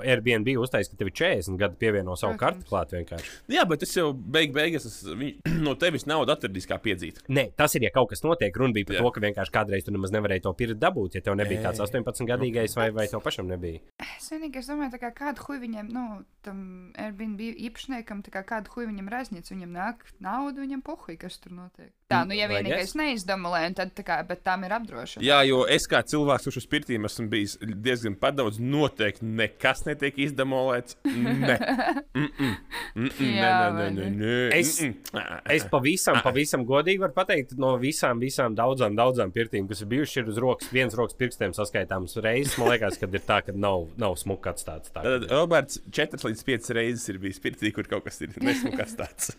Airbnb 0.05 0.48
uztaisīji, 0.62 0.92
ka 0.92 1.00
tev 1.00 1.11
ir 1.11 1.16
40 1.18 1.59
gadi 1.61 1.78
pievieno 1.81 2.16
savu 2.18 2.38
kartu 2.40 2.66
klāt 2.68 2.94
vienkārši. 2.94 3.33
Jā, 3.52 3.64
bet 3.68 3.83
tas 3.83 3.94
jau 3.96 4.11
beig 4.12 4.55
beigās 4.55 4.87
no 5.66 5.74
tevis 5.81 6.07
naudu 6.11 6.35
atradīs, 6.35 6.68
kā 6.70 6.78
piedzīt. 6.83 7.22
Nē, 7.33 7.48
tas 7.59 7.74
ir, 7.78 7.87
ja 7.88 7.92
kaut 7.94 8.12
kas 8.12 8.24
notiek. 8.26 8.55
Runa 8.57 8.76
bija 8.76 8.90
par 8.90 8.98
Jā. 8.98 9.05
to, 9.05 9.12
ka 9.14 9.24
vienkārši 9.24 9.55
kādreiz 9.55 9.87
tu 9.87 9.94
nemaz 9.94 10.14
nevarēji 10.14 10.44
to 10.46 10.55
pirkt 10.59 10.81
dabūt, 10.83 11.18
ja 11.18 11.24
tev 11.24 11.38
nebija 11.40 11.61
Jā, 11.61 11.70
tāds 11.70 11.83
jā. 11.83 11.88
18 11.90 12.28
gadīgais 12.31 12.76
vai, 12.78 12.90
vai 12.94 13.09
tev 13.11 13.24
pašam 13.24 13.50
nebija. 13.50 13.83
Es 14.16 14.31
vienīgi 14.33 14.62
es 14.62 14.70
domāju, 14.70 15.00
kā 15.02 15.12
kādu 15.16 15.46
huju 15.46 15.64
viņam, 15.64 15.90
nu, 15.94 16.05
tam 16.46 16.62
Airbnb 17.00 17.42
īpašniekam, 17.52 18.22
tā 18.26 18.35
kā 18.35 18.44
kādu 18.55 18.72
huju 18.74 18.90
viņam 18.92 19.11
raizniec, 19.12 19.50
viņam 19.52 19.74
nāk 19.74 20.07
naudu, 20.22 20.62
viņam 20.64 20.84
pohuj, 20.86 21.18
kas 21.20 21.40
tur 21.43 21.55
notiek. 21.57 21.93
Tā, 22.13 22.23
nu, 22.29 22.37
ja 22.37 22.49
vienīgais 22.51 22.95
neizdomālē, 22.99 23.63
tad 23.79 23.93
tā 23.99 24.05
kā, 24.07 24.19
bet 24.29 24.43
tam 24.47 24.65
ir 24.69 24.75
apdrošināšana. 24.79 25.25
Jā, 25.27 25.41
jo 25.49 25.63
es 25.67 25.87
kā 25.91 26.03
cilvēks, 26.13 26.45
kurš 26.49 26.61
uz 26.63 26.67
pirtīm 26.73 27.09
esmu 27.09 27.29
bijis 27.33 27.57
diezgan 27.63 28.17
padaudz, 28.21 28.61
noteikti 28.61 29.25
nekas 29.25 29.85
netiek 29.89 30.19
izdemolēts. 30.27 30.97
Nē, 31.05 31.57
mm 32.19 32.29
-mm. 32.39 32.55
Mm 32.95 33.07
-mm. 33.09 33.21
nē, 33.21 33.37
Jā, 33.41 33.73
nē, 33.73 33.89
nē, 33.91 34.11
ne? 34.11 34.11
nē. 34.21 34.59
Es- 34.59 34.81
Mm 34.83 34.95
-mm. 34.95 35.41
Es 35.53 35.65
pavisam, 35.71 36.21
pavisam 36.25 36.65
godīgi 36.67 36.99
varu 37.01 37.13
pateikt, 37.13 37.53
no 37.59 37.77
visām, 37.79 38.19
visām 38.21 38.55
daudzām, 38.57 38.95
daudzām 38.97 39.33
pirtīm, 39.33 39.69
kas 39.69 39.81
ir 39.81 39.87
bijušas, 39.87 40.17
ir 40.17 40.29
uz 40.29 40.37
rokas, 40.39 40.73
viens 40.73 40.95
rokas 40.95 41.15
pirkstiem 41.19 41.53
saskaitāms 41.53 42.17
reizes. 42.23 42.59
Man 42.59 42.69
liekas, 42.69 42.99
ka 42.99 43.07
ir 43.13 43.21
tā, 43.21 43.43
ka 43.47 43.53
nav, 43.55 43.89
nav 43.97 44.17
smuka 44.17 44.51
atstāts. 44.53 44.91
Tā. 44.93 45.03
Tad 45.03 45.31
Roberts 45.31 45.81
4 45.91 46.25
līdz 46.25 46.45
5 46.45 46.71
reizes 46.75 47.09
ir 47.09 47.19
bijis 47.19 47.41
pirtī, 47.41 47.73
kur 47.73 47.85
kaut 47.89 48.05
kas 48.05 48.21
ir 48.21 48.29
nesmukas 48.41 48.97
tāds. 48.97 49.37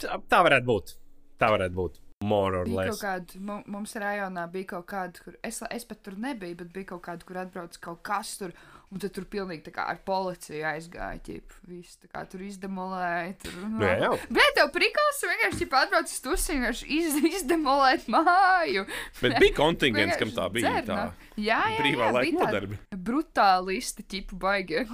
Tā 0.00 0.18
tā 0.28 0.42
varētu 0.44 0.66
būt. 0.66 0.94
Tā 1.40 1.48
varētu 1.50 1.74
būt. 1.74 2.00
More 2.24 2.56
or 2.60 2.64
Bija 2.64 2.86
less. 2.88 3.02
kāda, 3.02 3.40
mu- 3.40 3.62
mums 3.66 3.92
rajonā 4.00 4.46
bija 4.52 4.66
kaut 4.66 4.86
kāda, 4.86 5.20
kur 5.24 5.34
es, 5.44 5.58
es 5.70 5.84
pat 5.84 6.02
tur 6.06 6.14
nebiju, 6.16 6.56
bet 6.62 6.70
bija 6.72 6.86
kaut 6.94 7.02
kāda, 7.02 7.24
kur 7.28 7.36
atbrauc 7.42 7.76
kaut 7.84 8.02
kas 8.06 8.36
tur, 8.38 8.52
un 8.94 9.02
tad 9.02 9.10
tur 9.16 9.24
pilnīgi 9.26 9.64
tā 9.66 9.72
kā 9.74 9.84
ar 9.90 9.98
policiju 10.06 10.62
aizgāja, 10.70 11.18
ķip, 11.26 11.54
viss 11.66 11.98
tā 11.98 12.08
kā 12.12 12.22
tur 12.30 12.44
izdemolēja. 12.46 13.34
Tur, 13.42 13.56
Nu, 13.74 13.82
jā, 13.82 13.94
jau. 14.04 14.12
Bet 14.30 14.52
tev 14.54 14.68
prikals 14.74 15.20
vienkārši 15.26 15.66
atbrauc 15.74 16.10
uz 16.12 16.20
tusi, 16.22 16.54
vienkārši 16.54 16.88
iz, 16.94 17.16
izdemolēt 17.40 18.06
māju. 18.12 18.84
Bet 19.20 19.36
bija 19.42 19.56
kontingents, 19.56 20.18
kam 20.20 20.30
tā 20.36 20.46
bija. 20.54 20.70
Dzer, 20.78 20.86
Tā. 20.88 20.98
no. 21.08 21.30
Jā, 21.34 21.58
jā, 21.74 21.78
Brīvā 21.80 22.06
jā, 22.06 22.12
laika 22.14 22.44
nodarbi. 22.44 22.76
Brutālisti, 23.08 24.04
tipu 24.06 24.36
baigi. 24.38 24.84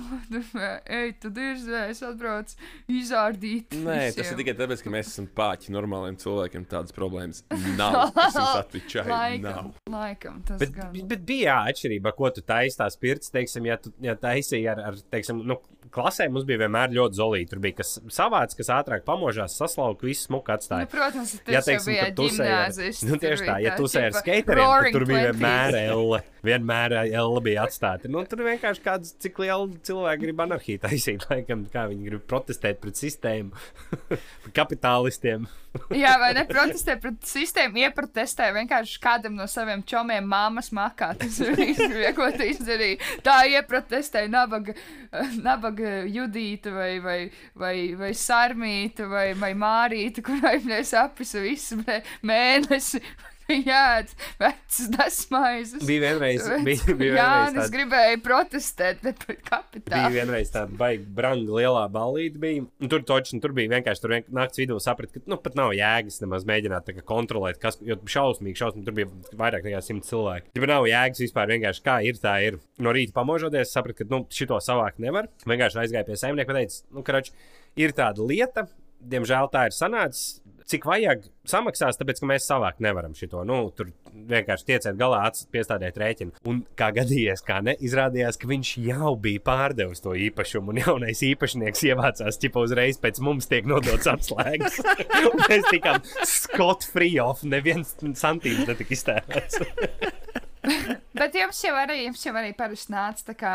Ej, 1.00 1.12
tu 1.20 1.28
dirzē, 1.36 1.82
es 1.92 2.00
atbraucu 2.06 2.56
izārdīt. 2.90 3.74
Nē, 3.76 3.98
tas 4.08 4.16
ir 4.16 4.22
visiem. 4.24 4.38
tikai 4.40 4.54
tāpēc, 4.62 4.84
ka 4.86 4.92
mēs 4.94 5.10
esam 5.12 5.26
pāķi 5.36 5.74
normāliem 5.74 6.16
cilvēkiem. 6.20 6.64
Tādas 6.70 6.94
problēmas 6.96 7.42
nav. 7.80 7.98
Es 8.24 8.38
jums 8.38 8.56
atvičāju, 8.62 9.42
nav. 9.44 9.50
Laikam, 9.50 9.70
laikam, 9.92 10.40
tas 10.48 10.62
Bet, 10.62 10.72
gan. 10.76 10.96
bet 11.12 11.24
bija 11.28 11.50
jā, 11.50 11.58
atšķirība, 11.74 12.14
ko 12.16 12.30
tu 12.36 12.44
taisīji 12.46 12.78
tās 12.80 12.96
pirts. 13.00 13.32
Teiksim, 13.34 13.68
ja 13.68 13.76
tu 13.80 13.89
ja 14.04 14.16
taisīji 14.18 14.68
ar, 14.72 14.82
ar 14.90 14.98
teiksim, 15.12 15.42
nu, 15.48 15.58
klasē, 15.94 16.26
mums 16.32 16.44
bija 16.48 16.62
vienmēr 16.64 16.92
ļoti 16.94 17.18
zolīti. 17.18 17.50
Tur 17.50 17.62
bija 17.64 17.78
kas 17.80 17.94
savāds, 18.12 18.56
kas 18.58 18.70
ātrāk 18.74 19.04
pamožās, 19.06 19.56
saslauka, 19.58 20.06
viss 20.06 20.28
smuka 20.28 20.56
atstāja. 20.58 20.86
Nu, 20.86 20.92
protams, 20.92 21.32
tas 21.40 21.54
Ja 21.54 21.62
teiksim, 21.64 21.94
bija 21.94 22.10
ģimnāzists. 22.16 23.06
Nu, 23.08 23.18
tieši 23.20 23.48
tā, 23.48 23.56
ja 23.64 23.76
tu 23.78 23.88
sēji 23.90 24.10
ar 24.10 24.18
skateriem, 24.18 24.66
tad 24.66 24.96
tur 24.96 25.06
bija 25.08 25.30
vienmēr 25.30 25.78
L. 25.86 26.20
Vienmēr 26.46 26.96
L 27.08 27.40
bija 27.44 27.66
atstāta. 27.68 28.10
Nu, 28.12 28.22
tur 28.28 28.44
vienkārši 28.46 28.84
kāds, 28.84 29.14
cik 29.20 29.40
liela 29.42 29.66
cilvēka 29.86 30.22
grib 30.22 30.44
anarhiju 30.46 30.84
taisīt, 30.84 31.26
laikam, 31.32 31.66
kā 31.72 31.88
viņi 31.90 32.12
grib 32.12 32.28
protestēt 32.30 32.80
pret 32.84 33.00
sistēmu, 33.00 33.56
kapitālistiem. 34.58 35.48
Jā, 35.94 36.16
vai 36.18 36.32
ne 36.34 36.42
protestē 36.48 36.96
pret 36.98 37.20
sistēmu, 37.28 37.78
ieprotestē 37.84 38.48
vienkārši 38.56 38.96
kādam 39.02 39.36
no 39.38 39.46
saviem 39.50 39.84
čomiem 39.86 40.26
māmas 40.26 40.72
makā. 40.74 41.12
Tas 41.18 41.38
ir 41.44 41.54
viss, 41.60 41.82
ko 42.16 42.26
tu 42.34 42.48
izdarīji. 42.48 42.98
Tā 43.26 43.36
ieprotestē 43.52 44.24
nabaga, 44.32 44.74
nabaga 45.38 45.69
judīta 45.78 46.72
vai, 46.74 46.98
vai, 47.00 47.18
vai, 47.54 47.94
vai 47.98 48.10
sarmīta 48.16 49.06
vai, 49.10 49.32
vai 49.34 49.52
mārīta, 49.54 50.22
kurai 50.26 50.58
mēs 50.70 50.94
apisa 50.98 51.40
visu 51.44 51.80
mē- 51.84 52.02
mēnesi. 52.22 53.02
Jā, 53.70 54.04
vecas 54.40 54.88
desmaizes. 54.94 55.82
Bija 55.86 56.00
vienreiz, 56.08 56.46
bija, 56.64 56.94
bija 56.96 57.14
Jā, 57.16 57.24
vienreiz 57.24 57.48
es 57.50 57.56
tāda- 57.58 57.74
gribēju 57.76 58.20
protestēt 58.24 59.00
pret 59.02 59.24
Bija 59.26 59.40
kapitālu. 59.50 60.12
vienreiz 60.14 60.52
tāda 60.54 60.76
baigta 60.80 61.12
branga 61.20 61.56
lielā 61.58 61.84
balīte. 61.92 62.40
Bija. 62.42 62.64
Un 62.80 62.88
Tur 62.92 63.02
točni, 63.06 63.40
tur 63.42 63.52
bija 63.56 63.72
vienkārši 63.74 64.02
tur 64.04 64.14
vien, 64.14 64.24
naktas 64.34 64.60
vidū 64.62 64.78
saprast, 64.82 65.14
ka 65.14 65.22
nu, 65.30 65.36
pat 65.42 65.54
nav 65.58 65.72
jēgas 65.76 66.20
nemaz 66.24 66.44
mēģināt 66.48 66.86
tā 66.88 66.96
kā 66.98 67.04
kontrolēt, 67.06 67.60
kas 67.62 67.78
jo 67.84 67.96
šausmīgi, 68.04 68.56
šausmīgi 68.60 68.86
tur 68.88 68.96
bija 69.00 69.10
vairāk 69.40 69.66
nekā 69.68 69.82
simt 69.84 70.06
cilvēku. 70.08 70.50
Tur 70.56 70.66
nav 70.70 70.88
jēgas 70.90 71.22
vispār 71.26 71.52
vienkārši 71.54 71.84
kā 71.86 71.98
ir, 72.06 72.18
tā 72.22 72.36
ir. 72.46 72.58
No 72.80 72.92
rīta 72.96 73.12
pamožoties, 73.16 73.72
sapratu, 73.74 74.02
ka 74.04 74.10
nu, 74.14 74.24
šito 74.32 74.58
savākt 74.64 74.98
nevar. 75.02 75.28
Vienkārši 75.46 75.82
aizgāju 75.84 76.08
pie 76.10 76.16
saimnieka 76.20 76.54
un 76.54 76.60
teicu, 76.62 76.82
nu, 76.96 77.02
ka 77.06 77.20
ir 77.80 77.92
tāda 77.96 78.24
lieta, 78.26 78.66
diemžēl 79.00 79.48
tā 79.52 79.66
ir 79.70 79.72
sanācis. 79.76 80.39
Cik 80.70 80.84
vajag 80.86 81.24
samaksās, 81.50 81.98
tāpēc 81.98 82.20
ka 82.22 82.26
mēs 82.30 82.44
savākt 82.46 82.82
nevaram 82.84 83.14
šo. 83.18 83.42
Nu, 83.46 83.56
tur 83.74 83.88
vienkārši 84.30 84.66
tieciet 84.68 84.98
galā, 85.00 85.24
piestādēt 85.50 85.98
rēķinu. 85.98 86.36
Un 86.50 86.60
kā 86.78 86.92
gadījies, 86.94 87.42
kā 87.46 87.58
ne, 87.66 87.74
izrādījās, 87.82 88.38
ka 88.38 88.50
viņš 88.50 88.70
jau 88.84 89.14
bija 89.18 89.42
pārdevis 89.48 90.04
to 90.04 90.14
īpašumu, 90.28 90.70
un 90.70 90.82
jaunais 90.84 91.24
īpašnieks 91.26 91.82
ievācās 91.90 92.38
ķipa 92.44 92.62
uzreiz 92.68 93.00
pēc 93.02 93.18
mums 93.26 93.50
tiek 93.50 93.66
nodots 93.66 94.10
atslēgas. 94.10 94.78
Mēs 95.50 95.66
tikām 95.72 96.04
Scott 96.28 96.86
free 96.92 97.18
off, 97.22 97.42
neviens 97.42 97.96
santīms 97.98 98.68
netika 98.70 98.94
iztērēts. 98.94 99.64
Bet 101.20 101.34
jums 101.34 101.64
jau 101.64 101.74
arī, 101.80 102.04
jums 102.04 102.22
jau 102.22 102.36
arī 102.36 102.52
parasti 102.56 102.94
nāca 102.94 103.32
tā 103.32 103.36
kā 103.38 103.54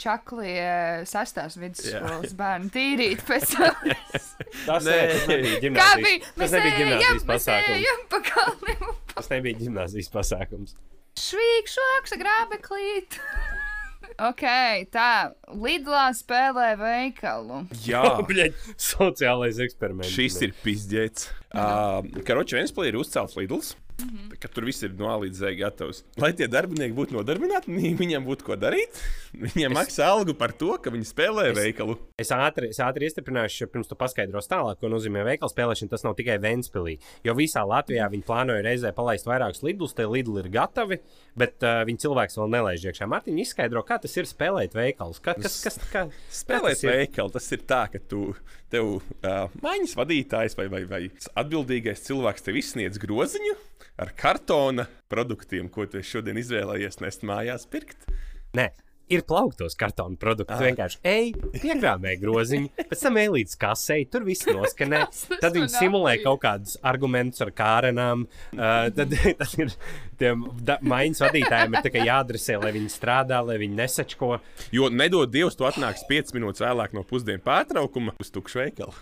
čakli 0.00 0.52
eh, 0.56 1.02
sastās 1.08 1.58
vidusskolas 1.60 2.32
bērnu 2.38 2.70
tīrīt 2.74 3.22
pēc 3.28 3.52
tam. 3.56 3.92
Tas 4.68 4.86
Nē. 4.86 4.96
ne, 4.96 5.18
nebija 5.28 5.60
ģimnāzijas, 5.66 6.32
tas 6.38 6.54
nebija 6.54 6.74
ģimnāzijas 6.78 7.12
mēs 7.14 7.28
pasākums. 7.28 7.76
ejam 7.80 8.02
pa 8.12 8.20
kalniem. 8.30 8.88
Tas 9.14 9.30
nebija 9.32 9.60
ģimnāzijas 9.60 10.10
pasākums. 10.14 10.74
Švīk, 11.20 11.68
švāks, 11.70 12.14
grābeklīt. 12.18 13.18
ok, 14.30 14.44
tā. 14.94 15.10
Lidlā 15.54 16.08
spēlē 16.16 16.72
veikalu. 16.80 17.60
Jā, 17.86 18.02
Bļaļ, 18.28 18.52
sociālais 18.80 19.60
eksperiments. 19.66 20.10
šis 20.14 20.40
ir 20.48 20.54
pizdzēts. 20.64 21.30
Uh, 21.54 22.02
Karoči 22.26 22.56
Vēnspēlī 22.58 22.90
ir 22.94 22.98
uzcelts 22.98 23.36
Lidls. 23.38 23.74
Ka 24.42 24.48
tur 24.50 24.66
viss 24.66 24.82
ir 24.82 24.94
no 24.98 25.06
A 25.06 25.14
līdz 25.22 25.38
Z 25.38 25.54
gatavs. 25.60 26.00
Lai 26.18 26.32
tie 26.34 26.48
darbinieki 26.50 26.96
būtu 26.96 27.14
nodarbināti, 27.14 27.70
viņiem 28.00 28.24
būtu 28.26 28.46
ko 28.48 28.56
darīt. 28.58 28.98
Viņiem 29.44 29.74
maksā 29.74 30.08
algu 30.10 30.34
par 30.38 30.52
to, 30.58 30.72
ka 30.82 30.90
viņi 30.94 31.06
spēlē 31.06 31.44
es... 31.52 31.56
veikalu. 31.58 31.94
Es 32.18 32.32
ātri, 32.34 32.72
es 32.74 32.80
ātri 32.82 33.06
iestiprināšu, 33.06 33.68
pirms 33.70 33.90
tu 33.90 33.98
paskaidros 33.98 34.50
tālāk, 34.50 34.80
ko 34.82 34.90
nozīmē 34.90 35.22
veikala 35.26 35.50
spēlēšana. 35.50 35.92
Tas 35.94 36.06
nav 36.06 36.16
tikai 36.18 36.40
Vēnspīlī. 36.42 36.96
Jo 37.26 37.36
visā 37.38 37.62
Latvijā 37.66 38.08
viņi 38.10 38.26
plānoja 38.26 38.66
reizē 38.66 38.90
palaist 38.94 39.30
vairākus 39.30 39.62
lidus, 39.66 39.94
te 39.94 40.06
lidli 40.10 40.42
ir 40.42 40.50
gatavi, 40.54 41.00
bet 41.38 41.62
uh, 41.62 41.82
viņi 41.86 42.02
cilvēks 42.06 42.38
vēl 42.40 42.50
nelaiž 42.54 42.88
iekšā. 42.90 43.10
Mārtiņa 43.10 43.46
izskaidro, 43.46 43.84
kā 43.86 44.00
tas 44.02 44.18
ir 44.18 44.30
spēlēt 44.30 44.74
veikalus. 44.78 45.22
Kā, 45.22 45.36
kas, 45.38 45.60
kas, 45.66 45.78
kā, 45.90 46.06
Spēlēt 46.34 46.82
ir? 46.82 46.94
veikalu, 46.98 47.34
tas 47.34 47.50
ir 47.54 47.62
tā, 47.66 47.84
ka 47.90 48.02
tu, 48.10 48.26
tev 48.74 48.96
uh, 48.98 49.52
maiņas 49.62 49.94
vadītājs 49.98 50.58
vai, 50.58 50.66
vai, 50.72 50.82
vai 50.88 51.02
atbildīgais 51.38 52.02
cilvēks 52.08 52.46
tev 52.46 52.58
izsniedz 52.60 53.00
groziņu 53.02 53.54
ar 54.00 54.14
kartona 54.18 54.86
produktiem, 55.10 55.68
ko 55.70 55.86
tu 55.90 56.02
šodien 56.02 56.38
izvēlējies 56.40 57.02
nest 57.04 57.26
mājās 57.26 57.68
pirkt. 57.70 58.08
Nē. 58.56 58.72
Ir 59.12 59.20
plauktos 59.28 59.74
kartonu 59.76 60.16
produkti. 60.16 60.56
Tu 60.56 60.64
vienkārši 60.64 61.00
ej, 61.04 61.26
piekrāmē 61.60 62.14
groziņu, 62.16 62.70
pēc 62.88 63.02
tam 63.04 63.18
ej 63.20 63.28
līdz 63.34 63.56
kasei, 63.60 64.06
tur 64.08 64.24
viss 64.24 64.48
noskanē. 64.48 65.02
Tad 65.42 65.52
viņi 65.52 65.68
simulē 65.74 66.14
kaut 66.22 66.40
kādus 66.40 66.78
argumentus 66.80 67.44
ar 67.44 67.52
kārenām. 67.52 68.24
Uh, 68.56 68.88
tad 68.96 69.12
tas 69.42 69.52
ir 69.60 69.76
tiem 70.16 70.46
maiņas 70.88 71.20
vadītājiem 71.26 71.76
ir 71.82 72.00
jāadresē, 72.08 72.56
lai 72.64 72.72
viņi 72.78 72.94
strādā, 72.96 73.44
lai 73.44 73.60
viņi 73.60 73.76
nesačko. 73.82 74.38
Jo 74.72 74.88
nedod 74.88 75.28
Dievs, 75.36 75.60
tu 75.60 75.68
atnāksi 75.68 76.08
5 76.08 76.38
minūtes 76.38 76.64
vēlāk 76.64 76.96
no 76.96 77.04
pusdienu 77.04 77.44
pārtraukuma 77.44 78.16
uz 78.16 78.32
tukšu 78.32 78.64
veikalu. 78.64 78.96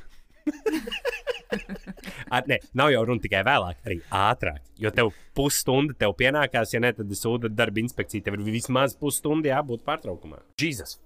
Ar, 2.33 2.43
ne, 2.49 2.59
nav 2.79 2.91
jau 2.95 3.03
runa 3.07 3.21
tikai 3.23 3.43
vēlāk, 3.47 3.81
arī 3.87 3.99
ātrāk. 4.17 4.63
Jo 4.81 4.91
tev 4.95 5.11
pusstunda 5.37 5.95
tev 6.01 6.15
pienākās, 6.19 6.73
ja 6.75 6.81
ne, 6.83 6.93
tad 6.97 7.11
sūta 7.19 7.51
darba 7.53 7.83
inspekcija. 7.83 8.25
Tev 8.27 8.39
ir 8.39 8.47
vismaz 8.55 8.95
pusstunda 8.99 9.51
jābūt 9.53 9.85
pārtraukumā. 9.87 10.41
Jesus! 10.61 10.97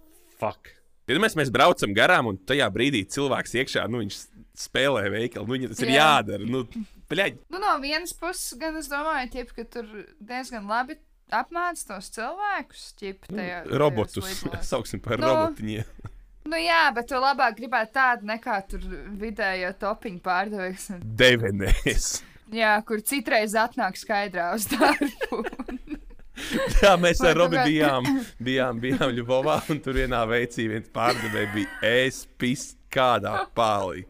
Fuck! 0.41 0.73
Iedomājieties, 1.07 1.37
mēs 1.39 1.51
braucam 1.55 1.93
garām, 1.95 2.33
un 2.33 2.39
tajā 2.51 2.67
brīdī 2.75 3.05
cilvēks 3.15 3.53
iekšā, 3.61 3.85
nu, 3.91 4.01
viņš 4.03 4.17
spēlē 4.59 5.05
veikalu. 5.15 5.47
Nu, 5.47 5.55
viņam 5.55 5.71
tas 5.75 5.83
ir 5.85 5.93
Jā. 5.93 5.99
jādara. 6.01 6.49
Nu, 6.51 6.65
bļaļ, 7.13 7.37
Nu, 7.55 7.61
no 7.63 7.75
vienas 7.83 8.15
puses, 8.19 8.57
gan 8.59 8.79
es 8.81 8.89
domāju, 8.91 9.31
ķip, 9.37 9.53
ka 9.55 9.67
tur 9.77 9.87
diezgan 10.19 10.67
labi 10.71 10.99
apmāca 11.35 11.93
tos 11.93 12.11
cilvēkus. 12.17 12.89
Ķip, 12.99 13.29
tajā, 13.31 13.61
tajos 13.69 13.79
robotus 13.83 14.19
lidlos. 14.27 14.67
sauksim 14.73 15.03
par 15.05 15.23
Nu. 15.23 15.31
robotiņiem. 15.31 16.11
Nu, 16.47 16.59
jā, 16.63 16.83
bet 16.95 17.09
tu 17.11 17.19
labāk 17.19 17.57
gribētu 17.59 17.93
tādu 17.97 18.29
nekā 18.31 18.61
tur 18.71 18.85
vidējo 19.19 19.73
topiņu 19.81 20.21
pārdevējs. 20.25 20.89
Devenēs. 21.19 22.09
Jā, 22.55 22.77
kur 22.87 23.01
citreiz 23.03 23.57
atnāk 23.59 23.99
skaidrā 23.99 24.53
uz 24.55 24.69
darbu. 24.71 25.41
Jā, 26.83 26.93
mēs 27.01 27.23
ar 27.25 27.39
kā- 27.49 27.63
bijām, 27.65 28.05
bijām, 28.45 28.79
bijām 28.83 29.15
Ļubovā, 29.17 29.55
un 29.73 29.79
tur 29.81 29.97
vienā 29.97 30.21
veicī 30.29 30.67
viens 30.69 30.91
pārdevējs 30.93 31.55
bija 31.55 31.79
ēspis 31.89 32.67
kādā 32.93 33.47
pālī. 33.57 34.05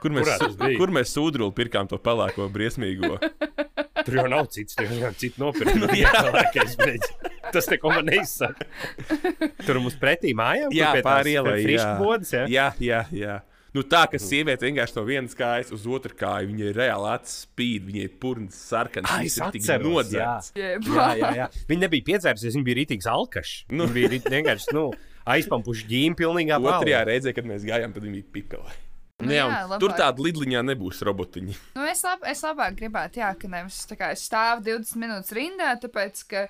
Kur 0.00 0.14
mēs, 0.14 0.30
kur 0.78 0.92
mēs 0.94 1.10
sūdruli 1.12 1.52
pirkām 1.58 1.90
to 1.90 1.98
pelēko 2.00 2.46
briesmīgo? 2.54 3.18
Tur 4.06 4.16
jau 4.16 4.28
nav 4.32 4.46
cits, 4.54 4.78
tur 4.78 4.88
jau 4.94 5.10
citu 5.18 5.40
nopirkt. 5.42 5.74
No 5.82 5.90
Lielākais, 5.90 6.78
bet 6.80 7.10
tas 7.56 7.68
neko 7.70 7.92
man 7.92 8.08
neizsaka. 8.10 8.66
Tur 9.66 9.80
mums 9.82 9.96
pretī 10.00 10.34
mājām, 10.36 10.72
Jā, 10.74 10.92
pāri 11.04 11.36
ielai, 11.38 11.60
jā. 11.66 11.94
bodas, 12.00 12.34
jā. 12.34 12.44
Jā, 12.50 12.68
jā, 12.82 13.04
jā. 13.14 13.38
Nu, 13.70 13.84
tā, 13.86 14.00
ka 14.10 14.18
sieviete 14.18 14.66
vienkārši 14.66 14.96
no 14.96 15.04
vienas 15.06 15.36
kājas 15.38 15.68
uz 15.74 15.84
otru 15.86 16.16
kāju, 16.18 16.48
viņa 16.50 16.64
ir 16.72 16.78
reāli 16.80 17.06
acis 17.12 17.44
spīd, 17.44 17.84
viņai 17.86 18.02
ir 18.08 18.16
purns 18.18 18.56
sarkans, 18.66 19.12
tik 19.14 19.44
atceros, 19.46 20.10
jā. 20.10 20.26
nodzēts. 20.26 20.50
Jā, 20.58 21.06
jā, 21.20 21.30
jā. 21.38 21.46
Viņi 21.70 21.84
nebija 21.84 22.06
piedzērusies, 22.08 22.56
viņi 22.58 22.66
bija 22.66 22.80
rītīgs 22.80 23.06
alkaši. 23.12 23.60
Nu. 23.70 23.86
Viņi 23.86 23.94
bija 23.94 24.10
rit- 24.16 24.30
vienkārši 24.34 24.74
nu, 24.74 24.88
aizpampuši 25.36 25.86
ģīmi 25.92 26.18
pilnīgā 26.18 26.58
Otrajā 26.58 26.82
balvā. 26.98 27.04
reizē, 27.12 27.34
kad 27.36 27.46
mēs 27.46 27.62
gājām, 27.68 27.94
tad 27.94 28.08
viņa 28.08 28.18
bija 28.18 28.32
pipelē. 28.40 28.74
Nu 29.20 29.34
jā, 29.36 29.44
jā, 29.52 29.78
tur 29.82 29.92
tāda 29.92 30.24
lidliņā 30.24 30.62
nebūs 30.64 31.02
robotiņi. 31.04 31.54
Nu, 31.76 31.84
es, 31.90 32.00
lab, 32.06 32.22
es 32.26 32.40
labāk 32.42 32.74
gribētu, 32.78 33.20
jā, 33.20 33.28
ka 33.36 33.50
nevis 33.52 33.82
tā 33.86 33.98
kā 34.00 34.08
es 34.16 34.24
stāvu 34.24 34.64
20 34.64 34.96
minūtes 35.02 35.34
rindā, 35.36 35.74
tāpēc, 35.82 36.22
ka 36.30 36.46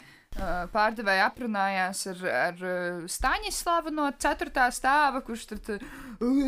pārdevēja 0.71 1.25
aprunājās 1.27 2.05
ar, 2.13 2.21
ar 2.31 2.61
uh, 2.63 3.01
Staņislavu 3.11 3.91
no 3.95 4.07
4. 4.15 4.67
stāva, 4.77 5.23
kurš 5.27 5.47
tur 5.51 5.59
tur 5.67 5.83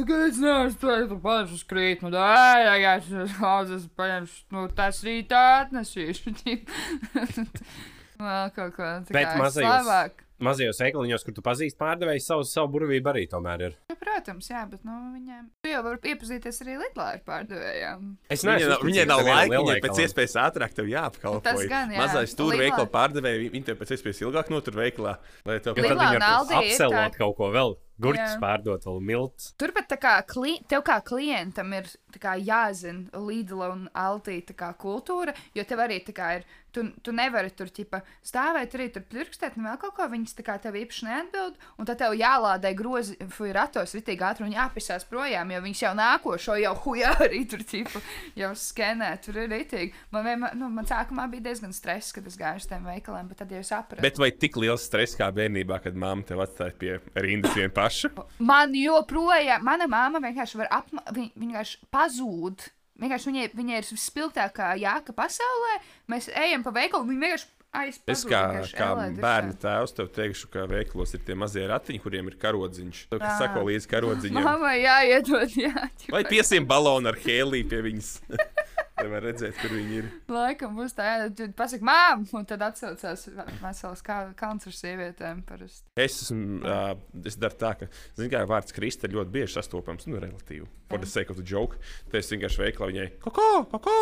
Kāds 0.06 0.38
nāc, 0.38 0.76
esi 0.76 1.18
pašu 1.24 1.58
skrīt, 1.64 2.02
nu, 2.04 2.10
dāj, 2.14 2.62
jā, 2.84 2.92
es 3.00 3.34
haudzes 3.40 3.88
paņemšu, 3.98 4.42
nu, 4.54 4.66
tas 4.76 5.02
rītā 5.02 5.40
atnesīšu. 5.64 6.34
Vēl 8.22 8.52
kaut 8.54 8.76
ko 8.76 8.90
tā 9.08 9.16
Bet 9.16 9.32
mazajos- 9.40 9.66
labāk. 9.82 10.22
Mazajos 10.42 10.80
veikaliņos, 10.82 11.24
kur 11.26 11.34
tu 11.36 11.42
pazīsti 11.44 11.78
pārdevējus, 11.80 12.26
savu, 12.32 12.46
savu 12.48 12.72
burvību 12.74 13.12
arī 13.12 13.24
tomēr 13.30 13.66
ir. 13.68 13.76
Nu, 13.92 13.96
protams, 14.00 14.48
jā, 14.50 14.64
bet, 14.70 14.82
nu, 14.88 14.96
viņiem. 15.14 15.44
Tu 15.62 15.70
jau 15.72 15.82
vari 15.86 16.12
iepazīties 16.14 16.62
arī 16.64 16.78
Lidlā 16.82 17.06
ar 17.16 17.22
pārdevējām. 17.28 18.08
Es 18.32 18.42
nav, 18.46 18.58
viņai 18.82 19.06
nav 19.10 19.22
laika, 19.26 19.60
viņai 19.62 19.78
pēc 19.86 20.02
iespējas. 20.06 20.36
ātrāk 20.42 20.74
tev 20.74 20.90
jāapkalpo. 20.90 21.44
Tas 21.46 21.62
gan, 21.70 21.92
jā. 21.94 22.02
Mazais 22.02 22.34
tur 22.38 22.50
Lidlā- 22.52 22.66
veikala 22.66 22.90
pārdevēja, 22.98 23.52
viņi 23.54 23.64
tev 23.70 23.78
pēc 23.82 23.94
iespējas 23.96 24.24
ilgāk 24.26 24.50
notur 24.50 24.74
veikalā. 24.82 25.16
Lai 25.46 25.58
tev 25.62 25.78
var 25.78 25.96
Aldi 26.32 26.54
ir 26.58 26.60
apselot 26.62 27.16
kaut 27.18 27.36
ko 27.38 27.50
vēl. 27.54 27.76
Gurķis 28.02 28.38
pārdot 28.42 28.82
vēl 28.88 29.00
milts. 29.04 29.52
Turpat 29.60 29.86
tā 29.92 29.98
kā 30.00 30.14
kli, 30.26 30.56
tev 30.66 30.80
kā 30.82 30.96
klientam 31.06 31.70
ir 31.76 31.86
tā 32.10 32.18
kā 32.18 32.32
jāzina 32.40 33.06
Lidla 33.28 33.68
un 33.70 33.84
Altī 33.94 34.40
tā 34.48 34.56
kā 34.58 34.72
kultūra, 34.74 35.34
jo 35.54 35.62
tev 35.68 35.78
arī 35.84 36.00
tā 36.02 36.14
kā 36.16 36.30
ir, 36.40 36.46
tu, 36.74 36.84
tu 37.04 37.14
nevari 37.14 37.52
tur 37.56 37.70
ķipa 37.72 38.02
stāvēt 38.24 38.74
arī 38.76 38.88
tur 38.94 39.04
plirkstēt 39.08 39.58
un 39.58 39.68
vēl 39.68 39.78
kaut 39.80 39.94
ko, 39.96 40.08
viņas 40.10 40.36
tā 40.38 40.44
kā 40.46 40.56
tev 40.62 40.76
īpaši 40.80 41.06
neatbild, 41.06 41.60
un 41.78 41.88
tad 41.88 42.00
tev 42.02 42.16
jālādē 42.18 42.72
grozi, 42.78 43.16
fuj, 43.32 43.52
ratos 43.56 43.94
ritīgi 43.96 44.26
ātri 44.26 44.46
un 44.46 44.56
jāpisās 44.56 45.06
projām, 45.08 45.52
jo 45.54 45.62
viņas 45.64 45.84
jau 45.84 45.92
nākošo 45.98 46.58
jau 46.62 46.74
hujā 46.86 47.12
arī 47.26 47.44
tur 47.50 47.64
ķipa 47.68 48.02
jau 48.42 48.52
skenē, 48.58 49.12
tur 49.24 49.40
ir 49.44 49.50
ritīgi. 49.52 49.92
Man, 50.14 50.26
vienmēr, 50.26 50.58
nu, 50.58 50.70
man 50.72 50.88
sākumā 50.88 51.28
bija 51.32 51.48
diezgan 51.50 51.76
stress, 51.76 52.14
kad 52.16 52.26
es 52.28 52.38
gāju 52.40 52.62
uz 52.62 52.68
tiem 52.70 52.88
veikaliem, 52.90 53.30
bet 53.30 53.42
tad 53.44 53.54
jau 53.54 53.62
sapratu. 53.66 54.02
Bet 54.04 54.20
vai 54.20 54.32
tik 54.34 54.58
liels 54.60 54.88
stress 54.88 55.18
kā 55.18 55.30
bērnībā, 55.34 55.80
kad 55.84 55.98
mamma 55.98 56.26
tev 56.26 56.42
atstāja 56.44 56.76
pie 56.78 56.98
rindas 57.14 57.56
viena 57.58 57.72
paša? 57.76 58.12
Man 58.42 58.74
joprojām, 58.76 59.64
mana 59.66 59.88
māma 59.90 60.22
vienkārši 60.24 60.62
var 60.62 60.72
apma, 60.82 61.04
viņa, 61.12 61.34
viņa 61.36 61.52
vienkārši 61.52 61.90
pazūd. 61.92 62.70
Vienkārši 63.02 63.32
viņai, 63.32 63.48
viņai 63.58 63.80
ir 63.80 63.90
spilgtākā 63.98 64.74
jāka 64.80 65.14
pasaulē. 65.16 65.80
Mēs 66.12 66.30
ejam 66.30 66.62
pa 66.62 66.74
veikalu, 66.76 67.08
viņa 67.10 67.24
vienkārši 67.26 67.50
aizpildīja. 67.72 68.62
Es 68.62 68.74
kā, 68.74 68.78
kā 68.78 68.88
bērnu 69.22 69.56
tēvs 69.62 69.96
tev 69.96 70.10
teikšu, 70.14 70.50
ka 70.52 70.66
veikalos 70.70 71.14
ir 71.16 71.24
tie 71.26 71.36
mazie 71.38 71.64
ratiņi, 71.70 72.02
kuriem 72.04 72.28
ir 72.30 72.36
karodziņš. 72.42 73.04
Tev, 73.12 73.22
kas 73.22 73.34
Ā. 73.34 73.38
sako 73.46 73.64
līdzi 73.68 73.90
karodziņam. 73.90 74.46
Māmai 74.46 74.76
jāiedod, 74.82 75.56
jā. 75.56 75.88
Vai 76.12 76.22
piesiem 76.28 76.68
balonu 76.68 77.12
ar 77.12 77.18
hēliju 77.24 77.70
pie 77.72 77.82
viņas? 77.88 78.12
Lai 79.02 79.10
var 79.10 79.24
redzēt, 79.26 79.56
kur 79.58 79.72
viņi 79.74 79.96
ir. 79.98 80.08
Laikam 80.30 80.76
būs 80.78 80.94
tā, 80.94 81.06
jā, 81.08 81.28
tad 81.40 81.54
pasaka, 81.58 81.86
mām, 81.86 82.22
un 82.38 82.46
tad 82.46 82.62
atsaucās 82.62 83.26
vesels 83.58 84.04
kalns 84.06 84.68
ar 84.70 84.76
sievietēm 84.78 85.42
parasti. 85.48 85.88
Es 85.98 86.20
esmu, 86.26 86.60
uh, 86.62 86.92
es 87.26 87.38
daru 87.40 87.58
tā, 87.58 87.72
ka, 87.80 87.88
zini, 88.18 88.30
kā 88.32 88.44
vārds 88.46 88.74
krista 88.76 89.10
ļoti 89.10 89.34
bieži 89.34 89.56
sastopams, 89.56 90.06
nu, 90.06 90.20
relatīvi. 90.22 90.68
For 90.92 91.02
the 91.02 91.10
sake 91.10 91.34
of 91.34 91.40
the 91.40 91.46
joke. 91.46 91.80
Tad 92.12 92.20
es 92.22 92.30
vienkārši 92.30 92.62
veiklā 92.62 92.92
viņai, 92.92 93.08
koko, 93.24 93.48
koko! 93.72 93.98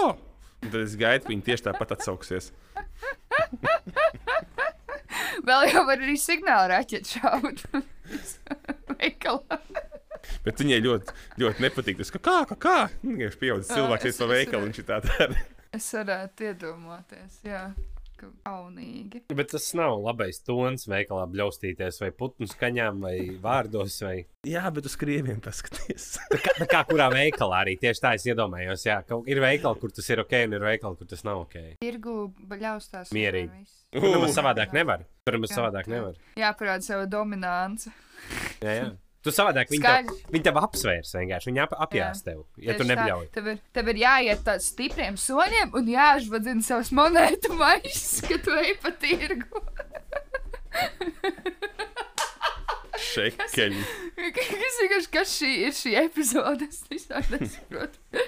Un 0.61 0.69
tad 0.69 0.83
es 0.83 0.97
gaidu, 1.01 1.25
ka 1.25 1.33
viņi 1.33 1.47
tieši 1.47 1.67
tāpat 1.71 1.97
atsauksies. 1.97 2.51
Vēl 5.49 5.71
jau 5.71 5.87
var 5.89 5.97
arī 5.97 6.17
signālu 6.21 6.75
raķetu 6.75 7.17
šaut. 7.17 7.65
Veikalā. 9.01 9.61
Bet 10.45 10.61
viņai 10.63 10.81
ļoti, 10.85 11.17
ļoti 11.43 11.67
nepatīk 11.67 12.01
tas, 12.03 12.13
ka 12.15 12.23
kā, 12.23 12.37
kā, 12.51 12.59
kā. 12.67 12.77
Nu, 13.03 13.15
Vienkārši 13.15 13.41
pieaugušs 13.45 13.73
cilvēks 13.75 14.07
pa 14.07 14.13
es 14.13 14.21
veikalu, 14.21 14.61
redzu. 14.61 14.67
viņš 14.69 14.83
ir 14.83 14.91
tā 14.91 15.01
dara. 15.07 15.47
Es 15.77 15.87
varētu 15.95 16.47
iedomāties, 16.51 17.41
jā, 17.47 17.61
ka 18.21 18.29
kaunīgi. 18.45 19.23
Bet 19.37 19.53
tas 19.53 19.69
nav 19.79 19.97
labais 20.03 20.41
tons 20.45 20.87
veikalā 20.91 21.25
bļaustīties 21.31 22.01
vai 22.03 22.11
putnu 22.17 22.49
skaņām 22.51 23.01
vai 23.05 23.15
vārdos. 23.43 23.97
Vai... 24.05 24.15
Jā, 24.49 24.65
bet 24.75 24.89
uz 24.91 24.97
krieviem 25.01 25.41
paskaties. 25.45 26.09
Tā 26.33 26.41
kā, 26.43 26.55
tā 26.59 26.69
kā 26.71 26.83
kurā 26.91 27.07
veikalā 27.15 27.63
arī 27.65 27.77
tieši 27.81 28.05
tā 28.05 28.15
es 28.19 28.27
iedomājos. 28.29 28.85
Jā, 28.89 29.01
ka 29.07 29.21
ir 29.31 29.43
veikali, 29.45 29.81
kur 29.83 29.95
tas 29.95 30.11
ir 30.13 30.25
ok, 30.25 30.35
un 30.49 30.59
ir 30.59 30.67
veikali, 30.69 30.99
kur 31.01 31.11
tas 31.13 31.25
nav 31.29 31.45
ok. 31.47 31.57
Tirgu 31.85 32.17
baļaustās. 32.51 33.15
Mierīgi. 33.17 33.63
Tur 33.95 34.07
nemaz 34.07 34.35
savādāk 34.37 34.75
nevar. 34.77 35.07
Tur 35.27 35.39
Jā, 35.41 35.55
savādāk 35.55 35.89
jā. 35.89 35.95
nevar. 35.97 36.19
Jāparāda 36.39 36.87
savu 36.87 37.07
dominanci. 37.11 37.95
Jā, 38.63 38.75
jā. 38.83 38.91
Tu 39.21 39.33
savādāk 39.37 39.69
viņi 39.69 39.85
tev, 39.85 40.13
viņi 40.33 40.45
tev 40.47 40.59
apsvērs 40.63 41.11
vienkārši. 41.13 41.51
Viņi 41.51 41.61
ap, 41.67 41.75
apjās 41.85 42.23
tev, 42.25 42.39
ja 42.57 42.73
tu 42.73 42.81
Tieši 42.81 42.87
tā. 42.87 42.89
nebļauj. 42.95 43.27
Tev 43.35 43.51
ir, 43.53 43.59
tev 43.77 43.91
ir 43.93 44.01
jāiet 44.01 44.45
tādiem 44.47 44.65
stipriem 44.65 45.19
soļiem 45.21 45.77
un 45.77 45.91
jāžvadzina 45.93 46.65
savus 46.65 46.93
monētu 46.97 47.53
maisus, 47.59 48.23
kad 48.25 48.47
tu 48.47 48.57
ej 48.57 48.73
pa 48.81 48.95
tirgu. 49.03 49.61
Šekeļi. 53.11 53.83
Kas 54.37 54.81
vienkārši, 54.81 55.11
kas 55.13 55.35
šī 55.37 55.51
ir 55.67 55.77
šī 55.77 55.95
epizode? 56.05 56.69
Es 56.71 57.09
nesaprotu. 57.11 58.01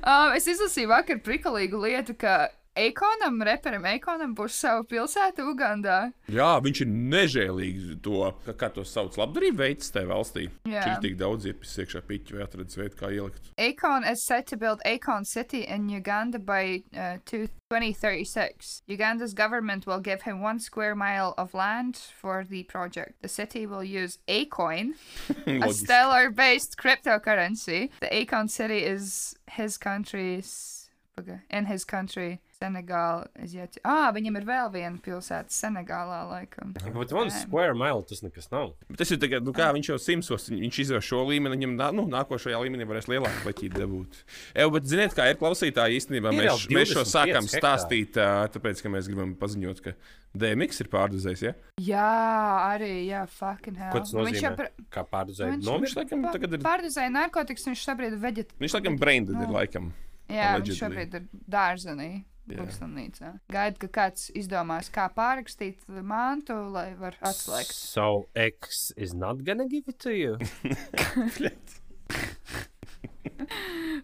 um, 0.00 0.32
es 0.36 0.48
izlasīju 0.48 0.90
vakar 0.92 1.20
prikalīgu 1.24 1.80
lietu, 1.84 2.16
ka 2.20 2.48
Eikonam, 2.78 3.40
reperam 3.44 3.84
Eikonam 3.90 4.34
būs 4.38 4.54
sava 4.62 4.84
pilsēta 4.86 5.42
Ugandā. 5.42 6.12
Jā, 6.30 6.52
viņš 6.62 6.82
ir 6.84 6.90
nežēlīgs 7.10 7.88
to, 8.04 8.20
kā, 8.46 8.54
kā 8.54 8.68
to 8.76 8.84
sauc, 8.86 9.16
labdarību 9.18 9.58
veids 9.58 9.90
tajā 9.90 10.06
valstī. 10.06 10.44
Jā. 10.70 10.84
Viņš 10.84 10.92
ir 10.94 11.00
tik 11.04 11.16
daudz 11.20 11.48
iepis 11.50 11.74
iekšā 11.82 12.02
piķi 12.06 12.36
vai 12.38 12.44
atradis 12.46 12.78
veidu, 12.78 12.96
kā 13.00 13.10
ielikt. 13.16 13.50
Akon 13.58 14.06
is 14.06 14.22
set 14.24 14.46
to 14.46 14.56
build 14.56 14.80
Akon 14.86 15.26
City 15.26 15.64
in 15.66 15.88
Uganda 15.88 16.38
by 16.38 16.82
uh, 16.96 17.18
two- 17.26 17.48
2036. 17.70 18.82
Uganda's 18.88 19.32
government 19.34 19.86
will 19.86 20.00
give 20.00 20.22
him 20.22 20.40
one 20.40 20.58
square 20.58 20.94
mile 20.96 21.34
of 21.38 21.54
land 21.54 21.96
for 21.96 22.44
the 22.44 22.62
project. 22.64 23.14
The 23.22 23.28
city 23.28 23.66
will 23.66 23.84
use 23.84 24.18
Acoin, 24.28 24.94
a 25.28 25.32
Loģiski. 25.58 25.72
stellar 25.74 26.30
based 26.30 26.76
cryptocurrency. 26.76 27.90
The 28.00 28.08
Akon 28.08 28.48
City 28.50 28.78
is 28.84 29.34
his 29.50 29.76
country's. 29.78 30.88
paga- 31.16 31.42
In 31.50 31.66
his 31.66 31.84
country, 31.84 32.40
Senegal 32.62 33.24
is 33.42 33.54
yet. 33.56 33.72
To, 33.72 33.80
ah, 33.88 34.10
viņam 34.12 34.36
ir 34.36 34.44
vēl 34.44 34.66
viena 34.74 34.98
pilsēta 35.00 35.48
Senegālā, 35.48 36.18
laikam. 36.28 36.74
Bet 36.92 37.12
one 37.16 37.30
square 37.32 37.72
mile 37.72 38.02
tas 38.04 38.20
nekas 38.20 38.50
nav. 38.52 38.74
Bet 38.90 38.98
Tas 39.00 39.10
ir 39.14 39.20
tagad, 39.22 39.46
nu, 39.48 39.54
kā 39.56 39.70
viņš 39.72 39.88
jau 39.88 39.96
simsos, 39.96 40.44
viņ- 40.50 40.60
viņš 40.66 40.80
izvēl 40.84 41.00
šo 41.00 41.22
līmeni, 41.30 41.56
viņam 41.56 41.72
nā- 41.78 41.88
nu, 41.96 42.04
nākošajā 42.12 42.60
līmenī 42.60 42.84
varēs 42.84 43.08
lielāku 43.08 43.40
pleķīti 43.46 43.80
dabūt. 43.80 44.18
Evo, 44.54 44.74
bet 44.76 44.84
ziniet, 44.84 45.14
kā 45.16 45.30
ir 45.30 45.36
klausītāji 45.40 45.96
īstenībā, 45.96 46.34
mēs, 46.36 46.68
mēs 46.68 46.92
šo 46.92 47.00
25 47.00 47.14
sākām 47.14 47.48
hektāri. 47.48 47.62
stāstīt, 47.64 48.12
tāpēc, 48.52 48.82
ka 48.82 48.88
mēs 48.92 49.08
gribam 49.08 49.34
paziņot, 49.40 49.80
ka 49.82 49.94
DMX 50.36 50.80
ir 50.84 50.88
pārdozējis, 50.92 51.42
ja? 51.48 51.54
Jā, 51.80 52.76
arī, 52.76 53.06
jā, 53.08 53.26
fucking 53.26 53.76
hell. 53.78 53.90
Ko 53.92 54.00
tas 54.04 54.12
Viņš 54.12 54.36
jau 54.36 54.52
nozīmē? 54.52 54.56
par- 54.56 54.70
Kā 54.92 55.08
Viņš- 55.08 55.64
nomirst? 55.64 55.96
Viņš 55.96 56.04
laikam 56.04 56.32
tagad 56.32 56.52
ir, 56.52 56.58
Pārdozēja 56.58 57.08
narkotikas, 57.10 57.64
viņš 57.64 57.88
šobrīd 57.88 58.12
ir 58.12 58.18
veģet. 58.20 58.48
viņš 58.60 58.74
laikam 58.76 58.98
brainded 59.00 59.40
ir 59.40 59.48
Nu. 59.48 59.54
laikam. 59.54 59.92
Jā, 60.28 60.60
viņš 60.60 60.68
Allegedly. 60.68 60.78
šobrīd 60.78 61.14
ir 61.14 61.28
dārzenī. 61.50 62.24
Slimnīcā. 62.48 63.34
Gaida, 63.52 63.78
ka 63.84 63.88
kāds 63.94 64.30
izdomās, 64.34 64.90
kā 64.92 65.06
pārrakstīt 65.14 65.84
mantu, 66.02 66.56
lai 66.72 66.94
var 66.98 67.16
atslēgt. 67.20 67.72
So 67.74 68.28
X 68.34 68.90
is 68.96 69.14
not 69.14 69.44
gonna 69.44 69.68
give 69.68 69.88
it 69.88 69.98
to 70.00 70.14
you. 70.14 70.38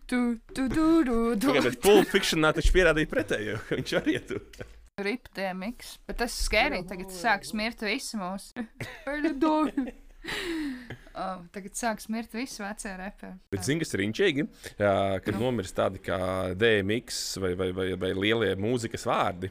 Tu, 0.06 0.38
tu, 0.54 0.68
tu, 0.68 1.04
tu, 1.04 1.36
tu. 1.36 1.50
Tagad 1.50 1.76
Pulp 1.82 2.08
Fictionā 2.10 2.52
taču 2.54 2.72
pierādīja 2.74 3.10
pretējo, 3.10 3.58
ka 3.66 3.78
viņš 3.78 3.94
arī 3.98 4.14
ietu. 4.14 4.38
Rip 5.02 5.28
DMX. 5.36 5.96
Bet 6.08 6.20
tas 6.22 6.36
skērīgi. 6.46 6.86
Tagad 6.88 7.12
sāks 7.12 7.52
mirt 7.58 7.82
visi 7.84 8.16
mūsu. 8.20 8.66
Oh, 11.16 11.38
tagad 11.48 11.72
sāks 11.72 12.10
mirt 12.12 12.34
visi 12.36 12.60
vecie 12.60 12.90
reperi. 13.00 13.38
Bet 13.48 13.62
zini, 13.64 13.80
kas 13.80 13.94
ir 13.96 14.02
inčīgi, 14.04 14.42
kad 14.76 15.30
Nu. 15.32 15.46
nomirst 15.46 15.72
tādi 15.78 15.96
kā 16.04 16.18
DMX 16.60 17.38
vai, 17.40 17.54
vai, 17.56 17.70
vai, 17.72 17.86
vai 17.96 18.10
lielie 18.12 18.50
mūzikas 18.60 19.06
vārdi. 19.08 19.48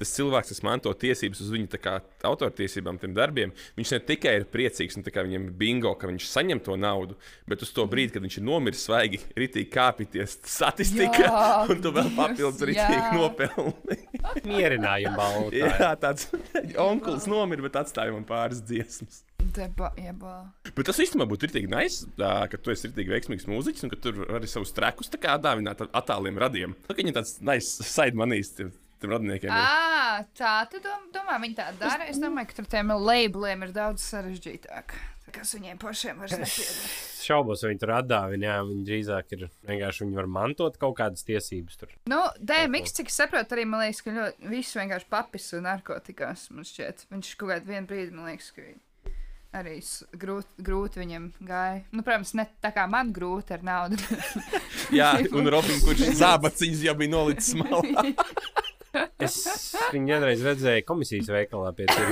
Tas 0.00 0.12
cilvēks, 0.16 0.50
kas 0.54 0.62
manto 0.66 0.92
tiesības 0.96 1.42
uz 1.44 1.50
viņa 1.52 1.70
tā 1.74 1.80
kā, 1.82 1.94
autortiesībām, 2.26 2.98
tiem 3.00 3.14
darbiem, 3.16 3.52
viņš 3.78 3.92
ne 3.94 4.00
tikai 4.10 4.34
ir 4.40 4.46
priecīgs 4.52 4.98
un 4.98 5.04
tā 5.06 5.12
kā 5.14 5.24
viņam 5.26 5.48
ir 5.50 5.54
bingo, 5.60 5.92
ka 6.00 6.08
viņš 6.10 6.28
saņem 6.32 6.62
to 6.66 6.76
naudu, 6.80 7.16
bet 7.50 7.64
uz 7.66 7.72
to 7.76 7.84
brīdi, 7.90 8.14
kad 8.16 8.24
viņš 8.24 8.40
ir 8.40 8.46
nomiris, 8.48 8.84
svaigi 8.88 9.20
ritīgi 9.38 9.70
kāpīties 9.74 10.38
statistika, 10.48 11.24
Jā, 11.26 11.46
un 11.70 11.82
tu 11.84 11.92
vēl 11.96 12.12
papildus 12.16 12.64
ritīgi 12.70 13.16
nopelni. 13.16 14.00
Mierinājuma 14.50 15.16
balva. 15.16 15.48
tā. 15.52 15.72
Jā, 15.80 15.90
tāds 16.00 16.28
onkls 16.90 17.28
nomira, 17.30 17.64
bet 17.68 17.80
atstāja 17.84 18.14
man 18.16 18.26
pāris 18.28 18.62
dziesmas. 18.64 19.22
Deba, 19.40 19.88
jebā. 19.96 20.34
Bet 20.76 20.84
tas 20.90 20.98
īstenībā 21.00 21.24
būtu 21.30 21.48
rītīgi 21.48 21.70
nice, 21.72 22.04
tā, 22.18 22.44
ka 22.52 22.58
tu 22.60 22.72
esi 22.74 22.90
rītīgi 22.90 23.14
veiksmīgs 23.14 23.48
mūziķis 23.48 23.86
un 23.86 23.92
ka 23.92 23.98
tur 24.04 24.18
arī 24.36 24.50
savus 24.50 24.74
trekus 24.76 25.08
tā 25.10 25.20
kā 25.22 25.38
dāvināt 25.40 25.80
ar 25.80 25.88
attāliem 26.02 26.36
radiem. 26.38 26.74
Nu, 26.76 26.92
ka 26.92 27.00
Viņi 27.00 27.14
tāds 27.16 27.38
nice 27.40 27.86
side 27.88 28.18
manīs 28.20 28.52
tiem, 29.00 29.30
ir. 29.40 29.50
À, 29.54 30.24
tā 30.36 30.54
tu 30.70 30.80
dom, 30.84 31.06
domā, 31.14 31.38
viņi 31.42 31.56
tā 31.58 31.70
dara. 31.80 32.06
Es 32.10 32.18
domāju, 32.20 32.50
ka 32.50 32.58
tur 32.60 32.68
tiem 32.76 32.92
labeliem 32.92 33.64
ir 33.68 33.72
daudz 33.76 34.04
sarežģītāk. 34.12 34.92
Kas 35.30 35.52
viņiem 35.54 35.78
pašiem 35.78 36.18
vairs 36.18 36.32
nepieder. 36.34 36.78
Šaubos, 37.22 37.60
vai 37.62 37.68
viņi 37.70 37.80
tur 37.84 37.92
atdāvina. 37.94 38.48
Jā, 38.48 38.54
viņi 38.66 38.82
drīzāk 38.88 39.34
ir 39.36 39.44
vienkārši 39.68 40.02
viņi 40.02 40.16
var 40.18 40.26
mantot 40.26 40.78
kaut 40.80 40.96
kādas 40.98 41.22
tiesības. 41.28 41.76
Tur. 41.78 41.92
Nu, 42.10 42.18
DMX, 42.42 42.96
cik 42.98 43.12
es 43.12 43.18
saprotu, 43.20 43.54
arī 43.54 43.66
man 43.70 43.84
liekas, 43.84 44.00
ka 44.02 44.10
ļoti, 44.16 44.50
viss 44.50 44.74
vienkārši 44.74 45.06
papis 45.12 45.46
un 45.54 45.68
narkotikās. 45.68 46.48
Man 46.50 46.66
šķiet, 46.66 47.06
viņš 47.14 47.30
kaut 47.38 47.52
kādā 47.52 47.70
vienā 47.70 47.86
brīdī 47.86 48.10
man 48.16 48.26
liekas, 48.32 48.50
ka 48.56 48.66
arī 49.60 49.76
s- 49.78 50.02
grūti, 50.18 50.66
grūti 50.66 50.98
viņam 51.04 51.30
gāja. 51.46 51.84
Nu, 51.94 52.02
protams, 52.06 52.34
ne 52.34 52.48
tā 52.62 52.74
kā 52.74 52.88
man 52.90 53.14
grūti 53.14 53.54
ar 53.54 53.62
naudu. 53.70 54.02
Jā, 54.98 55.12
un 55.30 55.46
Robins, 55.54 55.86
kurš 55.86 56.08
zābaciņas 56.24 56.82
jau 56.90 56.96
bija 56.98 57.14
nolicis 57.14 57.54
malā. 57.62 58.10
Es 59.20 59.36
viņu 59.92 60.14
vienreiz 60.14 60.40
redzēju 60.44 60.86
komisijas 60.88 61.28
veikalā 61.30 61.72
pie 61.76 61.86
tur. 61.90 62.06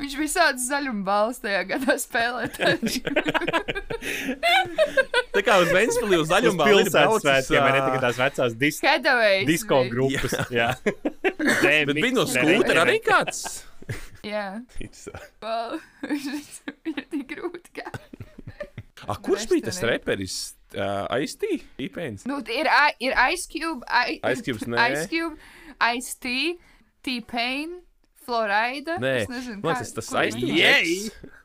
viņš 0.00 0.14
bija 0.18 0.30
sācis 0.32 0.68
zaļumu 0.70 1.02
balstu 1.06 1.42
tajā 1.46 1.62
gadā 1.70 1.94
spēlēt. 2.00 2.54
Tā 5.34 5.40
kā 5.46 5.54
uz 5.62 5.70
Ventspili 5.74 6.16
uz 6.18 6.22
Uz 6.24 6.30
zaļumā 6.32 6.64
pilsētas 6.66 7.22
svētkiem, 7.24 7.60
vai 7.62 7.72
ne 7.74 7.80
tikai 7.84 8.00
tās 8.02 8.16
vecās 8.20 8.52
dis 8.58 8.76
Headaway. 8.84 9.36
disko 9.48 9.76
grupas. 9.90 10.32
Jā, 10.54 10.68
Bet 11.88 11.94
bija 11.94 12.14
no 12.16 12.24
skūtera 12.28 12.80
arī 12.86 12.98
kāds. 13.04 13.38
Jā, 14.26 14.46
well, 15.42 15.70
viņš 16.10 16.26
ir 16.90 17.04
tik 17.10 17.24
grūti. 17.30 17.68
Kā. 17.80 17.88
A, 19.06 19.08
kurš 19.16 19.44
bija 19.50 19.62
tas 19.70 19.80
reperis? 19.86 20.36
Uh, 20.74 21.06
Aistī? 21.10 21.60
Īpēns. 21.82 22.26
Nu, 22.30 22.38
ir, 22.46 22.68
ir 23.02 23.14
Ice 23.32 23.48
Cube, 23.50 23.82
I, 23.88 24.20
Ice 24.30 24.44
Cube's 24.46 24.68
nē. 24.70 24.90
Ice 24.92 25.06
Cube, 25.10 25.36
Ice 25.96 26.14
T, 26.22 26.58
T-Pain, 27.02 27.80
Florida. 28.30 28.96
Nē, 29.02 29.14
es 29.24 29.28
nezinu, 29.34 29.60
Man 29.66 29.74
kā- 29.74 29.82
tas, 29.82 30.10
Džeks. 30.40 31.38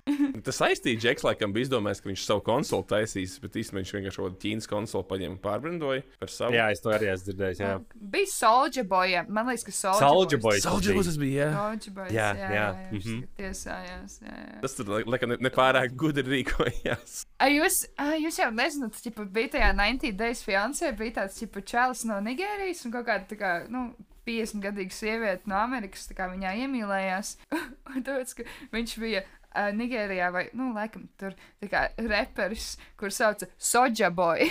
Tas 0.45 0.59
aiztīja 0.61 0.99
Džeks, 1.01 1.23
laikam, 1.25 1.49
bija 1.53 1.65
izdomājis, 1.65 1.97
ka 2.03 2.09
viņš 2.11 2.23
savu 2.27 2.41
konsoli 2.45 2.85
taisīs, 2.91 3.31
bet 3.41 3.55
īstenībā 3.57 3.81
viņš 3.81 3.93
vienkārši 3.95 4.19
kaut 4.21 4.27
kādu 4.27 4.37
ķīnas 4.43 4.67
konsoli 4.69 5.07
paņēma 5.09 5.33
un 5.33 5.39
pārbrendoja 5.41 6.03
par 6.21 6.29
savu. 6.29 6.53
jā, 6.53 6.67
es 6.75 6.83
to 6.83 6.91
arī 6.93 7.07
esmu 7.09 7.25
dzirdējis. 7.31 7.61
Jā. 7.63 7.71
Bija 8.13 8.29
Soldier 8.29 8.85
Boy. 8.91 9.15
Man 9.33 9.49
liekas, 9.49 9.65
ka 9.65 9.73
Soldier 9.73 10.05
Soldier 10.05 10.41
Boy. 10.43 10.59
Soldier 10.61 10.99
tas 10.99 11.09
tas 11.09 11.17
bija. 11.23 11.47
Jā. 11.47 11.49
Soldier 11.57 11.95
Boy. 11.97 12.05
Jā, 12.13 12.27
Jā, 12.37 12.37
jā, 12.37 12.53
jā, 12.59 12.67
mhm. 12.75 12.93
viņš 12.93 13.25
tiesājās. 13.41 14.19
Jā, 14.21 14.37
jā. 14.45 14.61
Tas 14.61 14.77
tur 14.77 14.93
laikam 15.09 15.33
ne- 15.33 15.41
nepārāk 15.49 15.97
gudri 15.97 16.27
rīkojās. 16.35 17.25
A, 17.41 17.49
jūs, 17.49 17.81
a, 17.97 18.11
jūs 18.21 18.37
jau 18.45 18.51
nezināt, 18.53 19.01
ķipa, 19.01 19.25
bija 19.33 19.55
tajā 19.57 19.73
90 19.73 20.13
Days 20.21 20.45
fiancē, 20.45 20.93
bija 21.01 21.17
tāds 21.23 21.41
ķipa, 21.41 21.65
čalis 21.65 22.05
no 22.05 22.21
Nigērijas 22.21 22.85
un 22.85 22.93
kaut 22.93 23.09
kāda 23.09 23.25
tā 23.33 23.41
kā, 23.41 23.55
nu, 23.73 23.89
50 24.25 24.63
gadīga 24.63 24.95
sieviete 24.95 25.49
no 25.51 25.57
Amerikas, 25.61 26.07
tā 26.09 26.17
kā 26.17 26.29
viņā 26.31 26.55
iemīlējās. 26.65 27.35
tāpēc, 28.05 28.35
ka 28.39 28.47
viņš 28.73 28.95
bija 29.03 29.23
uh, 29.25 29.71
Nigērijā 29.77 30.29
vai, 30.35 30.45
nu, 30.57 30.71
laikam, 30.75 31.07
tur 31.21 31.35
tā 31.63 31.71
kā 31.71 31.85
reperis, 32.01 32.75
kur 32.99 33.13
sauca 33.13 33.49
Soja 33.57 34.11
Boy. 34.13 34.49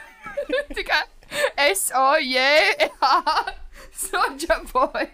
tā 0.76 0.86
kā 0.88 1.02
S-O-J, 1.70 2.40
Soja 4.04 4.58
Boy. 4.72 5.06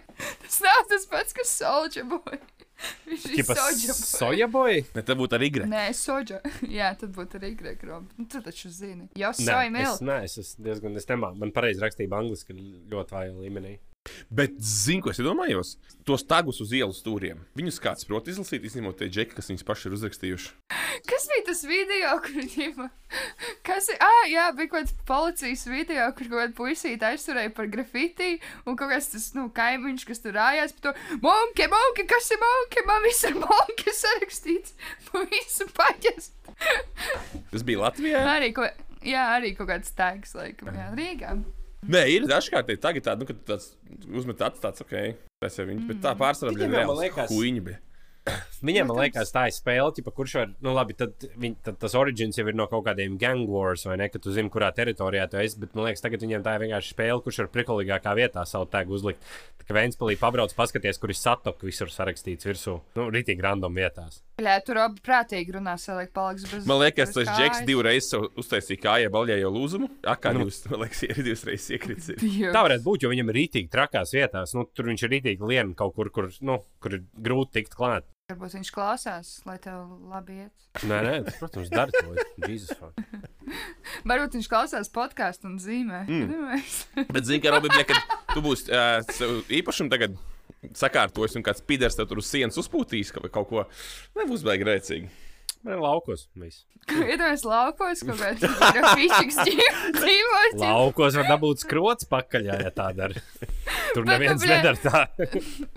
Tas 0.45 0.59
nav 0.63 0.83
tas 0.89 1.05
pats, 1.09 1.33
kas 1.37 1.53
Soldier 1.61 2.05
Boy. 2.09 2.39
Viņš 3.05 3.25
ir 3.37 3.45
Soja 3.45 3.93
Boy. 3.93 4.05
soja 4.09 4.47
boy? 4.49 4.79
Ne, 4.95 5.03
tā 5.05 5.13
būtu 5.17 5.37
arī 5.37 5.51
grūti. 5.53 5.69
Nē, 5.69 5.83
soģa. 5.93 6.39
Jā, 6.65 6.87
tad 6.97 7.11
būtu 7.13 7.37
arī 7.37 7.51
grēkroba. 7.59 8.07
Nu, 8.17 8.25
tu 8.25 8.41
taču 8.41 8.71
zini. 8.73 9.05
Jo 9.17 9.29
Nē, 9.35 9.37
soja 9.37 9.67
es, 9.67 9.73
milk. 9.75 10.01
nē, 10.09 10.17
es 10.25 10.37
esmu 10.41 10.65
diezgan, 10.65 10.97
es 10.97 11.05
nemāku. 11.09 11.37
Man 11.43 11.53
pareizi 11.53 11.83
rakstīja 11.83 12.09
angliski 12.17 12.57
ļoti 12.89 13.17
vājā 13.17 13.35
līmenī. 13.37 13.75
Bet, 14.33 14.55
zinu, 14.57 15.03
ko 15.05 15.11
es 15.11 15.19
iedomājos? 15.21 15.75
Tos 16.07 16.23
tagus 16.25 16.57
uz 16.63 16.71
ielas 16.73 17.03
stūriem. 17.03 17.43
Viņus 17.57 17.77
kāds 17.83 18.07
prot 18.09 18.29
izlasīt, 18.31 18.63
izņemot 18.65 18.97
tie 18.97 19.09
džeki, 19.11 19.35
kas 19.37 19.51
viņus 19.51 19.65
paši 19.67 19.87
ir 19.87 19.95
uzrakstījuši. 19.97 20.49
Kas 21.05 21.27
bija 21.29 21.43
tas 21.51 21.61
video, 21.69 22.15
kur 22.23 22.39
viņiem. 22.39 22.89
Kas 23.67 23.91
ir? 23.93 23.99
Ah, 24.01 24.23
jā, 24.31 24.47
bija 24.57 24.71
kaut 24.71 24.79
kāds 24.79 24.95
policijas 25.05 25.67
video, 25.69 26.07
kur 26.17 26.31
kaut 26.31 26.39
kāda 26.39 26.57
puisīte 26.57 27.07
aizturēja 27.11 27.53
par 27.53 27.69
grafiti. 27.69 28.33
Un 28.65 28.79
kaut 28.79 28.89
kāds 28.95 29.11
tas, 29.13 29.29
nu, 29.37 29.45
kaimiņš, 29.53 30.07
kas 30.09 30.25
tur 30.25 30.37
rājās 30.39 30.73
par 30.77 30.89
to. 30.89 31.21
Monke, 31.21 31.69
monke, 31.69 32.09
kas 32.09 32.33
ir 32.33 32.41
monke? 32.41 32.85
Man 32.89 33.05
viss 33.05 33.29
ir 33.29 33.37
monke 33.37 33.95
sarakstīts. 34.01 34.77
Pa 35.11 35.25
visu 35.29 35.69
paģes. 35.77 36.33
Tas 37.53 37.65
bija 37.67 37.85
Latvijā. 37.85 38.25
Arī, 38.33 38.53
ko, 38.57 38.65
jā, 39.05 39.29
arī 39.37 39.53
kaut 39.57 39.69
kāds 39.75 39.93
tags, 39.97 40.33
laikam, 40.37 40.73
jā, 40.73 40.93
Rīgā. 40.97 41.37
Nē, 41.89 42.03
ir 42.13 42.27
dažkārt 42.29 42.69
tagad 42.81 43.05
tādi, 43.07 43.23
nu, 43.23 43.27
kad 43.31 43.39
tāds 43.47 43.71
uzmet 44.13 44.41
atstāts, 44.45 44.83
ok. 44.85 44.93
Tas 45.41 45.55
jau 45.57 45.65
viņi, 45.65 45.87
bet 45.89 46.01
tā 46.03 46.11
pārsvarā 46.17 46.53
bija 46.53 46.69
reāls 46.75 47.31
huīņi. 47.33 47.63
bija. 47.65 47.79
Viņiem, 48.65 48.89
man 48.91 49.01
liekas, 49.03 49.33
tā 49.33 49.47
ir 49.49 49.55
spēle, 49.55 49.91
tipa, 49.97 50.13
kurš 50.15 50.35
var, 50.39 50.51
nu, 50.63 50.73
labi, 50.77 50.95
tad, 50.97 51.27
viņ, 51.41 51.57
tad 51.65 51.79
tas 51.81 51.95
origins 51.97 52.39
jau 52.39 52.47
ir 52.47 52.57
no 52.57 52.67
kaut 52.71 52.85
kādiem 52.87 53.17
gang 53.21 53.49
wars, 53.49 53.85
vai 53.89 53.97
ne, 54.01 54.09
ka 54.11 54.21
tu 54.21 54.33
zini, 54.33 54.51
kurā 54.53 54.71
teritorijā 54.75 55.27
tu 55.31 55.41
esi, 55.41 55.59
bet 55.61 55.75
man 55.77 55.89
liekas, 55.89 56.03
tagad 56.05 56.25
viņiem 56.25 56.45
tā 56.45 56.55
ir 56.57 56.65
vienkārši 56.67 56.95
spēle, 56.95 57.21
kurš 57.25 57.43
var 57.43 57.51
prikolīgākā 57.55 58.15
vietā 58.19 58.45
savu 58.49 58.69
tēgu 58.71 58.97
uzlikt. 58.97 59.31
Tā 59.61 59.67
kā 59.67 59.77
Vēnspēlī 59.77 60.17
pabrauc, 60.19 60.53
paskaties, 60.57 60.99
kur 61.01 61.13
ir 61.13 61.17
satoka 61.17 61.67
visur 61.67 61.91
sarakstīts 61.93 62.47
virsū, 62.47 62.79
nu, 62.97 63.07
ritīgi 63.13 63.43
random 63.45 63.77
vietās. 63.77 64.21
Jā, 64.41 64.55
tur 64.65 64.79
abi 64.81 65.03
prātīgi 65.05 65.53
runā, 65.53 65.75
saliek 65.77 66.09
paliks 66.15 66.47
bez. 66.49 66.65
Man 66.69 66.81
liekas, 66.81 67.13
tas 67.13 67.29
džeks 67.29 67.61
divreiz 67.67 68.09
uztaisīja 68.17 68.81
kājā 68.81 69.11
baļķējo 69.13 69.51
lūzumu. 69.53 69.89
Akā 70.09 70.33
jūs, 70.37 70.63
man 70.71 70.81
liekas, 70.85 71.03
ir 71.09 71.21
ir. 71.21 72.25
Jā. 72.25 72.51
Tā 72.55 72.63
varētu 72.65 72.85
būt, 72.87 73.05
jo 73.05 73.11
viņam 73.11 73.31
ir 73.31 73.39
rītīgi 73.41 73.71
trakās 73.71 74.15
vietās, 74.15 74.55
nu, 74.57 74.65
tur 74.73 74.89
viņš 74.89 75.05
ir 75.05 75.13
rītīgi 75.15 75.51
lien 75.53 75.75
kaut 75.77 75.93
kur, 75.97 76.09
kur, 76.13 76.31
nu, 76.45 76.61
kur 76.81 76.97
ir 76.97 77.05
grūti 77.21 77.59
tikt 77.59 77.77
klāt. 77.77 78.09
Varbūt 78.31 78.53
viņš 78.55 78.69
klausās, 78.71 79.29
lai 79.47 79.57
tev 79.59 79.89
labi 80.07 80.37
iet. 80.45 80.67
Nē, 80.87 80.99
nē, 81.03 81.13
tas, 81.27 81.37
protams, 81.41 81.71
dara 81.71 81.91
to. 81.91 82.13
Jesus, 82.47 82.71
fuck. 82.79 82.95
Varbūt 84.09 84.37
viņš 84.37 84.47
klausās 84.51 84.91
podkāstu 84.93 85.49
un 85.51 85.57
zīmē. 85.59 86.03
Mm. 86.07 86.61
Bet, 87.15 87.25
zini, 87.27 87.41
ka 87.43 87.51
Robin, 87.51 87.75
kad 87.89 88.15
tu 88.31 88.43
būsi 88.45 88.71
uh, 88.71 89.01
sev 89.11 89.41
īpašumu 89.51 89.91
tagad 89.91 90.15
sakārtojis 90.77 91.35
un 91.39 91.43
kāds 91.43 91.63
pīders 91.65 91.97
tev 91.97 92.07
tur 92.07 92.21
uz 92.21 92.29
sienas 92.29 92.59
uzpūtīs 92.61 93.11
ka- 93.11 93.23
vai 93.23 93.31
kaut 93.33 93.49
ko, 93.49 93.65
nebūs 94.19 94.45
baigi 94.47 94.67
rēcīgi. 94.67 95.11
Man 95.61 95.75
ir 95.75 95.81
laukos. 95.83 96.27
Viss. 96.41 96.63
Iedomājieties, 96.91 97.43
laukos 97.45 98.01
kaut 98.07 98.17
kāds 98.17 98.45
grafīčs 98.75 99.37
dzīvot. 99.97 100.55
Laukos 100.61 101.17
var 101.19 101.27
dabūt 101.29 101.61
skrots 101.61 102.07
pakaļ, 102.09 102.47
ja 102.49 102.71
tā 102.73 102.87
dara. 102.97 103.21
Tur 103.93 104.05
Bet, 104.07 104.13
neviens 104.15 104.41
bļa- 104.41 104.57
nedara 104.57 104.79
tā. 104.81 105.01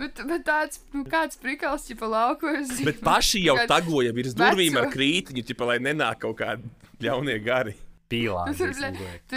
Bet, 0.01 0.22
bet 0.30 0.47
tāds, 0.47 0.80
nu, 0.95 1.05
kāds 1.11 1.37
prikals, 1.43 1.85
ja 1.93 1.99
pa 2.01 2.09
laukos. 2.11 2.72
Bet 2.87 3.03
paši 3.05 3.45
jau 3.45 3.59
tagoja 3.70 4.14
virs 4.16 4.37
durvīm 4.39 4.78
ar 4.80 4.89
krītiņu, 4.95 5.45
ķipa, 5.51 5.68
lai 5.74 5.80
nenāk 5.85 6.22
kaut 6.24 6.39
kādi 6.41 6.70
ļaunie 7.05 7.37
gari. 7.45 7.76
Pīlā. 8.12 8.47
Tur, 8.57 8.72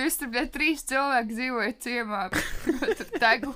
esi 0.03 0.19
tur, 0.21 0.31
bļa, 0.33 0.45
trīs 0.53 0.83
cilvēki 0.87 1.35
dzīvoja 1.35 1.75
ciemā. 1.83 2.23
Tur 2.67 3.13
tego. 3.19 3.53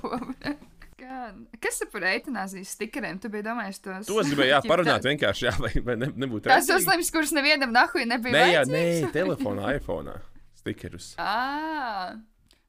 Gan. 1.02 1.44
Kas 1.62 1.80
ir 1.82 1.88
par 1.90 2.04
eitanāzijas 2.06 2.76
stikeriem? 2.76 3.18
Tu 3.18 3.30
biji 3.32 3.46
domājis 3.48 3.80
tos? 3.82 4.06
To 4.06 4.20
es 4.22 4.28
gribēju 4.30 4.52
jā, 4.52 4.60
parunāt 4.70 5.06
vienkārši, 5.08 5.46
jā, 5.48 5.54
lai, 5.62 5.72
lai 5.82 5.96
ne, 5.98 6.10
nebūtu 6.24 6.46
Tās 6.46 6.68
rēcīgi. 6.68 6.84
uzlēmas, 6.84 7.10
kuras 7.14 7.32
nevienam 7.34 7.72
nahuj 7.74 8.06
nebija. 8.06 8.34
Nē, 8.36 8.44
jā, 8.54 8.62
nē, 8.70 8.84
telefonā, 9.18 9.72
iPhone. 9.80 10.14
Stikerus. 10.62 11.16
Ā, 11.18 12.14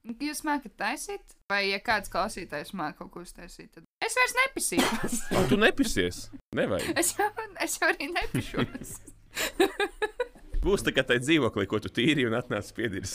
Jūs 0.04 0.42
mākat 0.44 0.74
taisīt? 0.76 1.22
Vai, 1.48 1.62
ja 1.70 1.78
kāds 1.80 2.10
klausītājs 2.12 2.74
māca 2.76 2.98
kaut 2.98 3.10
ko 3.14 3.22
uztaisīt, 3.24 3.70
tad 3.72 3.86
es 4.04 4.16
vairs 4.18 4.34
nepisīšos. 4.42 5.14
O, 5.38 5.44
tu 5.48 5.56
nepisies. 5.56 6.26
Nevajag. 6.58 6.98
es, 7.00 7.14
jau, 7.16 7.30
es 7.64 7.78
jau 7.80 7.88
arī 7.88 8.10
nepišos. 8.12 8.92
Būs 10.64 10.84
tā 10.84 10.92
kā 10.96 11.06
tai 11.08 11.20
dzīvoklī, 11.22 11.64
ko 11.70 11.80
tu 11.80 11.88
tīri 11.92 12.26
un 12.28 12.36
atnāc 12.36 12.68
spiedirs. 12.68 13.14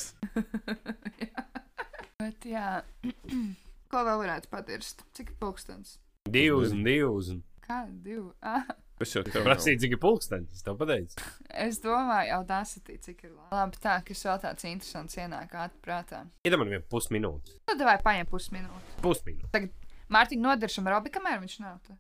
Bet, 2.20 2.46
jā, 2.50 2.82
ko 3.90 4.04
vēl 4.06 4.20
varētu 4.24 4.50
padirst? 4.52 5.04
Cik 5.18 5.34
pulkstens? 5.42 5.98
Divus 6.30 6.72
un 6.76 6.84
divus. 6.86 7.30
un- 7.34 7.44
Kā 7.70 7.84
divi? 7.90 8.32
Ah, 8.42 8.64
Es 9.00 9.14
jau 9.16 9.22
tev 9.24 9.46
Prasīju, 9.46 9.80
cik 9.80 9.92
ir 9.96 10.00
pulkstenis. 10.04 10.52
Es 10.58 10.62
tev 10.66 10.76
pateicu. 10.76 11.16
Es 11.50 11.78
domāju, 11.80 12.28
jau 12.34 12.40
tā 12.50 12.58
satīt, 12.68 13.00
cik 13.06 13.22
ir 13.24 13.30
labi. 13.32 13.52
Labi, 13.56 13.78
tā, 13.80 13.94
kas 14.04 14.24
vēl 14.28 14.42
tāds 14.44 14.66
interesants 14.68 15.16
ienāk 15.16 15.54
ātrprātā. 15.56 16.26
Iedomājieties, 16.44 16.58
man 16.60 16.74
vienu 16.74 16.84
pusminūti. 16.92 17.56
Nu, 17.70 17.78
vai 17.86 17.96
paņem 18.04 18.28
pusminūti. 18.28 18.98
Pusminūti. 19.06 19.52
Tagad 19.54 19.70
Mārtiņu 20.12 20.42
nodiršam 20.44 20.88
Robi, 20.92 21.10
kamēr 21.16 21.40
viņš 21.46 21.60
nav. 21.62 21.80
te. 21.88 21.96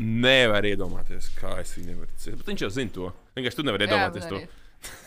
nevar 0.00 0.64
iedomāties, 0.66 1.28
kā 1.38 1.58
es 1.60 1.74
viņu 1.76 1.86
nevaru 1.92 2.10
ciest. 2.16 2.38
Bet 2.40 2.46
viņš 2.50 2.64
jau 2.64 2.70
zina 2.70 2.90
to. 2.90 3.12
Vienkārši 3.36 3.56
tu 3.60 3.62
nevari 3.62 3.86
iedomāties 3.86 4.24
Jā, 4.24 4.28
to. 4.32 4.36
arī. 4.40 4.48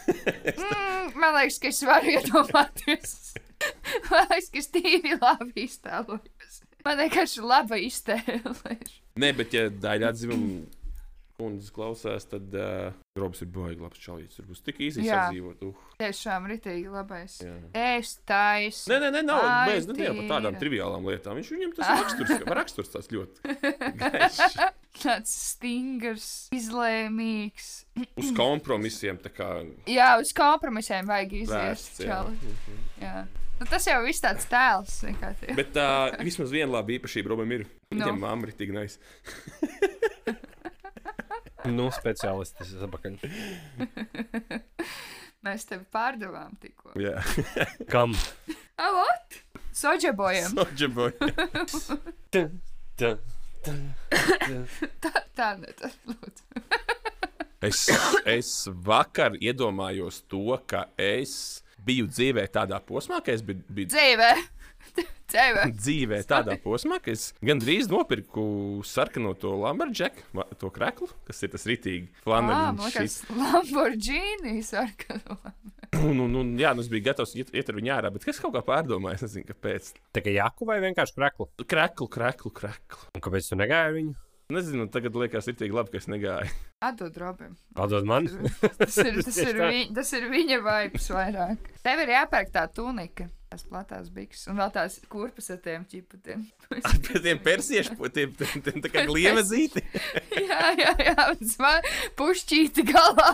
Mm, 0.07 1.17
man 1.19 1.35
liekas, 1.37 1.59
ka 1.61 1.71
es 1.71 1.81
varu 1.87 2.13
iedomāties. 2.15 3.15
man 4.11 4.29
liekas, 4.31 4.49
ka 4.53 4.61
es 4.61 4.71
tīri 4.73 5.17
labi 5.19 5.67
iztēlojos. 5.67 6.61
Man 6.85 7.01
vienkārši 7.01 7.43
laba 7.43 7.79
iztēle. 7.81 8.77
Nē, 9.19 9.33
bet 9.35 9.55
ja 9.55 9.67
daļa 9.73 10.13
atzīmuma 10.13 10.61
kundzes 11.37 11.69
klausās, 11.73 12.25
tad 12.29 12.53
uh, 12.57 12.95
Robs 13.17 13.43
ir 13.45 13.49
baigi 13.53 13.81
labs 13.83 13.99
čalīts. 14.01 14.39
Tur 14.39 14.47
būs 14.49 14.63
tik 14.65 14.79
īsi 14.81 15.03
sadzīvot. 15.05 15.61
Uh, 15.67 15.83
Tiešām 16.01 16.47
ritīgi 16.49 16.89
labais. 16.89 17.35
jā. 17.45 17.53
Es 17.77 18.15
taisu. 18.25 18.89
Nē, 18.89 18.97
nē, 19.03 19.11
nē, 19.19 19.21
nav. 19.27 19.43
Ai, 19.45 19.69
Mēs 19.75 19.85
nezinām 19.91 20.17
par 20.23 20.29
tādām 20.33 20.57
triviālām 20.61 21.05
lietām. 21.11 21.37
Viņš 21.37 21.51
viņam 21.53 21.75
tas 21.77 21.91
raksturs, 21.93 22.33
raksturs 22.59 22.93
tāds 22.95 23.11
ļoti 23.13 23.55
gaišs. 24.01 24.57
Tāds 24.97 25.33
stingrs, 25.53 26.27
izlēmīgs. 26.57 27.69
Uz 28.17 28.31
kompromisiem. 28.37 29.19
tā 29.21 29.29
Kā, 29.37 29.51
Jā, 29.85 30.15
uz 30.21 30.33
kompromisiem 30.37 31.05
vajag 31.09 31.37
iziet. 31.43 31.53
Vērsts, 31.53 32.01
jā. 32.01 32.17
čali. 32.17 32.55
Jā. 33.03 33.15
Nu, 33.57 33.65
tas 33.69 33.85
jau 33.89 34.01
viss 34.05 34.21
tāds 34.21 34.45
tēls. 34.49 34.99
bet 35.57 35.71
tā 35.73 35.87
vismaz 36.25 36.49
viena 36.53 36.79
laba 36.79 36.93
īpašība 36.97 37.31
Robam 37.33 37.53
ir. 37.57 37.67
Viņam 37.93 38.17
Nu. 38.17 38.21
mamma 38.25 38.49
ir 38.49 38.57
tik 38.57 38.73
nais. 38.73 38.97
Nu, 41.65 41.89
ir 42.75 42.85
apakaļ. 42.85 43.17
Mēs 45.47 45.65
tevi 45.69 45.85
pārdevām 45.93 46.57
tikko. 46.61 46.93
Jā, 47.01 47.17
Kam? 47.93 48.13
Avot! 48.81 49.39
Soģebojam! 49.77 50.53
Soģeboy. 50.57 51.13
Tā, 52.33 52.43
tā, 52.97 53.11
tā. 53.65 53.75
Tā, 55.03 55.13
tā 55.37 55.49
ne 55.61 55.73
tā, 55.77 55.91
lūdzu. 56.09 56.43
Es, 57.67 57.87
es 58.29 58.49
vakar 58.85 59.33
iedomājos 59.41 60.19
to, 60.29 60.59
ka 60.69 60.83
es 60.93 61.63
biju 61.81 62.05
dzīvē 62.05 62.43
tādā 62.53 62.77
posmā, 62.85 63.17
ka 63.25 63.33
es 63.33 63.41
biju, 63.41 63.63
biju 63.73 63.89
Dzīvē! 63.95 64.27
Dzīvē! 65.31 65.63
dzīvē 65.75 66.21
tādā 66.29 66.55
posmā, 66.63 67.01
ka 67.03 67.11
es 67.11 67.29
gandrīz 67.43 67.89
nopirku 67.91 68.45
sarkano 68.87 69.33
to 69.39 69.51
Lamberģeku, 69.59 70.45
to 70.61 70.69
kreklu, 70.71 71.09
kas 71.27 71.43
ir 71.43 71.51
tas 71.51 71.67
flanels. 72.23 72.85
liekas, 72.85 73.17
Lamborghini 73.35 74.61
sarkano. 74.63 75.41
Un, 75.97 76.19
un, 76.19 76.35
un, 76.35 76.53
jā, 76.59 76.73
nu 76.75 76.83
es 76.83 76.89
biju 76.91 77.05
gatavs 77.05 77.33
iet, 77.39 77.51
iet 77.55 77.69
ar 77.71 77.77
viņu 77.79 77.91
ārā, 77.95 78.11
bet 78.13 78.27
es 78.27 78.39
kaut 78.43 78.55
kā 78.55 78.61
pārdomāju, 78.67 79.19
es 79.19 79.25
nezinu, 79.27 79.47
kāpēc. 79.51 79.91
Tā 80.15 80.23
kā 80.23 80.33
jaku 80.35 80.67
vai 80.67 80.79
vienkārši 80.83 81.15
kreklu? 81.15 81.49
Kreklu, 81.63 82.07
kreklu, 82.11 82.53
kreklu. 82.61 83.03
Un 83.15 83.23
kāpēc 83.23 83.51
tu 83.51 83.59
negāji 83.59 83.91
ar 83.91 83.95
viņu? 83.95 84.15
Nezinu, 84.47 84.85
tagad 84.87 85.15
liekas, 85.19 85.47
ir 85.51 85.57
tik 85.59 85.73
labi, 85.75 85.91
ka 85.91 85.99
es 85.99 86.05
negāju. 86.07 86.51
Atdod 86.87 87.17
Robim. 87.19 87.57
Atdod 87.75 88.07
man. 88.07 88.29
Tas 88.77 88.95
ir, 89.03 89.17
tas 89.25 89.39
ir, 89.43 89.49
tā. 89.59 89.71
viņ, 89.73 89.89
tas 89.97 90.11
ir 90.15 90.27
viņa 90.31 90.59
vibes 90.63 91.09
vairāk. 91.11 91.67
Tev 91.83 92.03
ir 92.03 92.13
jāpērk 92.13 92.53
tā 92.55 92.63
tunika, 92.71 93.27
tās 93.51 93.63
platās 93.67 94.09
bikses 94.13 94.47
un 94.51 94.59
vēl 94.59 94.71
tās 94.75 94.99
kurpes 95.11 95.49
ar 95.53 95.59
tiem 95.63 95.85
čiputiem. 95.89 96.45
Pie 96.67 97.21
tiem 97.25 97.41
persiešu, 97.43 97.95
tiem, 98.13 98.33
tiem, 98.37 98.63
tiem 98.65 98.81
tā 98.83 98.91
kā 98.91 99.05
gliemezīti. 99.07 99.83
jā, 100.49 100.71
jā, 100.79 100.93
jā, 101.09 101.27
man 101.61 101.91
pušķīti 102.19 102.87
galā. 102.91 103.33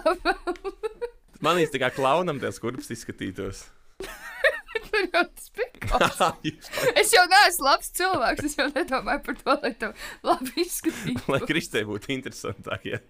Man 1.44 1.62
īsti 1.64 1.82
kā 1.82 1.90
klaunam 1.94 2.42
tās 2.44 2.62
kurpes 2.62 2.94
izskatītos. 2.94 3.66
Tur 4.88 5.06
jau 5.14 5.24
tas 5.24 5.50
bija. 5.58 6.58
Es 7.04 7.14
jau 7.14 7.24
neesmu 7.32 7.68
labs 7.70 7.92
cilvēks. 8.00 8.48
Es 8.50 8.58
jau 8.60 8.68
nedomāju 8.74 9.24
par 9.30 9.40
to, 9.44 9.58
lai 9.64 9.74
tev 9.84 9.96
labi 10.26 10.52
Lai 10.56 10.66
izskatītos. 10.66 11.48
Kristē 11.50 11.86
būtu 11.88 12.14
interesantāk, 12.18 12.86
ja 12.96 13.02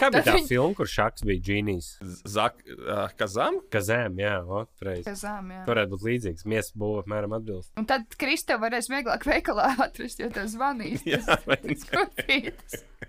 Kā 0.00 0.08
bija 0.08 0.22
tā 0.24 0.32
viņi- 0.38 0.48
filma, 0.48 0.72
kur 0.78 0.88
šaks 0.88 1.26
bija 1.28 1.42
ģīnijs? 1.44 1.88
Zak, 2.32 2.62
uh, 2.72 3.02
kazam? 3.20 3.58
Kazēm, 3.74 4.14
jā, 4.22 4.38
ot, 4.48 4.70
reiz. 4.80 5.02
Kazām, 5.04 5.50
jā. 5.52 5.60
Varētu 5.68 5.92
būt 5.92 6.06
līdzīgs. 6.08 6.46
Miesas 6.48 6.72
būvē 6.72 7.02
apmēram 7.02 7.34
atbilst. 7.36 7.68
Un 7.76 7.84
tad 7.90 8.06
Kristē 8.18 8.56
varēs 8.62 8.88
vieglāk 8.88 9.26
veikalā 9.28 9.74
atrast, 9.84 10.22
jo 10.24 10.30
tev 10.32 10.48
zvanīs. 10.54 11.04
Jā. 11.04 11.20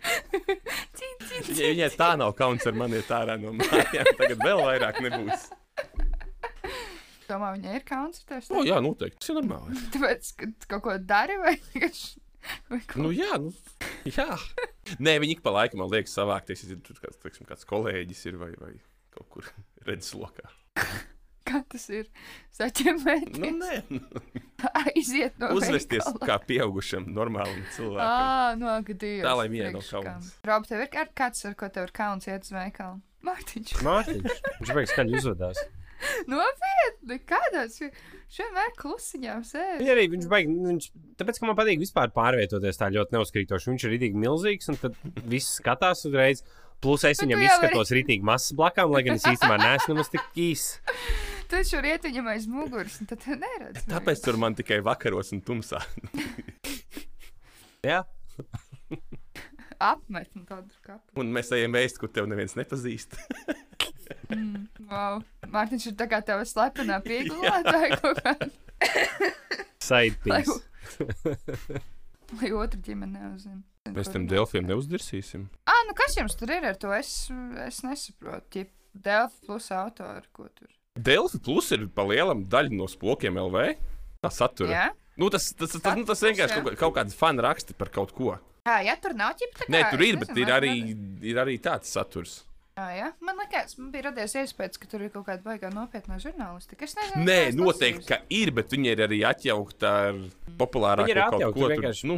Cin, 0.04 1.16
cin, 1.24 1.48
Viņai, 1.48 1.72
viņai 1.78 1.90
tā 1.96 2.12
nav 2.20 2.36
kauns 2.38 2.68
ar 2.68 2.76
mani 2.76 3.00
iet 3.00 3.12
ārā 3.16 3.40
no 3.40 3.56
mājām. 3.56 4.12
Tagad 4.20 4.44
vēl 4.44 4.64
vairāk 4.68 5.00
nebūs. 5.06 5.48
Domā, 7.34 7.52
viņai 7.58 7.78
ir 7.82 7.86
kauns 7.90 8.22
ar 8.24 8.30
tevi? 8.36 8.50
O, 8.54 8.64
jā, 8.68 8.78
noteikti. 8.86 9.20
Tas 9.24 9.34
ir 9.34 9.40
normāli. 9.42 9.80
Tāpēc, 9.98 10.34
ka 10.40 10.52
tu 10.54 10.72
kaut 10.76 10.86
ko 10.88 10.98
dari 11.14 11.40
vai 11.42 11.56
vienkārši. 11.74 12.20
Nu, 13.00 13.08
jā, 13.16 13.38
nu, 13.40 13.54
jā. 14.12 14.26
Nē, 15.00 15.14
viņi 15.24 15.38
ik 15.38 15.44
pa 15.46 15.54
laikam 15.56 15.80
man 15.80 15.92
liekas 15.94 16.12
savākties. 16.18 16.66
Ja 16.68 16.76
tur 16.84 16.98
kāds, 17.00 17.16
teiksim, 17.24 17.48
kāds 17.48 17.64
kolēģis 17.70 18.26
ir 18.32 18.40
vai, 18.42 18.50
vai 18.60 18.74
kaut 19.16 19.30
kur 19.32 19.48
redzeslokā. 19.88 20.50
Kā 21.48 21.60
tas 21.70 21.86
ir? 21.92 22.06
Saķemēt, 22.56 23.34
Nu, 23.36 23.50
nē, 23.60 23.74
nu, 23.92 24.00
aiziet 24.80 25.36
no 25.42 25.50
uzvesties 25.58 26.00
veikala. 26.06 26.28
kā 26.30 26.38
pieaugušam, 26.48 27.10
normālam 27.12 27.60
cilvēkam. 27.76 28.00
Ā, 28.08 28.54
no 28.62 28.76
gadījumā. 28.88 29.26
Tā, 29.28 29.34
lai 29.42 29.48
vienai 29.52 29.74
nav 29.76 29.84
kauns. 29.92 30.30
Rob, 30.48 30.68
tev 30.70 30.86
ir 30.86 30.92
kāds, 31.20 31.44
ar 31.50 31.58
ko 31.60 31.68
tev 31.76 31.90
ir 31.90 31.94
kauns 32.00 32.30
iet 32.32 32.48
uz 32.48 32.54
veikalu? 32.56 33.02
Mārtiņš. 33.28 33.74
Mārtiņš, 33.84 34.40
viņš 34.62 34.72
vajag 34.80 34.92
skaļi 34.94 35.20
uzvedās. 35.20 35.60
Nopietni, 36.32 37.20
kādās 37.30 37.80
viņš 37.82 38.40
vienmēr 38.40 38.74
klusiņām 38.80 39.46
sēž. 39.48 39.78
Viņa 39.82 39.94
arī 39.96 40.08
viņš 40.14 40.28
baig, 40.32 40.50
viņš, 40.68 40.90
tāpēc, 41.22 41.40
ka 41.40 41.50
man 41.50 41.60
patīk 41.60 41.82
vispār 41.84 42.14
pārvietoties 42.16 42.82
tā 42.82 42.90
ļoti 42.94 43.18
neuzkrītoši. 43.18 43.72
Viņš 43.74 43.86
ir 43.86 43.96
rītīgi 43.96 44.24
milzīgs, 44.24 44.72
un 44.74 44.80
tad 44.82 44.98
viss 45.30 45.60
skatās 45.60 46.06
uzreiz. 46.10 46.44
Plus 46.84 47.06
es 47.08 47.22
viņam 47.24 47.46
izskatos 47.46 47.94
rītīgi 47.96 48.26
mazs 48.28 48.52
blakām, 48.60 48.92
lai 48.92 49.06
gan 49.06 49.16
es 49.16 49.24
īstenībā 49.24 49.56
neesmu 49.62 49.94
nemaz 49.94 50.12
tik 50.14 50.42
īss. 50.50 50.76
Tu 51.44 51.60
taču 51.60 51.84
riet 51.84 52.02
viņam 52.08 52.28
aiz 52.32 52.46
muguras, 52.50 52.96
un 53.04 53.08
tad 53.12 53.28
neredz. 53.30 53.84
Tāpēc 53.92 54.24
tur 54.26 54.40
man 54.42 54.56
tikai 54.58 54.80
vakaros 54.82 55.30
un 55.36 55.42
tumsā. 55.46 55.84
Jā, 57.86 58.00
apmet 59.84 60.32
un 60.38 60.46
tādu 60.48 60.72
kapu. 60.84 61.04
Un 61.20 61.32
mēs 61.36 61.52
ejam 61.56 61.76
ēst, 61.80 62.00
kur 62.02 62.12
tev 62.14 62.30
neviens 62.32 62.56
nepazīst. 62.60 63.18
Wow. 64.94 65.16
Mārtiņš 65.54 65.86
ir 65.92 65.96
tā 66.00 66.06
kā 66.12 66.20
tava 66.26 66.44
slepenā 66.48 66.98
piegulētāja 67.06 67.90
kaut 68.02 68.18
kāda, 68.24 68.46
side 69.88 70.16
lai, 70.24 70.44
otru 72.58 72.80
ģimeni 72.84 73.20
neuzzina. 73.20 73.62
Mēs 73.94 74.08
tam 74.14 74.24
Delfiem 74.32 74.66
neuzdirsīsim. 74.70 75.42
Ah, 75.70 75.82
nu 75.88 75.92
kas 75.98 76.16
jums 76.18 76.36
tur 76.40 76.50
ir 76.56 76.64
ar 76.66 76.76
to? 76.80 76.90
Es, 76.96 77.10
es 77.66 77.78
nesaprotu. 77.86 78.46
Ķip, 78.56 78.70
Delfi 79.06 79.38
plus 79.50 79.68
autori, 79.76 80.28
ko 80.36 80.44
tur. 80.56 80.70
Delfi 80.96 81.40
plus 81.44 81.68
ir 81.76 81.82
pa 81.94 82.04
lielam 82.08 82.40
daļa 82.50 82.72
no 82.78 82.88
spokiem 82.90 83.34
LV. 83.42 83.58
Tā 84.24 84.30
satura. 84.32 84.72
Jā? 84.72 84.88
Nu, 85.20 85.26
tas, 85.34 85.44
tas, 85.58 85.72
tas, 85.76 85.94
nu, 86.00 86.04
tas 86.10 86.22
vienkārši 86.26 86.56
kaut, 86.62 86.68
kā- 86.72 86.78
kaut 86.86 86.96
kāds 86.98 87.14
fanu 87.18 87.40
raksti 87.46 87.74
par 87.78 87.90
kaut 87.94 88.12
ko. 88.16 88.28
Jā, 88.64 88.78
ja 88.88 88.96
tur 89.04 89.14
nav 89.20 89.32
ķipa. 89.38 89.68
Nē, 89.70 89.80
tur 89.92 90.02
ir, 90.08 90.16
bet 90.22 90.32
ir 90.40 90.48
arī, 90.56 90.72
ir 91.28 91.36
arī 91.44 91.56
tāds 91.62 91.88
saturs. 91.92 92.34
Ah, 92.74 92.90
jā, 92.98 93.08
man 93.22 93.38
liekas, 93.38 93.76
man 93.78 93.92
bija 93.94 94.08
radies 94.08 94.34
iespējas, 94.40 94.80
ka 94.82 94.88
tur 94.90 95.04
ir 95.06 95.12
kaut 95.14 95.28
kāda 95.28 95.44
baigā 95.46 95.70
nopietna 95.70 96.16
žurnālistika. 96.22 96.88
Es 96.88 96.96
nezinu, 96.98 97.26
Nē, 97.28 97.36
noteikti, 97.54 98.08
ka 98.10 98.18
ir, 98.34 98.50
bet 98.58 98.74
viņi 98.74 98.90
ir 98.96 99.04
arī 99.06 99.20
atjaukti 99.30 99.86
ar 99.86 100.18
populārāko 100.58 101.06
Viņi 101.06 101.14
ir 101.14 101.22
kaut 101.36 101.46
ko. 101.54 101.68
Vienkārši. 101.70 102.10
nu, 102.10 102.18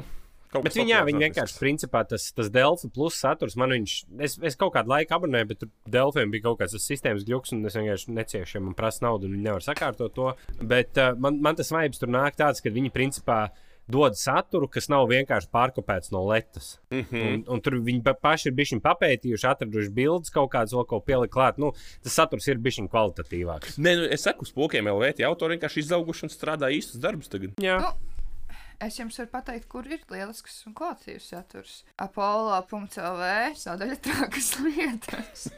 kaut 0.54 0.64
Bet 0.64 0.78
viņi 0.80 0.96
populārs 0.96 1.26
vienkārši, 1.26 1.58
principā, 1.60 2.06
tas, 2.08 2.30
tas 2.38 2.52
Delfa 2.56 2.88
plus 2.96 3.20
saturs, 3.20 3.58
man 3.60 3.76
viņš, 3.76 3.98
es, 4.30 4.38
es 4.48 4.56
kaut 4.62 4.72
kādu 4.78 4.94
laiku 4.94 5.18
abonēju, 5.18 5.50
bet 5.52 5.62
tur 5.66 5.74
Delfiem 5.98 6.32
bija 6.32 6.48
kaut 6.48 6.62
kāds 6.64 6.80
sistēmas 6.80 7.28
gluks, 7.28 7.52
un 7.52 7.68
es 7.68 7.76
vienkārši 7.76 8.16
neciešu, 8.16 8.56
ja 8.56 8.64
man 8.70 8.80
prasa 8.80 9.10
naudu, 9.10 9.28
un 9.28 9.36
viņi 9.36 9.50
nevar 9.50 9.68
sakārtot 9.68 10.16
to. 10.16 10.32
Bet 10.64 10.96
uh, 11.04 11.12
man, 11.20 11.44
man 11.44 11.60
tas 11.60 11.74
vibes 11.76 12.00
tur 12.00 12.16
nāk 12.16 12.40
tāds, 12.40 12.64
ka 12.64 12.72
viņi, 12.72 12.96
principā, 12.96 13.50
dod 13.88 14.18
saturu, 14.18 14.68
kas 14.68 14.88
nav 14.90 15.08
vienkārši 15.10 15.50
pārkopēts 15.54 16.12
no 16.12 16.24
letas. 16.28 16.80
Mm 16.92 16.98
Mhm. 17.00 17.16
-hmm. 17.16 17.34
un, 17.34 17.44
un 17.54 17.62
tur 17.62 17.74
viņi 17.74 18.04
pa- 18.04 18.14
paši 18.14 18.48
ir 18.50 18.54
bijuši 18.56 18.80
papētījuši, 18.82 19.48
atraduši 19.52 19.90
bildes, 19.94 20.30
kaut 20.32 20.50
kādas 20.52 20.74
vēl 20.74 20.86
ko 20.88 21.00
pielikt 21.00 21.34
klāt. 21.34 21.58
Nu, 21.58 21.72
tas 22.04 22.14
saturs 22.14 22.48
ir 22.48 22.58
bijis 22.58 22.80
kvalitatīvāks. 22.90 23.78
Nē, 23.78 23.96
nu, 23.96 24.04
es 24.12 24.22
saku, 24.24 24.46
spokiem 24.46 24.88
LV 24.88 25.14
tie 25.16 25.26
autori 25.26 25.58
vienkārši 25.58 25.78
izauguši 25.86 26.24
un 26.24 26.30
strādā 26.30 26.72
īstus 26.72 27.00
darbus 27.00 27.28
tagad. 27.30 27.54
Jā, 27.62 27.80
Nu, 27.80 27.88
Es 28.84 29.00
jums 29.00 29.18
varu 29.22 29.32
pateikt, 29.32 29.70
kur 29.72 29.88
ir 29.88 30.04
lielisks 30.12 30.62
un 30.68 30.76
kvalitatīvs 30.78 31.32
saturs. 31.32 31.80
Apollo.lv 32.02 33.56
sadaļa 33.62 33.98
trakas 34.04 34.54
lietas. 34.66 35.48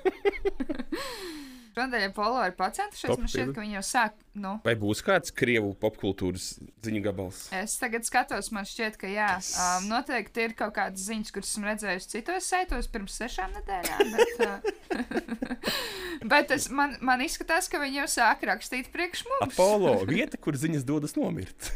Šodien 1.78 2.10
Apollo 2.10 2.42
ir 2.48 2.56
pacentušies. 2.58 3.20
Man 3.22 3.30
šķiet, 3.30 3.52
ka 3.54 3.62
viņi 3.62 3.76
jau 3.78 3.84
sāk. 3.86 4.16
Nu, 4.38 4.56
Vai 4.66 4.74
būs 4.82 5.04
kāds 5.06 5.30
krievu 5.34 5.76
popkultūras 5.78 6.48
ziņu 6.86 7.02
gabals? 7.06 7.44
Es 7.54 7.76
tagad 7.78 8.06
skatos, 8.08 8.50
man 8.54 8.66
šķiet, 8.66 8.98
ka 8.98 9.10
jā, 9.12 9.28
um, 9.62 9.86
noteikti 9.92 10.48
ir 10.48 10.56
kaut 10.58 10.74
kādas 10.74 11.06
ziņas, 11.06 11.34
kuras 11.36 11.54
esmu 11.54 11.70
redzējis 11.70 12.10
citos 12.16 12.50
saitos 12.50 12.90
pirms 12.90 13.18
sešām 13.22 13.54
nedēļām. 13.60 14.14
Bet, 14.18 14.42
uh, 14.42 15.38
bet 16.34 16.58
es, 16.58 16.70
man, 16.74 16.98
man 17.06 17.22
izskatās, 17.26 17.70
ka 17.70 17.82
viņi 17.84 18.02
jau 18.02 18.10
sāk 18.18 18.46
rakstīt 18.50 18.90
priekš 18.94 19.28
mums. 19.30 19.54
Apollo 19.54 20.00
vieta, 20.16 20.42
kur 20.42 20.58
ziņas 20.58 20.86
dodas 20.88 21.14
nomirt. 21.20 21.76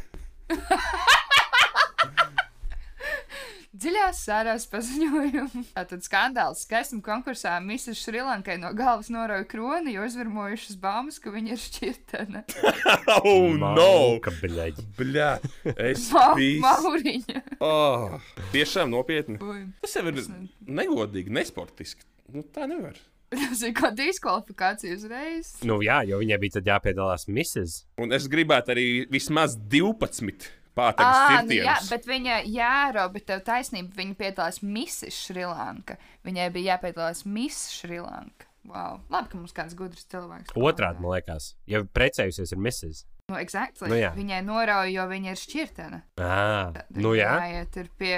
Dziļās 3.81 4.19
sārās 4.27 4.67
paziņojumu. 4.69 5.63
Tātad 5.77 6.03
skandāls 6.05 6.59
skaistuma 6.67 7.01
konkursā 7.05 7.55
Mrs. 7.63 7.97
Šrilankai 8.03 8.59
no 8.61 8.69
galvas 8.77 9.09
norauja 9.09 9.47
kroni, 9.49 9.95
jo 9.95 10.05
izvirmojušas 10.05 10.77
baumas, 10.81 11.17
ka 11.21 11.33
viņa 11.33 11.55
ir 11.55 11.61
šķirtene. 11.63 12.43
Oh, 13.21 13.49
no! 13.57 14.19
Bļaģi. 14.41 14.85
Bļā, 14.97 15.29
es 15.73 16.07
biju. 16.37 16.61
Mauriņa. 16.63 17.41
Oh, 17.63 18.15
tiešām 18.53 18.91
nopietni. 18.93 19.39
Ui. 19.41 19.65
Tas 19.83 19.97
jau 19.97 20.05
ir 20.09 20.21
negodīgi, 20.65 21.33
nesportiski. 21.33 22.05
Nu, 22.31 22.45
tā 22.53 22.67
nevar. 22.69 22.97
Tas 23.31 23.61
ir 23.63 23.73
kā 23.77 23.91
diskvalifikācija 23.95 24.95
uzreiz. 24.97 25.53
Nu 25.67 25.79
jā, 25.83 26.01
jo 26.07 26.21
viņai 26.21 26.39
bija 26.41 26.57
tad 26.59 26.71
jāpiedalās 26.73 27.27
misijas. 27.31 27.81
Un 28.01 28.13
es 28.15 28.27
gribētu 28.31 28.75
arī 28.75 28.87
vismaz 29.11 29.57
12 29.71 30.49
pātagas 30.77 31.19
Ah, 31.21 31.41
nu 31.47 31.57
jā, 31.57 31.75
bet 31.89 32.07
viņa, 32.09 32.41
jā, 32.51 32.75
Robi, 32.95 33.23
tev 33.25 33.43
taisnība, 33.47 33.93
viņa 33.97 34.17
piedalās 34.19 34.61
Mrs. 34.63 35.17
Šrilanka. 35.27 35.97
Viņai 36.27 36.47
bija 36.55 36.75
jāpiedalās 36.75 37.25
Miss 37.25 37.71
Šrilanka. 37.75 38.47
Wow. 38.69 38.99
Labi, 39.09 39.31
ka 39.31 39.39
mums 39.39 39.55
kāds 39.57 39.73
gudrs 39.77 40.05
cilvēks. 40.11 40.53
Otrādi, 40.53 41.01
man 41.01 41.15
liekas, 41.15 41.55
ja 41.69 41.81
precējusies 41.81 42.53
ir 42.53 42.61
misijas. 42.61 43.05
Nu, 43.31 43.39
exactly. 43.39 43.89
Nu 43.89 43.97
jā. 43.97 44.11
Viņai 44.13 44.41
norauja, 44.45 44.91
jo 44.91 45.07
viņa 45.09 45.33
ir 45.33 45.39
šķirtene. 45.41 46.01
Ah, 46.21 46.77
nu 46.99 47.15
jā. 47.17 47.31
Jāiet 47.41 47.79
ir 47.81 47.89
pie, 47.97 48.15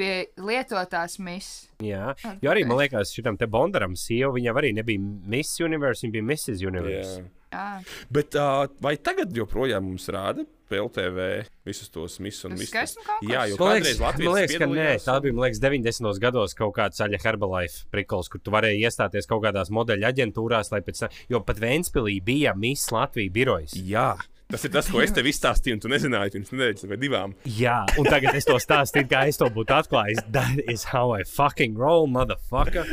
pie 0.00 0.10
lietotās 0.40 1.18
miss. 1.22 1.68
Jā, 1.84 2.14
jo 2.42 2.50
arī 2.50 2.64
man 2.66 2.80
liekas, 2.80 3.12
šitam 3.14 3.38
te 3.38 3.46
Bondaram 3.50 3.94
sieva, 3.98 4.32
viņa 4.34 4.56
arī 4.56 4.72
nebija 4.80 5.02
Miss 5.30 5.60
Universe, 5.62 6.02
viņa 6.06 6.16
bija 6.16 6.28
Mrs. 6.32 6.64
Universe. 6.66 7.16
Jā. 7.20 7.30
Jā, 7.54 7.66
Bet 8.10 8.34
uh, 8.34 8.64
vai 8.82 8.96
tagad 8.98 9.30
joprojām 9.36 9.84
mums 9.86 10.08
rāda 10.10 10.42
PLTV 10.70 11.28
visus 11.68 11.90
tos 11.92 12.18
misus 12.24 12.44
un 12.48 12.56
visus? 12.58 12.96
Jā, 13.26 13.46
jo 13.50 13.58
Man 13.60 13.78
liekas, 13.78 14.00
Latvijas 14.02 14.28
man 14.28 14.36
liekas 14.38 14.58
ka 14.60 14.68
nē, 14.70 14.90
tā 15.04 15.16
bija 15.24 15.36
man 15.36 15.46
liekas, 15.46 15.62
90. 15.62 16.20
gados 16.22 16.56
kaut 16.58 16.74
kāda 16.76 16.98
zaļa 16.98 17.22
Herbalife 17.24 17.86
prikals, 17.94 18.30
kur 18.32 18.42
tu 18.44 18.52
varēji 18.54 18.84
iestāties 18.84 19.28
kaut 19.30 19.44
kādās 19.46 19.72
modeļu 19.74 20.08
aģentūrās, 20.10 20.72
lai 20.74 20.82
pēc 20.86 21.04
tam, 21.04 21.18
jo 21.32 21.42
pat 21.46 21.60
Vēnspilī 21.64 22.20
bija 22.24 22.54
Miss 22.58 22.92
Latvija 22.94 23.32
birojas. 23.34 23.76
Jā, 23.76 24.12
tas 24.52 24.64
ir 24.66 24.72
tas, 24.74 24.88
ko 24.92 25.00
es 25.02 25.12
tev 25.14 25.26
izstāstīju, 25.30 25.78
un 25.78 25.82
tu 25.82 25.90
nezināji 25.92 26.36
pirms 26.36 26.52
nedēļas 26.54 26.88
vai 26.90 26.98
divām. 27.00 27.34
Jā, 27.58 27.80
un 27.98 28.08
tagad 28.08 28.36
es 28.38 28.46
to 28.48 28.58
stāstīju, 28.62 29.08
kā 29.10 29.24
es 29.30 29.40
to 29.40 29.48
būtu 29.54 29.74
atklājis. 29.76 30.22
That 30.34 30.60
is 30.70 30.86
how 30.92 31.10
I 31.16 31.24
fucking 31.28 31.78
roll, 31.80 32.06
motherfucker. 32.12 32.86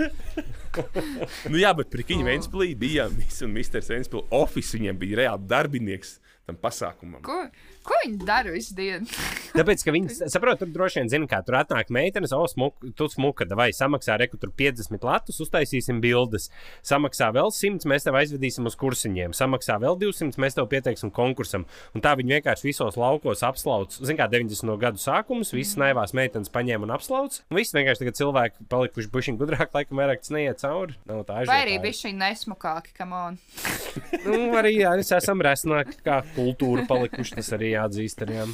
Nu, 1.51 1.57
jā, 1.59 1.74
bet 1.76 1.91
Prikiņa 1.91 2.24
Vēnspilī 2.30 2.74
bija 2.80 3.09
Miss 3.11 3.43
un 3.43 3.51
Mr. 3.51 3.84
Vēnspilī 3.84 4.24
office, 4.38 4.72
viņiem 4.78 4.99
bija 5.01 5.24
reāli 5.26 5.49
darbinieks 5.51 6.17
tam 6.48 6.58
pasākumam. 6.62 7.22
Ko, 7.26 7.38
ko 7.86 7.98
viņi 8.04 8.20
dara 8.28 8.54
visu 8.54 8.76
dienu? 8.78 9.08
Tāpēc, 9.58 9.84
ka 9.86 9.94
viņi 9.96 10.30
saprot, 10.32 10.62
tur 10.62 10.72
droši 10.72 11.02
vien 11.02 11.12
zina, 11.12 11.28
kā 11.30 11.42
tur 11.46 11.58
atnāk 11.60 11.92
meitenes, 11.94 12.34
o, 12.36 12.44
smuka, 12.50 12.92
tu 12.98 13.08
smuka, 13.12 13.48
vai 13.58 13.70
samaksā 13.76 14.16
reku 14.22 14.40
tur 14.42 14.54
50 14.58 15.04
latus, 15.08 15.42
uztaisīsim 15.44 16.00
bildes. 16.04 16.50
Samaksā 16.88 17.32
vēl 17.36 17.52
100, 17.56 17.88
mēs 17.90 18.08
tev 18.08 18.18
aizvedīsim 18.22 18.70
uz 18.70 18.78
kursiņiem. 18.80 19.36
Samaksā 19.38 19.78
vēl 19.82 20.00
200, 20.02 20.40
mēs 20.42 20.58
tev 20.58 20.70
pieteiksim 20.72 21.12
konkursam. 21.16 21.66
Un 21.96 22.06
tā 22.06 22.14
viņi 22.20 22.38
vienkārši 22.38 22.70
visos 22.70 23.00
laukos 23.00 23.44
apslauc. 23.48 23.98
Zin 24.00 24.20
kā 24.20 24.30
90. 24.32 24.72
gadu 24.82 25.02
sākums, 25.02 25.54
visas 25.56 25.80
naivās 25.82 26.16
meitenes 26.18 26.52
paņēma 26.54 26.88
un 26.88 26.96
apslauc. 26.96 27.42
Un 27.52 27.60
viss 27.60 27.76
vienkārši 27.76 28.06
tagad 28.06 28.20
cilvēki 28.22 28.70
palikuši 28.72 29.12
bušiņi 29.12 29.42
gudrāk, 29.42 29.74
laikam 29.76 30.02
vairāk 30.02 30.24
tas 30.24 30.34
neiet 30.36 30.64
cauri. 30.64 30.96
Nav 31.10 31.26
tā 31.28 31.42
Vai 31.50 31.62
arī 31.66 31.94
šī 31.96 32.14
nesmukāka, 32.18 32.96
kam 32.98 33.16
on? 33.18 33.42
Nu, 34.22 34.38
arī 34.56 34.76
jā, 34.78 34.92
mēs 34.96 35.10
esam 35.16 35.42
resnāki 35.44 35.98
kā 36.06 36.20
kultūra 36.36 36.86
palikuši, 36.88 37.36
tas 37.40 37.50
arī 37.58 37.70
jāatzīst. 37.76 38.24
Arī, 38.26 38.39
jā. 38.41 38.47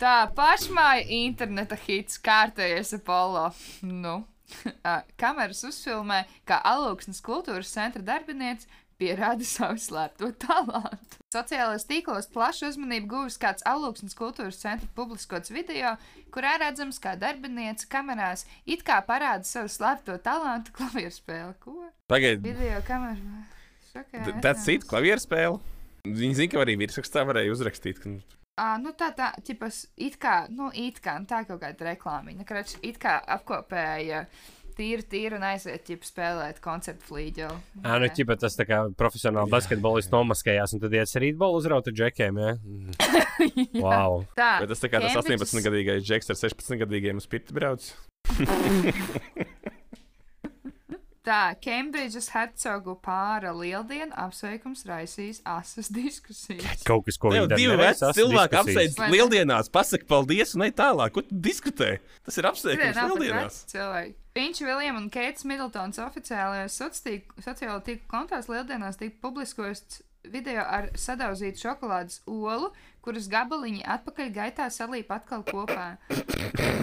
Tā 0.00 0.16
pašmāja 0.36 1.04
interneta 1.12 1.76
hits 1.76 2.20
kārtējies 2.24 2.94
Apollo. 2.96 3.50
Nu. 3.84 4.20
Kameras 5.20 5.62
uzfilmē, 5.68 6.24
kā 6.48 6.58
Alūksnes 6.66 7.20
kultūras 7.22 7.70
centra 7.70 8.02
darbinieks 8.02 8.66
pierāda 9.00 9.46
savu 9.46 9.80
slēpto 9.80 10.30
talantu. 10.42 11.18
Sociālajos 11.32 11.86
tīklos 11.88 12.28
plašu 12.32 12.70
uzmanību 12.72 13.08
guvis 13.12 13.38
kāds 13.40 13.64
Alūksnes 13.68 14.16
kultūras 14.18 14.58
centra 14.60 14.88
publiskots 14.96 15.52
video, 15.54 15.94
kurā 16.34 16.56
redzams, 16.60 16.98
kā 17.02 17.14
darbiniece 17.20 17.88
kamerās 17.90 18.46
it 18.66 18.84
kā 18.86 18.98
parāda 19.06 19.46
savu 19.48 19.70
slēpto 19.72 20.18
talantu 20.24 20.74
klavierspēli. 20.76 21.54
Ko? 21.62 21.76
Tagad 22.10 22.42
Video 22.44 22.82
kamerā. 22.88 23.44
Šokē, 23.92 24.26
tas 24.44 24.66
ir 24.70 24.84
klavieru 24.86 25.22
spēle. 25.22 25.60
Viņi 26.06 26.36
zina, 26.36 26.52
ka 26.52 26.60
arī 26.62 26.76
virsrakstā 26.80 27.24
varēja 27.28 27.52
uzrakstīt. 27.52 27.98
Ka... 28.02 28.12
À, 28.60 28.74
nu 28.82 28.92
tā, 28.92 29.08
tā, 29.16 29.30
ķipas, 29.46 29.86
it 29.96 30.18
kā, 30.20 30.42
nu, 30.52 30.68
it 30.76 30.98
kā, 31.00 31.16
nu, 31.22 31.28
tā 31.30 31.42
kaut 31.48 31.62
kāda 31.62 31.86
reklāmiņa, 31.94 32.44
ka 32.44 32.58
redz, 32.58 32.74
it 32.84 32.98
kā 33.00 33.14
apkopēja 33.38 34.26
tīri, 34.76 35.04
tīri 35.08 35.36
un 35.38 35.44
aiziet, 35.48 35.82
ķip, 35.86 36.04
spēlēt 36.08 36.60
koncertu 36.64 37.08
flīģu. 37.08 37.48
Ā, 37.84 37.96
nu, 38.02 38.10
ķipa, 38.16 38.36
tas 38.40 38.56
tā 38.58 38.66
kā 38.68 38.82
profesionāli 39.00 39.52
basketbolists 39.52 40.12
nomaskējās, 40.12 40.76
un 40.76 40.84
tad 40.84 40.96
iet 40.96 41.08
ar 41.16 41.24
rītbolu 41.24 41.60
uzrauta 41.60 41.94
džekiem. 41.94 42.40
Ja? 42.40 42.52
wow. 43.84 44.20
Tā, 44.36 44.52
Vai 44.62 44.68
tas 44.70 44.84
tā 44.84 44.92
kā 44.92 45.00
tas 45.04 45.16
Cambridges- 45.16 45.54
18-gadīgais 45.54 46.04
džeks 46.04 46.32
ar 46.34 46.40
16-gadīgiem 46.44 47.20
uz 47.20 47.28
pirti 47.32 47.56
brauc? 47.56 47.88
Tā, 51.20 51.52
Kembridžas 51.60 52.30
hercogu 52.32 52.94
pāra 53.04 53.50
lieldienu 53.52 54.14
apsveikums 54.16 54.86
raisīs 54.88 55.42
asas 55.44 55.90
diskusijas. 55.98 56.80
Kaut 56.88 57.04
kas, 57.04 57.18
ko 57.20 57.34
viņi 57.34 57.50
divi 57.52 57.76
veci 57.76 58.08
cilvēki 58.16 58.58
apsveic 58.62 59.02
lieldienās, 59.12 59.68
pasaka 59.72 60.08
paldies 60.08 60.56
un 60.56 60.64
ej 60.64 60.72
tālāk. 60.80 61.12
Ko 61.12 61.24
tu 61.26 61.36
diskutē? 61.44 61.98
Tas 62.24 62.40
ir 62.40 62.48
apsveikums 62.48 62.96
pat 62.96 63.12
lieldienās. 63.20 63.60
Viņš, 64.40 64.62
Viljams 64.62 65.02
un 65.02 65.08
Keits 65.12 65.44
Middletons 65.44 65.98
oficiālajos 66.00 66.76
sociālo 66.78 67.42
sociālo 67.44 67.80
tīklu 67.84 68.06
kontās 68.08 68.48
lieldienās 68.48 68.96
tika 69.00 69.18
publiskots 69.26 70.00
video 70.28 70.64
ar 70.64 70.90
sadauzītu 70.98 71.64
šokolādes 71.64 72.20
olu, 72.28 72.70
kuras 73.00 73.28
gabaliņi 73.32 73.84
atpakaļ 73.88 74.32
gaitā 74.34 74.66
salīp 74.72 75.10
atkal 75.14 75.42
kopā. 75.46 75.94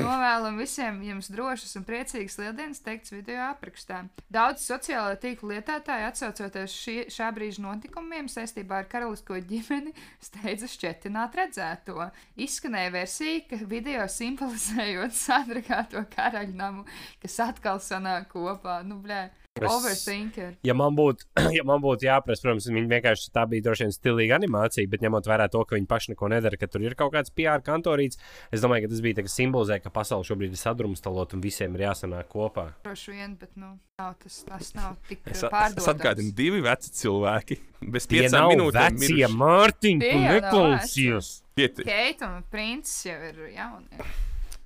Novēlam 0.01 0.57
visiem 0.57 0.99
jums 1.05 1.29
drošas 1.29 1.75
un 1.77 1.85
priecīgas 1.85 2.38
lieldienas, 2.41 2.81
teikts 2.85 3.13
video 3.13 3.43
aprakstā. 3.51 4.03
Daudz 4.33 4.65
sociālo 4.65 5.13
tīklu 5.21 5.51
lietotāji, 5.53 6.07
atsaucoties 6.09 6.73
šī, 6.73 6.95
šā 7.13 7.29
brīža 7.35 7.61
notikumiem 7.65 8.29
saistībā 8.31 8.81
ar 8.81 8.89
karalisko 8.89 9.38
ģimeni, 9.49 9.93
steidza 10.23 10.69
šķetināt 10.71 11.38
redzēto. 11.38 12.09
Izskanēja 12.47 12.93
versija, 12.95 13.43
ka 13.51 13.61
video 13.69 14.07
simbolizējot 14.09 15.17
sadragāto 15.27 16.05
karaļnamu, 16.15 16.88
kas 17.21 17.41
atkal 17.45 17.81
sanāk 17.83 18.31
kopā. 18.33 18.79
Nu, 18.88 18.97
blē, 19.03 19.27
Es- 19.66 19.72
overthinker. 19.74 20.51
Ja 20.68 20.74
man 20.78 20.93
būtu 20.97 21.26
ja 21.58 21.64
man 21.68 21.82
būt 21.82 22.03
jāprasa, 22.05 22.43
protams, 22.45 22.68
viņi 22.70 22.89
vienkārši 22.91 23.32
tā 23.34 23.45
bija 23.49 23.66
droši 23.66 23.88
vien 23.88 23.95
stilīga 23.95 24.38
animācija, 24.38 24.89
bet 24.91 25.01
ņemot 25.01 25.26
vērā 25.32 25.47
to, 25.53 25.64
ka 25.66 25.76
viņi 25.78 25.88
paši 25.89 26.14
neko 26.14 26.30
nedara, 26.34 26.58
ka 26.60 26.68
tur 26.68 26.82
ir 26.86 26.95
kaut 26.99 27.14
kāds 27.16 27.34
PR 27.34 27.64
kantorīts, 27.66 28.20
es 28.51 28.62
domāju, 28.62 28.86
ka 28.88 28.93
tas 28.93 29.01
bija 29.05 29.20
tā, 29.22 29.26
simbolizē, 29.32 29.80
ka 29.84 29.89
pasaule 29.93 30.28
šobrīd 30.28 30.53
ir 30.53 30.62
sadrumstalota 30.62 31.38
un 31.38 31.41
visiem 31.45 31.76
ir 31.80 31.86
jāsanāk 31.88 32.30
kopā. 32.32 32.68
Droši 32.86 33.16
vien, 33.18 33.36
bet 33.39 33.51
nu, 33.55 33.74
nav, 33.99 34.14
tas, 34.24 34.43
tas 34.47 34.74
nav 34.78 34.95
tik 35.10 35.24
Es, 35.26 35.41
es 35.41 35.49
pārdodams. 35.49 35.89
atgādinu, 35.93 36.34
divi 36.38 36.62
veci 36.66 36.93
cilvēki. 37.01 37.60
Bez 37.93 38.08
Tie 38.10 38.24
piecām 38.24 38.49
minūtēm 38.53 38.97
vecie. 38.97 39.28
Mārtiņi, 39.38 39.99
tu 40.01 40.24
neklausies. 40.28 41.34
Keita 41.58 42.28
un 42.36 42.43
princis 42.51 43.05
jau 43.08 43.18
ir 43.30 43.43
jauni. 43.55 44.08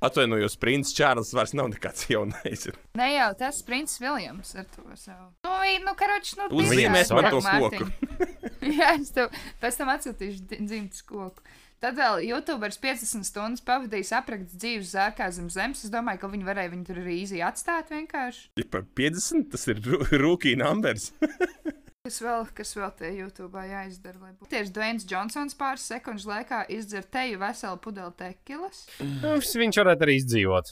Atvainojos, 0.02 0.56
princis 0.58 0.96
Čārlis 0.98 1.30
vairs 1.38 1.52
nav 1.54 1.68
nekāds 1.70 2.08
jaunais. 2.10 2.66
Ne 2.98 3.10
jau 3.14 3.28
tas 3.38 3.60
princis 3.66 4.02
Viljams 4.02 4.56
ar 4.58 4.66
to 4.74 4.86
savu. 4.98 5.28
Nu, 5.46 5.58
nu 5.86 5.94
karoči, 5.98 6.38
nu, 6.40 6.48
Uzzīmēs 6.58 7.14
man 7.14 7.30
to 7.30 7.42
Mārtiņ. 7.46 7.92
Jā, 8.80 8.96
es 8.96 9.14
tev 9.14 9.30
pēc 9.62 9.78
tam 9.78 9.92
atsūtīšu 9.94 10.48
dzimtas 10.56 11.06
koku. 11.06 11.46
Tad 11.82 11.96
vēl 11.98 12.20
YouTuberis 12.28 12.78
50 12.82 13.26
stundas 13.26 13.64
pavadījis 13.66 14.12
aprakts 14.14 14.58
dzīves 14.58 14.92
zārkā 14.94 15.30
zem 15.34 15.48
zemes. 15.54 15.82
Es 15.86 15.94
domāju, 15.94 16.22
ka 16.22 16.30
viņi 16.30 16.46
varēja 16.46 16.74
viņu 16.74 16.86
tur 16.90 17.02
arī 17.02 17.16
īsi 17.24 17.42
atstāt 17.46 17.90
vienkārši. 17.94 18.52
Ja 18.62 18.68
par 18.74 18.86
50 18.98 19.50
tas 19.54 19.66
ir 19.70 19.82
rūkī 20.22 20.54
numbers. 20.62 21.10
Kas 22.02 22.16
vēl, 22.18 22.48
kas 22.58 22.72
vēl 22.74 22.94
te 22.98 23.10
YouTube 23.14 23.62
jāizdara? 23.62 24.18
lai 24.24 24.32
būtu? 24.34 24.48
Tieši 24.50 24.72
Dvains 24.74 25.04
Džonsons 25.06 25.54
pāris 25.60 25.84
sekundžu 25.86 26.32
laikā 26.32 26.64
izdzer 26.74 27.06
teju 27.14 27.38
veselu 27.44 27.78
pudeli 27.78 28.16
tekilas. 28.18 28.80
Nu, 29.22 29.36
Viņš 29.38 29.78
varētu 29.84 30.08
arī 30.08 30.16
izdzīvot. 30.18 30.72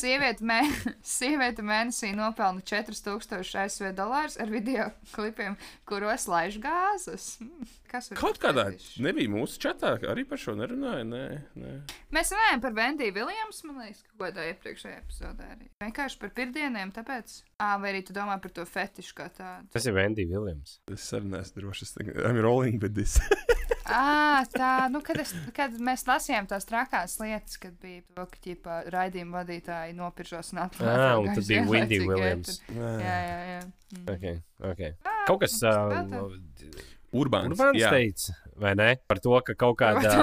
Sieviete, 0.00 0.42
mē, 0.48 0.60
sieviete 1.16 1.62
mēnesī 1.64 2.12
nopelna 2.16 2.62
4000 2.66 3.52
ASV 3.62 3.92
dolārus 3.96 4.38
ar 4.40 4.50
video 4.50 4.88
klipiem, 5.12 5.58
kuros 5.88 6.24
laiž 6.30 6.56
gāzes. 6.62 7.36
Hmm, 7.42 7.68
Kas 7.92 8.08
var 8.08 8.16
Kaut 8.22 8.38
kādā 8.40 8.62
fetišs? 8.70 8.94
nebija 9.04 9.28
mūsu 9.28 9.58
čatā, 9.60 9.90
arī 10.08 10.24
par 10.24 10.40
šo 10.40 10.54
nerunāja. 10.56 11.04
Nē, 11.04 11.24
nē. 11.60 11.72
Mēs 12.16 12.32
runājam 12.32 12.62
par 12.64 12.72
Vendiju 12.78 13.12
Viljams, 13.18 13.60
man 13.68 13.82
liekas, 13.84 14.00
kaut 14.08 14.22
kādā 14.24 14.46
iepriekšējā 14.54 15.00
epizodē 15.02 15.50
arī. 15.52 15.68
Vienkārši 15.84 16.20
par 16.22 16.32
pirmdieniem, 16.38 16.94
tāpēc. 16.96 17.36
Ā, 17.60 17.74
vai 17.82 17.92
arī 17.92 18.00
tu 18.08 18.16
domā 18.16 18.38
par 18.40 18.54
to 18.56 18.64
fetišu 18.66 19.18
kā 19.20 19.28
tādu? 19.36 19.68
Tas 19.76 19.84
ir 19.84 19.92
Vendija 19.98 20.32
Viljams. 20.32 20.78
Es 20.96 21.04
arī 21.12 21.34
neesmu 21.36 21.66
drošs. 21.66 21.98
I'm 22.24 22.40
rolling 22.40 22.80
with 22.80 22.96
this. 22.96 23.18
Ā, 23.92 24.46
tā, 24.48 24.86
nu, 24.88 25.02
kad, 25.04 25.18
es, 25.20 25.34
kad 25.52 25.74
mēs 25.82 26.06
lasījām 26.08 26.46
tās 26.48 26.64
trakās 26.64 27.18
lietas, 27.20 27.58
kad 27.60 27.74
bija 27.82 28.00
to, 28.14 28.24
ka 28.30 28.38
ģipā, 28.46 28.76
raidījuma 28.94 29.41
vadītāji 29.42 29.96
nopiržos 29.98 30.54
un 30.54 30.64
atklāja. 30.64 31.10
Ā, 31.10 31.12
un 31.20 31.30
tad 31.34 31.46
bija 31.48 31.66
Wendy 31.68 32.00
Williams. 32.06 32.60
Jā, 32.72 32.96
jā, 33.02 33.38
jā. 33.50 33.60
Mm. 33.92 34.06
Okay, 34.14 34.38
okay. 34.72 34.94
Kaut 35.28 35.42
kas 35.44 35.58
uh. 35.68 35.98
Urbāns. 37.12 37.52
Urbāns 37.52 37.82
teica, 37.92 38.34
vai 38.56 38.72
ne? 38.78 38.88
Par 39.04 39.20
to, 39.20 39.34
ka 39.44 39.56
kaut 39.58 39.76
kādā. 39.82 40.22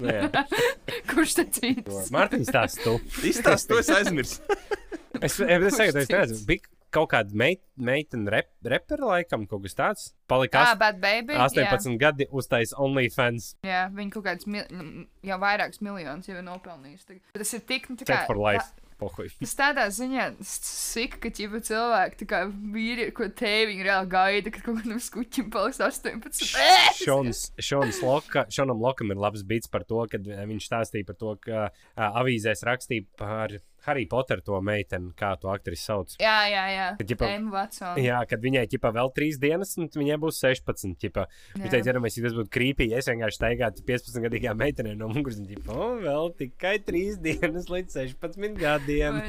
Nu. 0.00 0.10
Kurš 1.10 1.36
te 1.38 1.44
cīnās? 1.54 2.08
Mārtiņš 2.14 2.50
tās 2.54 2.74
tu. 2.80 2.96
Izstāst, 3.28 3.68
to 3.70 3.78
es 3.78 3.90
aizmirsu. 3.92 4.40
Es, 5.20 5.36
es, 5.36 5.42
es, 5.44 5.76
tagad, 5.76 6.00
es 6.00 6.10
nezinu, 6.10 6.46
bija 6.48 6.64
kaut 6.94 7.10
kāda 7.14 7.36
meit, 7.36 7.62
meitene 7.80 8.30
rep, 8.32 8.50
repera 8.66 9.14
laikam, 9.14 9.46
kaut 9.50 9.64
kas 9.66 9.78
tāds. 9.78 10.10
Palika 10.30 10.66
Jā, 10.68 10.76
bet 10.80 11.00
baby. 11.02 11.38
18 11.38 11.98
gadi 12.00 12.28
uztais 12.30 12.74
OnlyFans. 12.76 13.54
Jā, 13.64 13.72
jā 13.72 13.86
viņi 13.96 14.14
kaut 14.14 14.26
kādus 14.28 14.50
mil, 14.50 14.68
jau 15.26 15.40
vairākus 15.42 15.82
miljonus 15.84 16.30
jau 16.30 16.38
ir. 16.38 17.24
Bet 17.32 17.42
Tas 17.42 17.56
ir 17.56 17.66
tik, 17.66 17.90
nu, 17.90 17.98
tā 17.98 18.06
Check 18.06 18.22
kā. 18.22 18.28
for 18.30 18.40
life. 18.40 18.70
Pohuj. 19.00 19.30
Tas 19.40 19.54
tādā 19.56 19.86
ziņā 19.94 20.26
sika, 20.44 21.20
ka 21.24 21.32
ķipa 21.32 21.62
cilvēki, 21.64 22.18
tā 22.20 22.28
kā 22.28 22.40
vīri, 22.74 23.08
ko 23.16 23.30
tēviņi 23.32 23.86
reāli 23.86 24.10
gaida, 24.12 24.52
kad 24.52 24.66
kaut 24.66 24.82
kādam 24.82 25.00
skuķim 25.00 25.48
paliks 25.54 25.80
18. 25.80 26.44
Šons, 27.04 27.46
Šons 27.56 28.02
Loka, 28.04 28.44
Šonam 28.52 28.82
Lokam 28.84 29.12
ir 29.14 29.20
labs 29.20 29.44
bits 29.46 29.72
par 29.72 29.86
to, 29.88 30.02
kad 30.12 30.28
eh, 30.28 30.44
viņš 30.50 30.68
stāstīja 30.68 31.08
par 31.08 31.16
to, 31.20 31.34
ka 31.46 31.64
uh, 31.70 32.20
avīzēs 32.20 32.64
rakstīja 32.68 33.08
par 33.20 33.56
Harry 33.86 34.06
Potteru 34.10 34.44
to 34.44 34.60
meiteni, 34.64 35.12
kā 35.16 35.32
to 35.40 35.50
aktrisi 35.52 35.86
sauc. 35.88 36.14
Jā, 36.20 36.36
jā, 36.52 36.64
jā. 36.74 36.86
Ka, 36.98 37.06
ģipa- 37.12 37.30
Emma 37.36 37.50
Watson. 37.58 38.00
Jā, 38.02 38.20
kad 38.28 38.42
viņai 38.44 38.66
ķipa 38.74 38.92
vēl 38.96 39.12
trīs 39.16 39.38
dienas, 39.40 39.76
un 39.80 39.88
viņai 39.88 40.18
būs 40.20 40.40
16. 40.42 40.96
Ķipa. 41.00 41.26
Viņš 41.56 41.70
teica, 41.70 41.94
ja 41.94 42.24
tas 42.26 42.36
būtu 42.36 42.52
krīpīgi, 42.52 42.96
es 42.98 43.08
vienkārši 43.08 43.38
staigātu 43.40 43.84
15-gadīgā 43.88 44.54
meitenē 44.58 44.96
no 44.98 45.08
muguras, 45.12 45.38
un 45.40 45.48
ķipa, 45.48 45.72
o, 45.74 45.88
vēl 46.04 46.32
tikai 46.38 46.76
trīs 46.84 47.18
dienas 47.22 47.70
līdz 47.72 47.96
16 48.02 48.58
gadiem. 48.60 49.20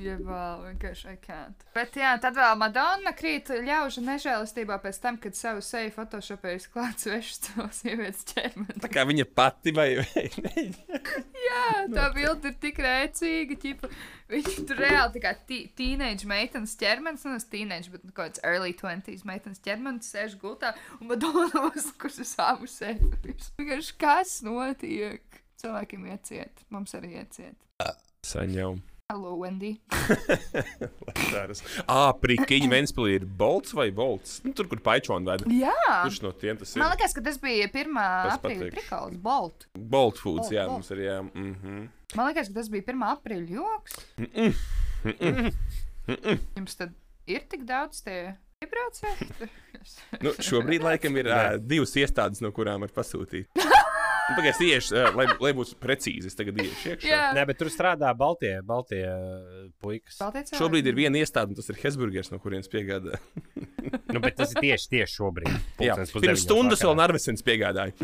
Jā, 0.00 0.16
vēl 0.20 0.62
vienkārši 0.64 1.10
I 1.10 1.16
can't. 1.20 1.64
Bet 1.74 1.96
jā, 1.98 2.14
tad 2.22 2.36
vēl 2.38 2.56
Madonna 2.60 3.12
krīt 3.16 3.50
ļaužu 3.50 4.02
nežēlistībā 4.06 4.78
pēc 4.82 5.00
tam, 5.02 5.18
kad 5.20 5.36
savu 5.36 5.62
seju 5.64 5.92
photoshopējas 5.96 6.68
klāt 6.72 7.02
svešas 7.02 7.42
to 7.46 7.66
sievietes 7.80 8.24
ķermeni. 8.30 8.78
Tā 8.80 8.90
kā 8.92 9.04
viņa 9.08 9.26
pati 9.34 9.74
vai, 9.76 9.88
vai 10.00 10.26
ne? 10.44 10.66
Jā, 11.50 11.62
tā 11.90 12.04
bilde 12.14 12.50
ir 12.52 12.56
tik 12.62 12.78
rēcīga, 12.84 13.56
ķipa. 13.62 13.90
Viņa 14.30 14.66
tur 14.68 14.78
reāli 14.78 15.14
tā 15.16 15.22
kā 15.24 15.32
tī- 15.48 15.64
teenage 15.78 16.28
meitenes 16.30 16.76
ķermenis, 16.78 17.24
nu, 17.26 17.34
tas 17.34 17.48
teenage, 17.50 17.90
bet 17.90 18.04
nu, 18.06 18.12
kaut 18.14 18.30
kāds 18.36 18.44
early 18.46 18.74
20s 18.78 19.24
meitenes 19.26 19.62
ķermenis 19.64 20.12
sēž 20.14 20.36
gultā, 20.42 20.74
un 21.00 21.10
Madonna 21.10 21.64
uzlikusi 21.72 22.26
savu 22.28 22.68
seju. 22.70 23.10
Vienkārši 23.24 23.96
kas 24.00 24.36
notiek? 24.46 25.24
Cilvēkiem 25.60 26.06
ieciet, 26.14 26.62
mums 26.72 26.94
arī 26.96 27.16
ieciet. 27.20 27.58
Saņem. 28.24 28.78
Hello, 29.10 29.32
Wendy. 29.34 29.72
Ah, 31.90 32.12
prikiņa 32.14 32.68
Ventspilī 32.70 33.16
ir 33.18 33.24
bolts 33.26 33.74
vai 33.74 33.88
bolts? 33.94 34.36
Nu, 34.44 34.52
tur, 34.54 34.68
kur 34.70 34.78
paičona 34.86 35.32
veda. 35.32 35.50
Jā! 35.50 35.96
Kurš 36.04 36.20
no 36.22 36.30
tiem 36.38 36.60
tas 36.60 36.76
ir? 36.76 36.78
Man 36.78 36.92
liekas, 36.92 37.16
ka 37.16 37.24
tas 37.26 37.40
bija 37.42 37.66
1. 37.66 37.90
Tas 37.98 38.36
aprīļa 38.36 38.68
prikals, 38.76 39.16
Bolt. 39.24 39.66
Bolt 39.74 40.20
foods, 40.22 40.44
Bolt, 40.44 40.54
jā, 40.54 40.68
Bolt. 40.68 40.78
mums 40.78 40.94
ir 40.94 41.02
jā. 41.08 41.16
Mm 41.26 41.56
-hmm. 41.56 41.88
Man 42.14 42.30
liekas, 42.30 42.52
ka 42.52 42.54
tas 42.60 42.70
bija 42.70 42.86
1. 42.86 43.02
aprīļa 43.16 43.48
joks. 43.56 43.92
Jums 46.60 46.78
tad 46.78 46.94
ir 47.26 47.42
tik 47.50 47.66
daudz 47.66 48.04
tie 48.06 48.36
iebraucēji? 48.62 49.50
Nu, 50.20 50.36
šobrīd 50.38 50.82
laikam 50.86 51.16
ir 51.16 51.26
uh, 51.32 51.58
divas 51.58 51.96
iestādes, 51.96 52.42
no 52.44 52.52
kurām 52.52 52.86
var 52.86 52.94
pasūtīt. 52.94 53.50
Nu, 54.30 54.36
Pagaidiet, 54.36 54.60
iešu, 54.62 54.94
uh, 54.94 55.16
lai, 55.18 55.24
lai 55.42 55.50
būtu 55.58 55.74
precīzi. 55.82 56.30
Es 56.30 56.36
tagad 56.38 56.60
iešu 56.62 56.92
iekšā. 56.92 57.08
Jā, 57.10 57.22
Nē, 57.34 57.42
bet 57.48 57.58
tur 57.58 57.66
strādā 57.72 58.12
Baltie, 58.14 58.52
Baltie 58.66 59.02
puikas. 59.82 60.20
Baltie. 60.22 60.44
Šobrīd 60.54 60.86
ir 60.86 60.94
viena 60.94 61.18
iestāde, 61.18 61.50
un 61.50 61.58
tas 61.58 61.66
ir 61.72 61.80
Hesburgers, 61.82 62.30
no 62.30 62.38
kurienes 62.42 62.70
piegādā. 62.70 63.18
Nu, 64.10 64.22
bet 64.22 64.38
tas 64.38 64.54
ir 64.54 64.62
tieši, 64.62 64.86
tieši 64.94 65.18
šobrīd. 65.18 65.50
Jā, 65.82 65.98
pirms 66.14 66.46
stundas 66.46 66.84
vēl. 66.86 66.94
Narvisens 67.00 67.42
piegādāja. 67.46 67.94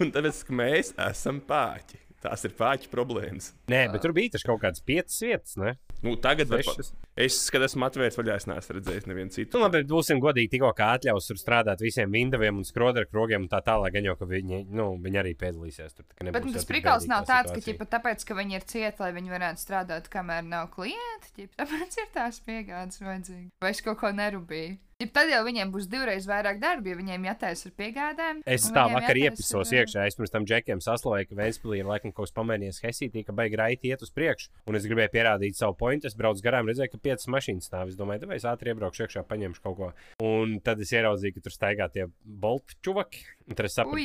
un 0.00 0.12
tāpēc 0.14 0.46
mēs 0.52 0.94
esam 1.10 1.42
pāķi. 1.44 2.00
Tās 2.22 2.44
ir 2.46 2.52
pāķu 2.54 2.86
problēmas. 2.92 3.48
Nē, 3.72 3.88
bet 3.90 4.04
tur 4.04 4.12
bija 4.14 4.36
taču 4.36 4.52
kaut 4.52 4.60
kādas 4.62 4.84
piecas 4.86 5.16
vietas, 5.24 5.56
ne? 5.58 5.72
Nu, 6.06 6.14
tagad 6.22 6.52
var 6.52 6.62
pa... 6.62 6.76
Sešas. 6.76 6.92
Es, 7.16 7.38
kad 7.52 7.62
esmu 7.66 7.84
atvērts 7.86 8.18
vaļā, 8.18 8.36
es 8.40 8.46
neesmu 8.48 8.76
redzējis 8.78 9.06
nevienu 9.10 9.30
citu. 9.34 9.56
Nu, 9.58 9.64
labi, 9.66 9.80
bet 9.82 9.90
būsim 9.90 10.20
godīgi, 10.22 10.50
tikko 10.54 10.72
kā 10.78 10.92
atļaus 10.98 11.28
tur 11.30 11.40
strādāt 11.40 11.82
visiem 11.84 12.10
vindaviem 12.12 12.60
un 12.62 12.64
skrodera 12.68 13.06
krogiem 13.08 13.44
un 13.46 13.48
tā 13.52 13.60
tālāk, 13.64 13.92
gan 13.96 14.04
jau, 14.10 14.16
ka 14.20 14.28
viņi, 14.30 14.62
nu, 14.72 14.88
viņi 15.02 15.20
arī 15.22 15.34
piedalīsies 15.38 15.94
tur. 15.98 16.06
ka 16.14 16.30
Bet 16.30 16.44
nu, 16.48 16.52
tas 16.56 16.64
prikals 16.68 17.08
nav 17.10 17.26
tā 17.26 17.42
tāds, 17.42 17.52
ka, 17.52 17.60
situācija. 17.60 17.74
ķipa, 17.78 17.90
tāpēc, 17.96 18.24
ka 18.28 18.38
viņi 18.38 18.58
ir 18.60 18.64
cieti, 18.74 19.02
lai 19.04 19.12
viņi 19.18 19.34
varētu 19.36 19.64
strādāt, 19.66 20.08
kamēr 20.12 20.46
nav 20.48 20.70
klienti, 20.74 21.34
ķipa, 21.36 21.60
tāpēc 21.64 22.00
ir 22.04 22.08
tās 22.16 22.40
piegādes 22.46 23.02
vajadzīgas. 23.02 23.52
Vai 23.62 23.70
es 23.76 23.80
kaut 23.84 24.00
ko 24.00 24.12
nerūpēju? 24.16 24.78
Ja 25.02 25.06
tad 25.10 25.26
jau 25.32 25.40
viņiem 25.42 25.72
būs 25.74 25.88
divreiz 25.90 26.28
vairāk 26.30 26.60
darba, 26.62 26.92
ja 26.92 26.94
viņiem 26.94 27.24
jātaisa 27.26 27.66
ar 27.66 27.72
piegādēm. 27.74 28.42
Es 28.46 28.68
tā 28.70 28.84
vakar 28.86 29.18
iepisos 29.18 29.72
ar- 29.72 29.80
iekšā. 29.80 30.04
Es 30.06 30.14
pirms 30.14 30.30
tam 30.30 30.44
džekiem 30.46 30.78
saslavēju, 30.84 31.26
ka 31.32 31.38
Vēnspīlī 31.40 31.80
ir 31.80 31.88
laikam 31.90 32.12
kaut 32.14 32.28
kas 32.28 32.34
pamainījies 32.36 32.78
Helsītī, 32.84 33.24
ka 33.26 33.34
baigi 33.34 33.58
raiti 33.58 33.90
iet 33.90 34.04
uz 34.06 34.12
priekšu. 34.14 34.52
Un 34.70 34.78
es 34.78 34.86
gribēju 34.86 35.10
pierādīt 35.10 35.58
savu 35.58 35.74
pointu. 35.74 36.06
Es 36.06 36.14
braucu 36.14 36.44
garām, 36.46 36.70
redzēju, 36.70 36.92
ka 36.94 37.01
piecas 37.02 37.28
mašīnas 37.30 37.68
stāv. 37.68 37.90
Es 37.92 37.98
domāju, 37.98 38.28
vai 38.30 38.38
es 38.40 38.46
ātri 38.48 38.72
iebraukšu 38.72 39.04
iekšā, 39.06 39.24
paņemšu 39.28 39.62
kaut 39.64 39.76
ko. 39.78 39.90
Un 40.24 40.58
tad 40.64 40.80
es 40.80 40.92
ieraudzīju, 40.94 41.36
ka 41.36 41.44
tur 41.46 41.54
staigā 41.54 41.88
tie 41.92 42.06
bolti 42.24 42.78
čuvaki. 42.84 43.24
Un 43.48 43.58
tad 43.58 43.66
es 43.66 43.74
sapratu. 43.76 43.98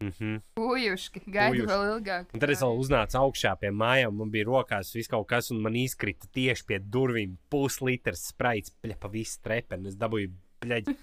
Mhm. 0.00 0.34
Ujuški, 0.62 1.24
Ujuški. 1.56 1.68
vēl 1.72 1.86
ilgāk. 1.92 2.34
Un 2.34 2.40
tad 2.40 2.50
es 2.54 2.62
vēl 2.62 2.78
uznācu 2.78 3.18
augšā 3.20 3.54
pie 3.60 3.70
mājām, 3.74 4.14
man 4.22 4.30
bija 4.30 4.46
rokās 4.48 4.94
viss 4.94 5.10
kaut 5.10 5.26
kas, 5.28 5.50
un 5.50 5.60
man 5.64 5.74
izkrita 5.74 6.30
tieši 6.32 6.66
pie 6.66 6.78
durvīm 6.78 7.36
puslitrs 7.50 8.28
spraits, 8.32 8.72
pļa 8.82 8.98
pa 9.00 9.08
visu 9.12 9.40
trepeni. 9.42 9.88
Es 9.88 9.96
dabūju, 9.98 10.30
pļaģi, 10.62 10.94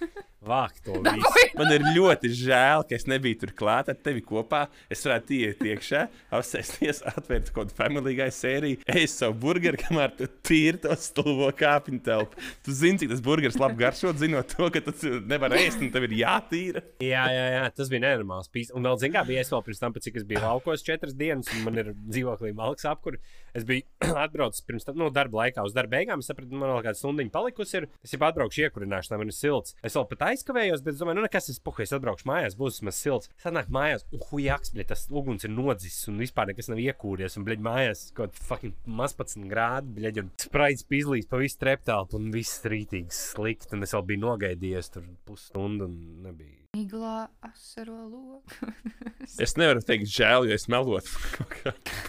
vākt 0.46 0.84
to 0.86 1.00
visu. 1.02 1.32
Man 1.58 1.74
ir 1.74 1.86
ļoti 1.96 2.30
žēl, 2.38 2.86
ka 2.86 2.96
es 2.98 3.08
nebiju 3.10 3.40
tur 3.42 3.54
klāt 3.58 3.90
ar 3.90 3.98
tevi 3.98 4.22
kopā. 4.26 4.66
Es 4.94 5.02
varētu 5.08 5.36
iet 5.40 5.66
iekšā, 5.66 6.06
apsēsties, 6.38 7.02
atvērt 7.10 7.50
kaut 7.56 7.72
kādu 7.72 7.78
familiālu 7.80 8.30
sēriju, 8.36 8.84
ēst 8.94 9.24
savu 9.24 9.38
burgeru, 9.42 9.80
kamēr 9.82 10.14
tu 10.20 10.30
tīri 10.46 10.84
to 10.86 10.94
stulbo 11.02 11.50
kāpņu 11.58 12.02
telpu. 12.06 12.40
Tu 12.66 12.76
zini, 12.78 13.02
cik 13.02 13.16
tas 13.16 13.26
burgeris 13.26 13.58
labi 13.60 13.80
garšo, 13.82 14.14
zinot 14.22 14.54
to, 14.54 14.70
ka 14.74 14.84
tas 14.86 15.08
nevar 15.26 15.58
ēst 15.58 15.82
un 15.82 15.92
tev 15.94 16.06
ir 16.10 16.18
jātīra. 16.22 16.86
Jā, 17.04 17.26
jā, 17.34 17.46
jā, 17.56 17.66
tas 17.80 17.90
bija 17.90 18.06
nenormāls. 18.06 18.52
Pīs. 18.54 18.70
Un 18.76 18.86
vēl, 18.86 19.00
zināmā 19.02 19.26
mērā, 19.26 19.30
bija 19.30 19.44
es 19.44 19.52
vēl 19.54 19.64
pirms 19.66 19.82
tam, 19.82 19.96
cik 19.96 20.20
es 20.20 20.26
biju 20.28 20.42
laukos 20.44 20.84
četras 20.86 21.16
dienas, 21.16 21.50
un 21.54 21.64
man 21.66 21.80
ir 21.80 21.92
dzīvoklī 21.96 22.54
malks 22.56 22.86
apkur. 22.86 23.18
Es 23.56 23.66
biju 23.68 23.86
atbraucis 24.26 24.66
pirms 24.66 24.86
tam, 24.86 24.98
no 25.00 25.10
darba 25.14 25.44
laikā 25.44 25.64
uz 25.66 25.74
darba 25.76 25.98
beigām. 25.98 26.20
Es 26.20 26.30
sapratu, 26.30 26.52
man 26.54 26.74
vēl 26.74 26.84
kāda 26.86 27.00
stundiņa 27.00 27.34
palikusi. 27.34 27.78
Ir. 27.80 27.88
Es 28.04 28.14
jau 28.14 28.22
atbraukšu 28.28 28.66
iekurināšu, 28.66 29.12
tā 29.12 29.20
man 29.20 29.32
ir 29.32 29.38
silts. 29.46 29.76
Es 29.86 29.96
vēl 29.98 30.08
pat 30.12 30.26
aizkavējos, 30.32 30.84
bet 30.86 30.96
es 30.96 31.02
domāju, 31.02 31.20
nu 31.20 31.26
nekas, 31.26 31.50
es 31.54 31.62
puhu, 31.64 31.84
es 31.86 31.94
atbraukšu 31.96 32.30
mājās, 32.30 32.58
būs 32.60 32.80
vismaz 32.80 33.00
silts. 33.02 33.32
Sanāk 33.44 33.72
mājās, 33.74 34.06
uhujaks, 34.16 34.74
bet 34.76 34.92
tas 34.92 35.06
uguns 35.12 35.46
ir 35.48 35.54
nodzis 35.54 36.02
un 36.12 36.20
vispār 36.24 36.52
nekas 36.52 36.72
nav 36.72 36.82
iekūries. 36.82 37.38
Un, 37.40 37.48
bļaļ, 37.48 37.64
mājās 37.70 38.06
kaut 38.18 38.36
kāda 38.36 38.50
fucking 38.50 38.92
maz 39.00 39.16
15 39.18 39.50
grādi, 39.52 39.96
bļaļ, 40.00 40.22
un 40.26 40.34
spraits 40.42 40.88
pizlīs 40.90 41.30
pa 41.30 41.42
visu 41.42 41.62
treptālu, 41.62 42.20
un 42.20 42.30
viss 42.36 42.64
rītīgi 42.66 43.14
slikti. 43.16 43.76
Un 43.76 43.88
es 43.88 43.96
vēl 43.96 44.08
biju 44.12 44.26
nogaidījies 44.26 44.94
tur 44.96 45.10
pusstundu 45.28 45.90
un 45.90 45.98
nebija. 46.26 46.65
Iglā 46.76 47.28
asaro 47.46 47.96
loku. 48.10 48.72
Es 49.42 49.56
nevaru 49.58 49.82
teikt, 49.82 50.06
žēl, 50.12 50.46
jo 50.46 50.54
es 50.54 50.68
melotu. 50.70 51.10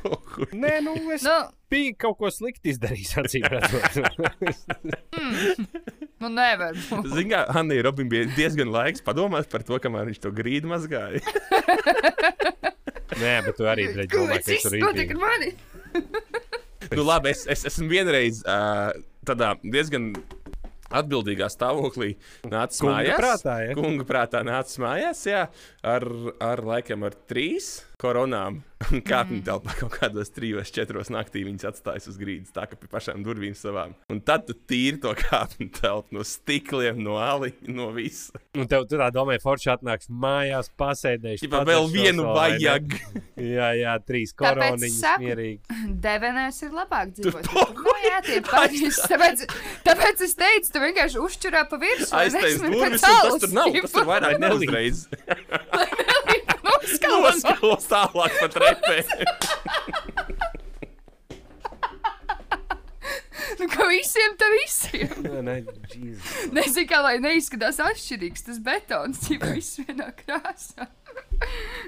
Pohuj. 0.02 0.50
Nē, 0.52 0.74
nu 0.84 0.92
es 1.14 1.22
nu, 1.24 1.32
biju 1.72 1.94
kaut 2.02 2.18
ko 2.20 2.28
slikti 2.34 2.74
izdarījis, 2.74 3.14
acīm 3.22 3.46
redzot. 3.48 4.18
nu 6.22 6.30
nevar 6.34 6.76
būt. 6.76 7.08
Zini, 7.14 7.30
kā 7.32 7.40
Hanna 7.56 7.78
Robin 7.86 8.10
bija 8.12 8.28
diezgan 8.36 8.68
laiks 8.74 9.02
padomāt 9.06 9.48
par 9.52 9.64
to, 9.66 9.80
kamēr 9.82 10.10
viņš 10.10 10.20
to 10.26 10.34
grīdu 10.36 10.70
mazgāja. 10.70 11.22
Nē, 13.22 13.34
bet 13.48 13.56
tu 13.56 13.70
arī 13.70 13.88
Ko 13.94 14.26
domā, 14.26 14.38
ka 14.44 14.52
es 14.52 14.66
tur 14.66 14.76
notiek 14.82 15.16
rītīgi. 15.16 15.56
nu, 16.92 17.06
labi, 17.06 17.32
es, 17.32 17.46
es 17.48 17.64
esmu 17.72 17.88
vienreiz 17.90 18.42
uh, 18.44 18.92
tādā 19.26 19.54
diezgan 19.64 20.12
atbildīgā 20.90 21.48
stāvoklī 21.52 22.14
nācis 22.46 22.82
Kunga 22.82 23.00
mājās. 23.00 23.20
prātā, 23.20 23.56
ja? 23.66 23.74
Kunga 23.78 24.06
prātā 24.08 24.42
nācis 24.46 24.80
mājās, 24.82 25.24
jā, 25.26 25.42
ar, 25.82 26.08
ar 26.40 26.64
laikam 26.66 27.06
ar 27.08 27.16
trīs 27.30 27.80
koronām. 28.02 28.62
Un 28.94 29.00
kāpņu 29.02 29.40
telpā 29.46 29.72
kaut 29.80 29.96
kādos 29.98 30.30
trijos, 30.34 30.70
četros 30.74 31.08
naktī 31.10 31.42
viņas 31.46 31.66
atstājas 31.72 32.06
uz 32.10 32.18
grīdas, 32.20 32.52
tā 32.54 32.66
kā 32.70 32.78
pie 32.78 32.88
pašām 32.92 33.24
durvīm 33.26 33.56
savām. 33.58 33.96
Un 34.12 34.20
tad 34.22 34.44
tu 34.46 34.54
tīri 34.54 35.00
to 35.02 35.10
kāpņu 35.18 35.68
telpu 35.80 36.14
no 36.16 36.22
stikliem, 36.26 37.00
no 37.02 37.16
aliņa, 37.22 37.66
no 37.74 37.88
visa. 37.96 38.38
Un 38.54 38.68
tev 38.70 38.86
tur 38.90 39.02
tā 39.02 39.08
domāja, 39.14 39.42
forši 39.42 39.72
atnāks 39.74 40.10
mājās, 40.12 40.70
pasēdēšu. 40.78 41.42
Tipā 41.46 41.64
vēl 41.66 41.88
vienu 41.92 42.28
vajag. 42.36 42.94
Jā, 43.36 43.72
jā, 43.80 43.96
trīs 44.06 44.34
koroniņas 44.38 45.00
saku- 45.02 45.26
mierīgi. 45.26 45.80
Devenēs 46.06 46.62
ir 46.66 46.76
labāk 46.76 47.12
dzīvot. 47.16 47.42
to 47.50 47.66
Tur, 47.66 47.74
nu, 47.82 47.96
jā, 48.06 48.22
tie 48.26 48.40
paši. 48.46 48.92
Tāpēc, 49.10 49.44
tāpēc 49.86 50.24
es 50.28 50.36
teicu, 50.38 50.72
tu 50.72 50.84
vienkārši 50.84 51.22
uzšķurā 51.26 51.66
pa 51.70 51.80
virsmu. 51.82 52.12
Aiztais 52.22 52.60
durvis, 52.62 52.86
un 52.86 52.98
tas 53.02 53.40
tur 53.44 53.56
nav. 53.56 53.76
Tas 53.82 53.96
tur 53.98 54.08
vairāk 54.08 54.40
neuzreiz. 54.42 55.06
Noskalos. 57.26 57.86
Noskalos 57.86 57.88
tālāk 57.92 58.32
pa 58.40 58.48
trepē. 58.52 58.96
Nu, 63.56 63.68
ka 63.72 63.86
visiem 63.88 64.36
tam 64.36 64.52
visiem. 64.58 65.12
Nē, 65.24 65.40
nē, 65.46 65.56
Jesus. 65.94 66.52
Nezinu, 66.52 66.86
kā 66.90 67.00
lai 67.04 67.16
neizskatās 67.24 67.78
atšķirīgs 67.80 68.46
tas 68.48 68.60
betons, 68.62 69.22
ja 69.32 69.40
viss 69.40 69.80
vienā 69.80 70.10
krāsā. 70.18 70.88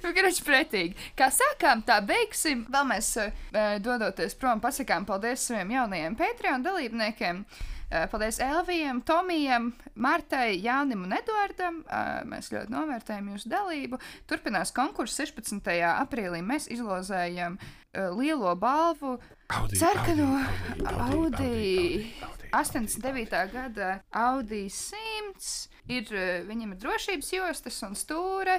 Nu, 0.02 0.12
Griež 0.16 0.40
pretīgi. 0.44 0.96
Kā 1.18 1.28
sākām, 1.34 1.82
tā 1.84 1.98
beigsim. 2.04 2.64
Vēl 2.72 2.86
mēs, 2.88 3.10
uh, 3.20 3.74
dodoties 3.84 4.36
prom, 4.38 4.62
pasakām 4.64 5.04
paldies 5.08 5.44
saviem 5.50 5.74
jaunajiem 5.76 6.16
Patreon 6.16 6.64
dalībniekiem. 6.64 7.42
Uh, 7.44 7.77
paldies 7.88 8.38
Elvijam, 8.44 9.00
Tomijam, 9.06 9.72
Martai, 9.94 10.58
Jānim 10.60 11.06
un 11.06 11.16
Eduardam. 11.16 11.82
Uh, 11.86 12.20
mēs 12.28 12.52
ļoti 12.52 12.74
novērtējam 12.74 13.32
jūsu 13.32 13.52
dalību. 13.52 14.00
Turpinās 14.28 14.74
konkurss 14.76 15.20
16. 15.20 15.72
aprīlī. 15.88 16.42
Mēs 16.44 16.68
izlozējam 16.72 17.56
uh, 17.58 18.10
lielo 18.18 18.54
balvu 18.60 19.16
Audi, 19.48 19.78
Sarkano 19.80 20.28
Audi, 20.36 20.84
Audi, 20.84 22.12
Audi. 22.20 22.38
89. 22.52 23.52
gada 23.52 24.00
Audi 24.12 24.68
100. 24.68 25.68
Ir, 25.88 26.04
eh, 26.12 26.42
viņam 26.44 26.74
ir 26.74 26.80
drošības 26.82 27.30
jostas 27.32 27.78
un 27.86 27.94
stūre. 27.96 28.58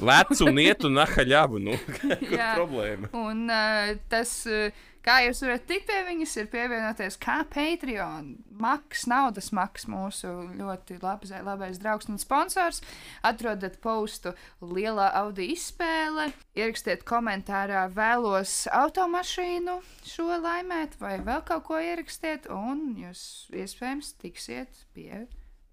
Lec 0.00 0.32
un 0.40 0.60
iet 0.62 0.84
un 0.88 0.96
ahaļabu. 1.02 1.60
Nu, 1.60 1.76
problēma? 2.56 3.10
Un 3.12 3.44
uh, 3.52 3.92
tas, 4.08 4.32
uh, 4.48 4.72
kā 5.08 5.16
jūs 5.24 5.40
varat 5.44 5.64
tikt 5.68 5.88
pie 5.88 5.98
viņas, 6.04 6.34
ir 6.42 6.48
pievienoties 6.52 7.16
kā 7.22 7.38
Patreon. 7.48 8.34
Maks, 8.58 9.06
naudas 9.08 9.50
maks, 9.56 9.86
mūsu 9.88 10.30
ļoti 10.58 10.98
labs, 11.00 11.32
labais 11.46 11.80
draugs 11.80 12.10
un 12.10 12.20
sponsors. 12.20 12.82
Atrodat 13.26 13.78
postu 13.84 14.34
Lielā 14.60 15.08
Audi 15.22 15.48
izspēle. 15.54 16.28
Ierakstiet 16.58 17.06
komentārā, 17.08 17.86
vēlos 17.94 18.66
automašīnu 18.74 19.78
šo 20.08 20.28
laimēt, 20.42 20.98
vai 21.00 21.16
vēl 21.24 21.44
kaut 21.48 21.68
ko 21.70 21.80
ierakstiet, 21.80 22.50
un 22.52 22.98
jūs 22.98 23.22
iespējams 23.54 24.14
tiksiet 24.20 24.84
pie 24.96 25.24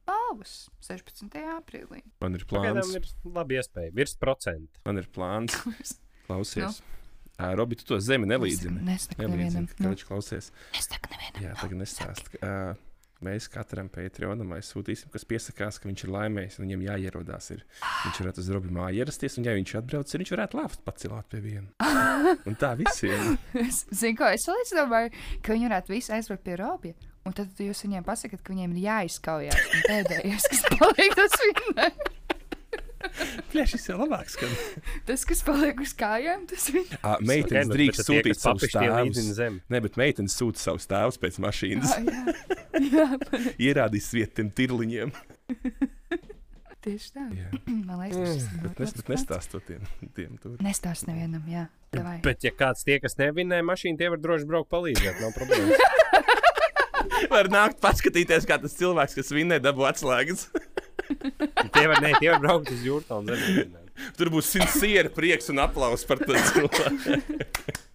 balvas 0.05 0.67
16. 0.85 1.33
aprīlī. 1.57 2.03
Man 2.21 2.37
ir 2.37 2.45
Pagaidām 2.47 2.83
plāns. 2.85 2.97
ir 3.01 3.31
labi 3.35 3.59
iespēja. 3.59 3.93
Virs 3.97 4.15
procenta. 4.21 4.83
Man 4.85 5.01
ir 5.01 5.09
plāns. 5.11 5.57
Klausies. 6.27 6.79
Nu. 6.79 6.94
Robi, 7.37 7.75
tu 7.79 7.87
to 7.89 7.99
zemi 7.99 8.29
nelīdzini. 8.31 8.83
Nesaka 8.87 9.27
nevienam. 9.27 9.67
Nu, 9.67 9.77
Karoči, 9.89 10.07
klausies. 10.07 10.51
nesaka 10.75 11.11
nevienam. 11.11 11.41
Jā, 11.43 11.55
tagad 11.61 11.81
nestāst. 11.81 12.29
ā, 12.39 12.75
Mēs 13.23 13.45
katram 13.49 13.87
Patreonam 13.89 14.49
aizsūtīsim, 14.57 15.07
kas 15.13 15.23
piesakās, 15.25 15.77
ka 15.79 15.87
viņš 15.87 16.01
ir 16.03 16.11
laimējis 16.13 16.57
un 16.59 16.65
viņam 16.65 16.81
jāierodās. 16.83 17.47
Ir. 17.55 17.61
Viņš 18.03 18.19
varētu 18.21 18.43
uz 18.43 18.49
Robi 18.51 18.73
māju 18.75 18.99
ierasties, 18.99 19.37
un 19.39 19.47
ja 19.47 19.53
viņš 19.55 19.71
atbrauc, 19.79 20.11
viņš 20.19 20.33
varētu 20.35 20.59
lāpt 20.59 20.83
pacelt 20.85 21.29
pie 21.31 21.39
viena. 21.41 21.69
Un 22.49 22.57
tā 22.59 22.73
visiem. 22.77 23.37
Es 23.55 23.85
zinu, 23.95 24.17
ko 24.19 24.27
es 24.35 24.45
vēl 24.51 24.67
domāju, 24.81 25.13
ka 25.41 25.55
viņi 25.55 25.69
varētu 25.69 25.95
visi 25.95 26.11
aizbraukt 26.13 26.43
pie 26.45 26.57
Robija. 26.59 26.97
Un 27.25 27.33
tad 27.33 27.55
jūs 27.57 27.85
viņiem 27.87 28.03
pasakāt, 28.05 28.43
ka 28.45 28.53
viņiem 28.53 28.75
ir 28.75 28.83
jāizskaujās. 28.83 29.63
un 29.71 29.87
Pēdējais, 29.87 30.49
kas 30.51 30.65
paliek, 30.75 31.15
tas 31.17 31.39
viņa. 31.41 31.87
Plēš, 33.51 33.75
šis 33.75 33.89
ir 33.91 33.99
labāks. 34.01 34.37
Kad... 34.39 34.53
Tas, 35.07 35.25
kas 35.27 35.43
paliek 35.45 35.81
uz 35.83 35.93
kājām, 35.97 36.45
tas 36.49 36.67
viņa. 36.73 37.01
À, 37.01 37.17
meitenes 37.25 37.69
nu, 37.69 37.77
drīkst 37.77 38.05
sūtīt 38.07 38.39
savus 38.41 38.69
tēvus. 38.73 39.41
Nē, 39.71 39.81
bet 39.87 39.99
meitenes 40.01 40.37
sūta 40.39 40.61
savus 40.61 40.89
tēvus 40.91 41.19
pēc 41.21 41.41
mašīnas. 41.45 41.97
Ah, 41.97 42.05
jā, 42.79 42.85
jā, 42.95 43.51
Ierādīs 43.69 44.11
vietu 44.15 44.41
tiem 44.41 44.53
tirliņiem. 44.55 45.13
tieši 46.85 47.11
tā. 47.15 47.25
Jā. 47.33 47.49
Man 47.87 48.03
liekas, 48.03 48.19
tas 48.21 48.45
ir 48.45 48.61
Bet, 48.65 48.79
nes, 48.83 48.93
bet 48.99 49.11
nestāstot 49.15 49.65
tiem, 49.67 49.89
tiem 50.17 50.37
tur. 50.41 50.55
Nestāst 50.63 51.09
nevienam, 51.09 51.43
jā. 51.49 51.67
Davai. 51.95 52.17
Bet, 52.25 52.43
ja 52.45 52.51
kāds 52.55 52.85
tie, 52.85 52.99
kas 53.03 53.17
nevinēja 53.19 53.65
mašīnu, 53.65 53.99
tie 53.99 54.11
var 54.13 54.21
droši 54.21 54.49
braukt 54.49 54.71
palīdzēt. 54.73 55.21
Nav 55.23 55.35
problēmas. 55.37 55.79
Var 57.31 57.47
nākt 57.53 57.77
paskatīties, 57.83 58.47
kā 58.49 58.57
tas 58.61 58.73
cilvēks, 58.75 59.15
kas 59.17 59.29
vinnē, 59.33 59.59
dabū 59.63 59.85
atslēgas. 59.87 60.47
tie 61.75 61.87
var, 61.89 62.01
ne, 62.03 62.13
tie 62.19 62.29
var 62.33 62.41
braukt 62.43 62.71
uz 62.73 62.85
jūrtā 62.85 63.19
un 63.21 63.31
zemi. 63.31 63.65
Tur 64.17 64.31
būs 64.33 64.51
sinceri 64.51 65.11
prieks 65.13 65.51
un 65.53 65.61
aplauss 65.63 66.07
par 66.07 66.19
to 66.23 66.35
cilvēku. 66.51 67.19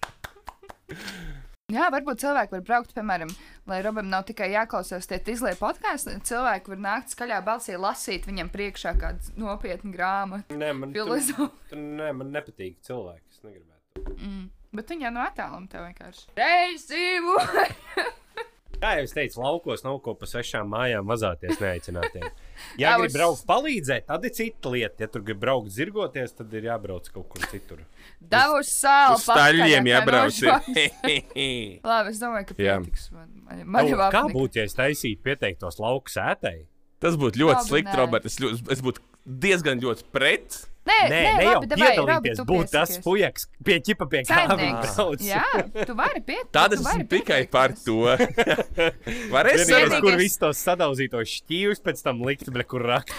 Jā, 1.70 1.86
varbūt 1.94 2.18
cilvēki 2.18 2.56
var 2.56 2.62
braukt, 2.66 2.94
piemēram, 2.96 3.30
lai 3.70 3.78
Robam 3.84 4.08
nav 4.10 4.24
tikai 4.26 4.48
jāklausās 4.50 5.06
tie 5.06 5.20
izlaiž 5.30 5.60
podkāstu. 5.60 6.16
Cilvēki 6.26 6.72
var 6.72 6.80
nākt 6.82 7.14
skaļā 7.14 7.38
balsī, 7.46 7.76
lasīt 7.78 8.26
viņam 8.26 8.50
priekšā 8.50 8.96
kādu 8.98 9.36
nopietnu 9.38 9.92
grāmatu. 9.94 10.58
Nē, 10.58 10.72
man, 10.74 10.94
Filozofu. 10.96 11.46
tur, 11.70 11.78
nē, 12.00 12.10
man 12.18 12.32
nepatīk 12.34 12.80
cilvēki. 12.86 13.22
Es 13.30 13.44
negribētu. 13.46 14.16
Mm. 14.18 14.48
Bet 14.74 14.90
viņa 14.90 15.14
no 15.14 15.22
attāluma 15.22 15.70
tev 15.70 15.86
vienkārši. 15.86 16.26
Reizību! 16.38 17.38
Kā 18.80 18.94
jau 18.96 19.04
es 19.04 19.12
teicu, 19.12 19.40
laukos 19.44 19.82
nav 19.84 19.98
ko 20.04 20.14
pa 20.16 20.28
svešām 20.28 20.70
mājām 20.72 21.04
mazāties 21.08 21.60
neaicinātiem. 21.60 22.30
Ja 22.80 22.94
uz- 23.00 23.14
braukt 23.14 23.46
palīdzēt, 23.48 24.04
tad 24.08 24.24
ir 24.28 24.32
cita 24.36 24.68
lieta. 24.72 25.04
Ja 25.04 25.08
tur 25.08 25.22
grib 25.24 25.38
braukt 25.40 25.70
zirgoties, 25.72 26.34
tad 26.36 26.52
ir 26.56 26.66
jābrauc 26.68 27.06
kaut 27.12 27.28
kur 27.32 27.46
citur. 27.48 27.78
Davus 28.20 28.68
sāli! 28.82 29.16
Uz 29.16 29.24
staļļiem 29.24 29.88
jābrauc. 29.88 30.40
Labi, 31.90 32.12
es 32.12 32.20
domāju, 32.20 32.50
ka 32.50 32.58
pietiks. 32.58 33.06
Man, 33.16 33.30
man, 33.46 33.62
man 33.76 33.88
jau 33.88 34.10
kā 34.12 34.24
būtu, 34.28 34.60
ja 34.60 34.66
es 34.68 34.76
taisītu 34.76 35.24
pieteiktos 35.24 35.80
lauku 35.80 36.12
sētai? 36.12 36.58
Tas 37.00 37.16
būtu 37.16 37.40
ļoti 37.40 37.56
Labi, 37.56 37.68
slikti. 37.72 37.96
Robert. 37.96 38.28
Es, 38.28 38.36
ļoti, 38.44 38.60
es 38.76 38.84
būtu 38.84 39.00
diezgan 39.26 39.80
ļoti 39.82 40.04
pret. 40.14 40.66
Nē, 40.88 40.94
Nē, 41.12 41.18
nē, 41.36 41.42
jau 41.44 41.50
labi, 41.60 41.66
Robi, 41.76 41.76
piedalīties, 41.76 42.38
tu 42.40 42.44
būt 42.48 42.70
tas 42.72 42.94
pujaks 43.04 43.44
pie 43.62 43.76
ķipa 43.84 44.06
pie 44.10 44.22
kā 44.24 44.38
viņš 44.40 44.48
Saimnieks. 44.48 44.94
brauc. 44.96 45.24
Jā, 45.28 45.84
tu 45.86 45.94
vari 45.98 46.22
piet. 46.24 46.48
Tad 46.56 46.72
tu 46.72 46.78
es 46.80 46.86
esmu 46.88 47.04
tikai 47.12 47.40
par 47.52 47.74
to. 47.76 47.98
Varēs 49.34 49.66
Vienīgais- 49.68 50.00
kur 50.02 50.16
visus 50.18 50.40
tos 50.40 50.62
sadauzītos 50.64 51.34
šķīvus 51.36 51.84
pēc 51.84 52.02
tam 52.06 52.24
likt, 52.26 52.48
ble, 52.54 52.64
kur 52.64 52.82
rakt. 52.90 53.12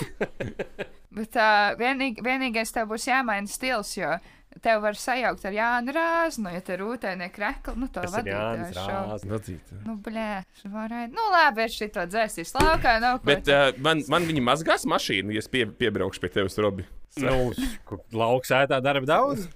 Bet 1.12 1.36
uh, 1.38 1.72
vienīg, 1.80 2.22
vienīgais 2.26 2.74
tev 2.74 2.90
būs 2.92 3.06
jāmaina 3.12 3.48
stils, 3.52 3.94
jo 4.00 4.18
tev 4.60 4.82
var 4.84 4.98
sajaukt 5.00 5.46
ar 5.48 5.56
Jānu 5.56 5.94
Rāznu, 5.96 6.52
ja 6.52 6.62
te 6.66 6.76
rūtēnie 6.80 7.30
krekli, 7.34 7.76
nu 7.80 7.88
to 7.88 8.04
Tas 8.04 8.18
ir 8.20 8.32
Jānis 8.34 8.76
vadītājs 8.76 9.72
šo. 9.72 9.82
Nu, 9.86 9.96
blē, 10.04 10.30
varētu. 10.66 11.14
Nu, 11.16 11.28
labi, 11.34 11.66
es 11.66 11.78
šito 11.80 12.06
dzēsīs 12.10 12.54
laukā, 12.58 12.98
nav 13.04 13.22
ko. 13.22 13.30
Bet 13.32 13.52
uh, 13.52 13.72
man, 13.84 14.04
man 14.12 14.28
viņi 14.28 14.44
mazgās 14.46 14.88
mašīnu, 14.90 15.34
ja 15.36 15.44
es 15.44 15.50
pie, 15.52 15.64
piebraukšu 15.66 16.24
pie 16.24 16.34
tevis, 16.36 16.60
Robi. 16.62 16.88
Nu, 17.22 17.52
kur 17.88 18.04
lauks 18.16 18.54
ētā 18.56 18.80
darba 18.84 19.08
daudz. 19.08 19.48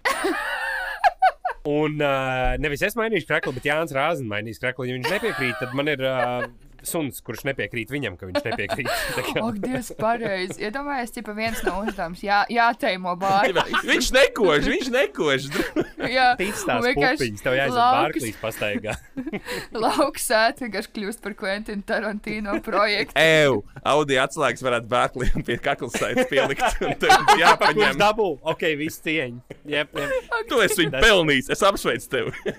Un 1.66 1.98
uh, 1.98 2.54
nevis 2.62 2.84
es 2.86 2.94
mainīšu 2.98 3.26
kreklu, 3.26 3.56
bet 3.56 3.66
Jānis 3.66 3.94
Rāzins 3.96 4.30
mainīs 4.30 4.62
kreklu. 4.62 4.86
Ja 4.86 5.00
viņš 5.00 5.10
nepiekrīt, 5.10 5.56
tad 5.58 5.72
man 5.78 5.90
ir 5.90 6.04
uh, 6.06 6.46
suns, 6.90 7.22
kurš 7.26 7.44
nepiekrīt 7.50 7.92
viņam, 7.94 8.16
ka 8.20 8.30
viņš 8.30 8.46
nepiekrīt. 8.46 8.90
Tā 9.18 9.24
kā- 9.28 9.44
Ak, 9.46 9.60
Dievs, 9.64 9.92
pareizi. 10.00 10.58
Iedomājies, 10.66 11.14
ja 11.18 11.24
viens 11.38 11.62
no 11.68 11.76
uzdevums 11.84 12.24
jā, 12.26 12.42
jāteimo 12.54 13.16
bārā. 13.20 13.66
Viņš 13.86 14.12
nekož, 14.16 14.70
viņš 14.72 14.92
nekož. 14.96 15.50
Jā, 16.16 16.26
Tic 16.38 16.52
un 16.54 16.68
tās 16.70 16.84
vienkārši 16.86 17.18
pupiņas, 17.18 17.42
tev 17.42 17.56
jāiziet 17.58 17.80
Bārklīs 17.96 18.36
pastaigā. 18.42 18.94
Lauks 19.86 20.28
ēt 20.38 20.60
vienkārši 20.62 20.92
kļūst 20.98 21.22
par 21.24 21.34
Quentin 21.40 21.82
Tarantino 21.88 22.58
projektu. 22.66 23.16
Ew, 23.18 23.58
Audi 23.90 24.20
atslēgas 24.22 24.62
varētu 24.66 24.92
bērkliem 24.92 25.46
pie 25.48 25.58
kaklas 25.66 25.98
saites 25.98 26.30
pielikt. 26.30 26.62
un 26.86 26.94
Kurš 27.02 27.42
Jāpaņem. 27.42 27.98
dabū? 28.02 28.28
Ok, 28.54 28.68
viss 28.78 29.02
cieņ. 29.06 29.40
Jep, 29.66 29.98
jep. 29.98 30.30
Tu 30.52 30.62
esi 30.68 30.84
viņu 30.84 31.02
pelnījis. 31.02 31.50
Es 31.56 31.66
apsveicu 31.66 32.12
tevi. 32.14 32.56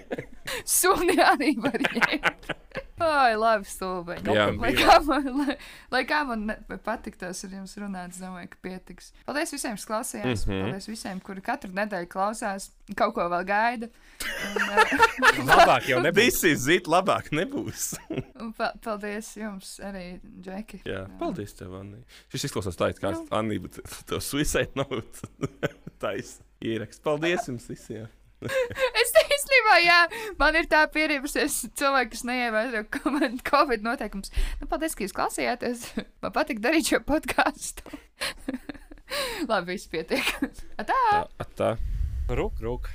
Suni 0.67 1.17
arī 1.23 1.55
var 1.63 1.79
ņemt. 1.87 2.51
Ai, 2.97 3.35
labi, 3.37 3.69
stulbeņi. 3.69 4.33
Jā, 4.33 4.47
lai, 4.57 4.71
kā 4.77 4.95
man, 5.05 5.27
lai, 5.37 5.57
lai 5.93 6.01
kā 6.09 6.23
man 6.25 6.53
patiktos 6.85 7.43
ar 7.45 7.53
jums 7.59 7.75
runāt, 7.77 8.15
es 8.15 8.23
domāju, 8.23 8.49
ka 8.55 8.61
pietiks. 8.65 9.11
Paldies 9.29 9.53
visiem, 9.53 9.77
kas 9.77 9.85
klausījās. 9.91 10.47
Mm. 10.47 10.53
-hmm. 10.53 10.63
Paldies 10.65 10.89
visiem, 10.89 11.21
kuri 11.21 11.45
katru 11.45 11.73
nedēļu 11.77 12.09
klausās, 12.09 12.71
kaut 12.97 13.15
ko 13.19 13.29
vēl 13.33 13.45
gaida. 13.49 13.91
Un, 14.49 14.57
uh, 14.65 15.45
Labāk 15.53 15.91
jau 15.91 16.01
nebija. 16.01 16.31
Visi 16.31 16.55
zīt, 16.57 16.89
labāk 16.89 17.29
nebūs. 17.37 17.93
un 18.43 18.55
pa 18.57 18.73
paldies 18.81 19.35
jums 19.37 19.77
arī, 19.85 20.07
Džeki. 20.41 20.81
Jā, 20.89 21.05
paldies 21.21 21.53
tev, 21.59 21.77
Anni. 21.77 22.01
Šis 22.33 22.49
izklausās 22.49 22.81
tā, 22.81 22.91
it 22.95 23.03
kā 23.03 23.13
Anni 23.31 23.61
būtu 23.61 23.85
to 24.09 24.21
suicide 24.25 24.73
note. 24.75 25.29
Taisa 26.03 26.41
ieraksts. 26.65 27.05
Paldies 27.05 27.45
jums 27.49 27.69
visiem. 27.69 28.09
Es 28.41 29.13
īstenībā, 29.57 29.77
jā, 29.85 30.35
man 30.39 30.57
ir 30.57 30.69
tā 30.69 30.83
pieredzes, 30.93 31.67
cilvēki, 31.77 32.13
kas 32.13 32.25
neievēro 32.29 32.85
Covid 33.47 33.85
noteikumus. 33.85 34.33
Nu, 34.61 34.69
paldies, 34.69 34.95
ka 34.95 35.05
jūs 35.05 35.17
klausījāties. 35.17 35.87
Man 36.23 36.33
patīk 36.33 36.61
darīt 36.61 36.91
šo 36.91 37.01
podkāstu. 37.07 37.83
Labi, 39.51 39.75
viss 39.75 39.89
pietiek. 39.89 40.27
Tā! 40.91 41.03
Tā, 41.39 41.47
tā. 41.57 41.73
Rūk, 42.29 42.59
rūk. 42.61 42.91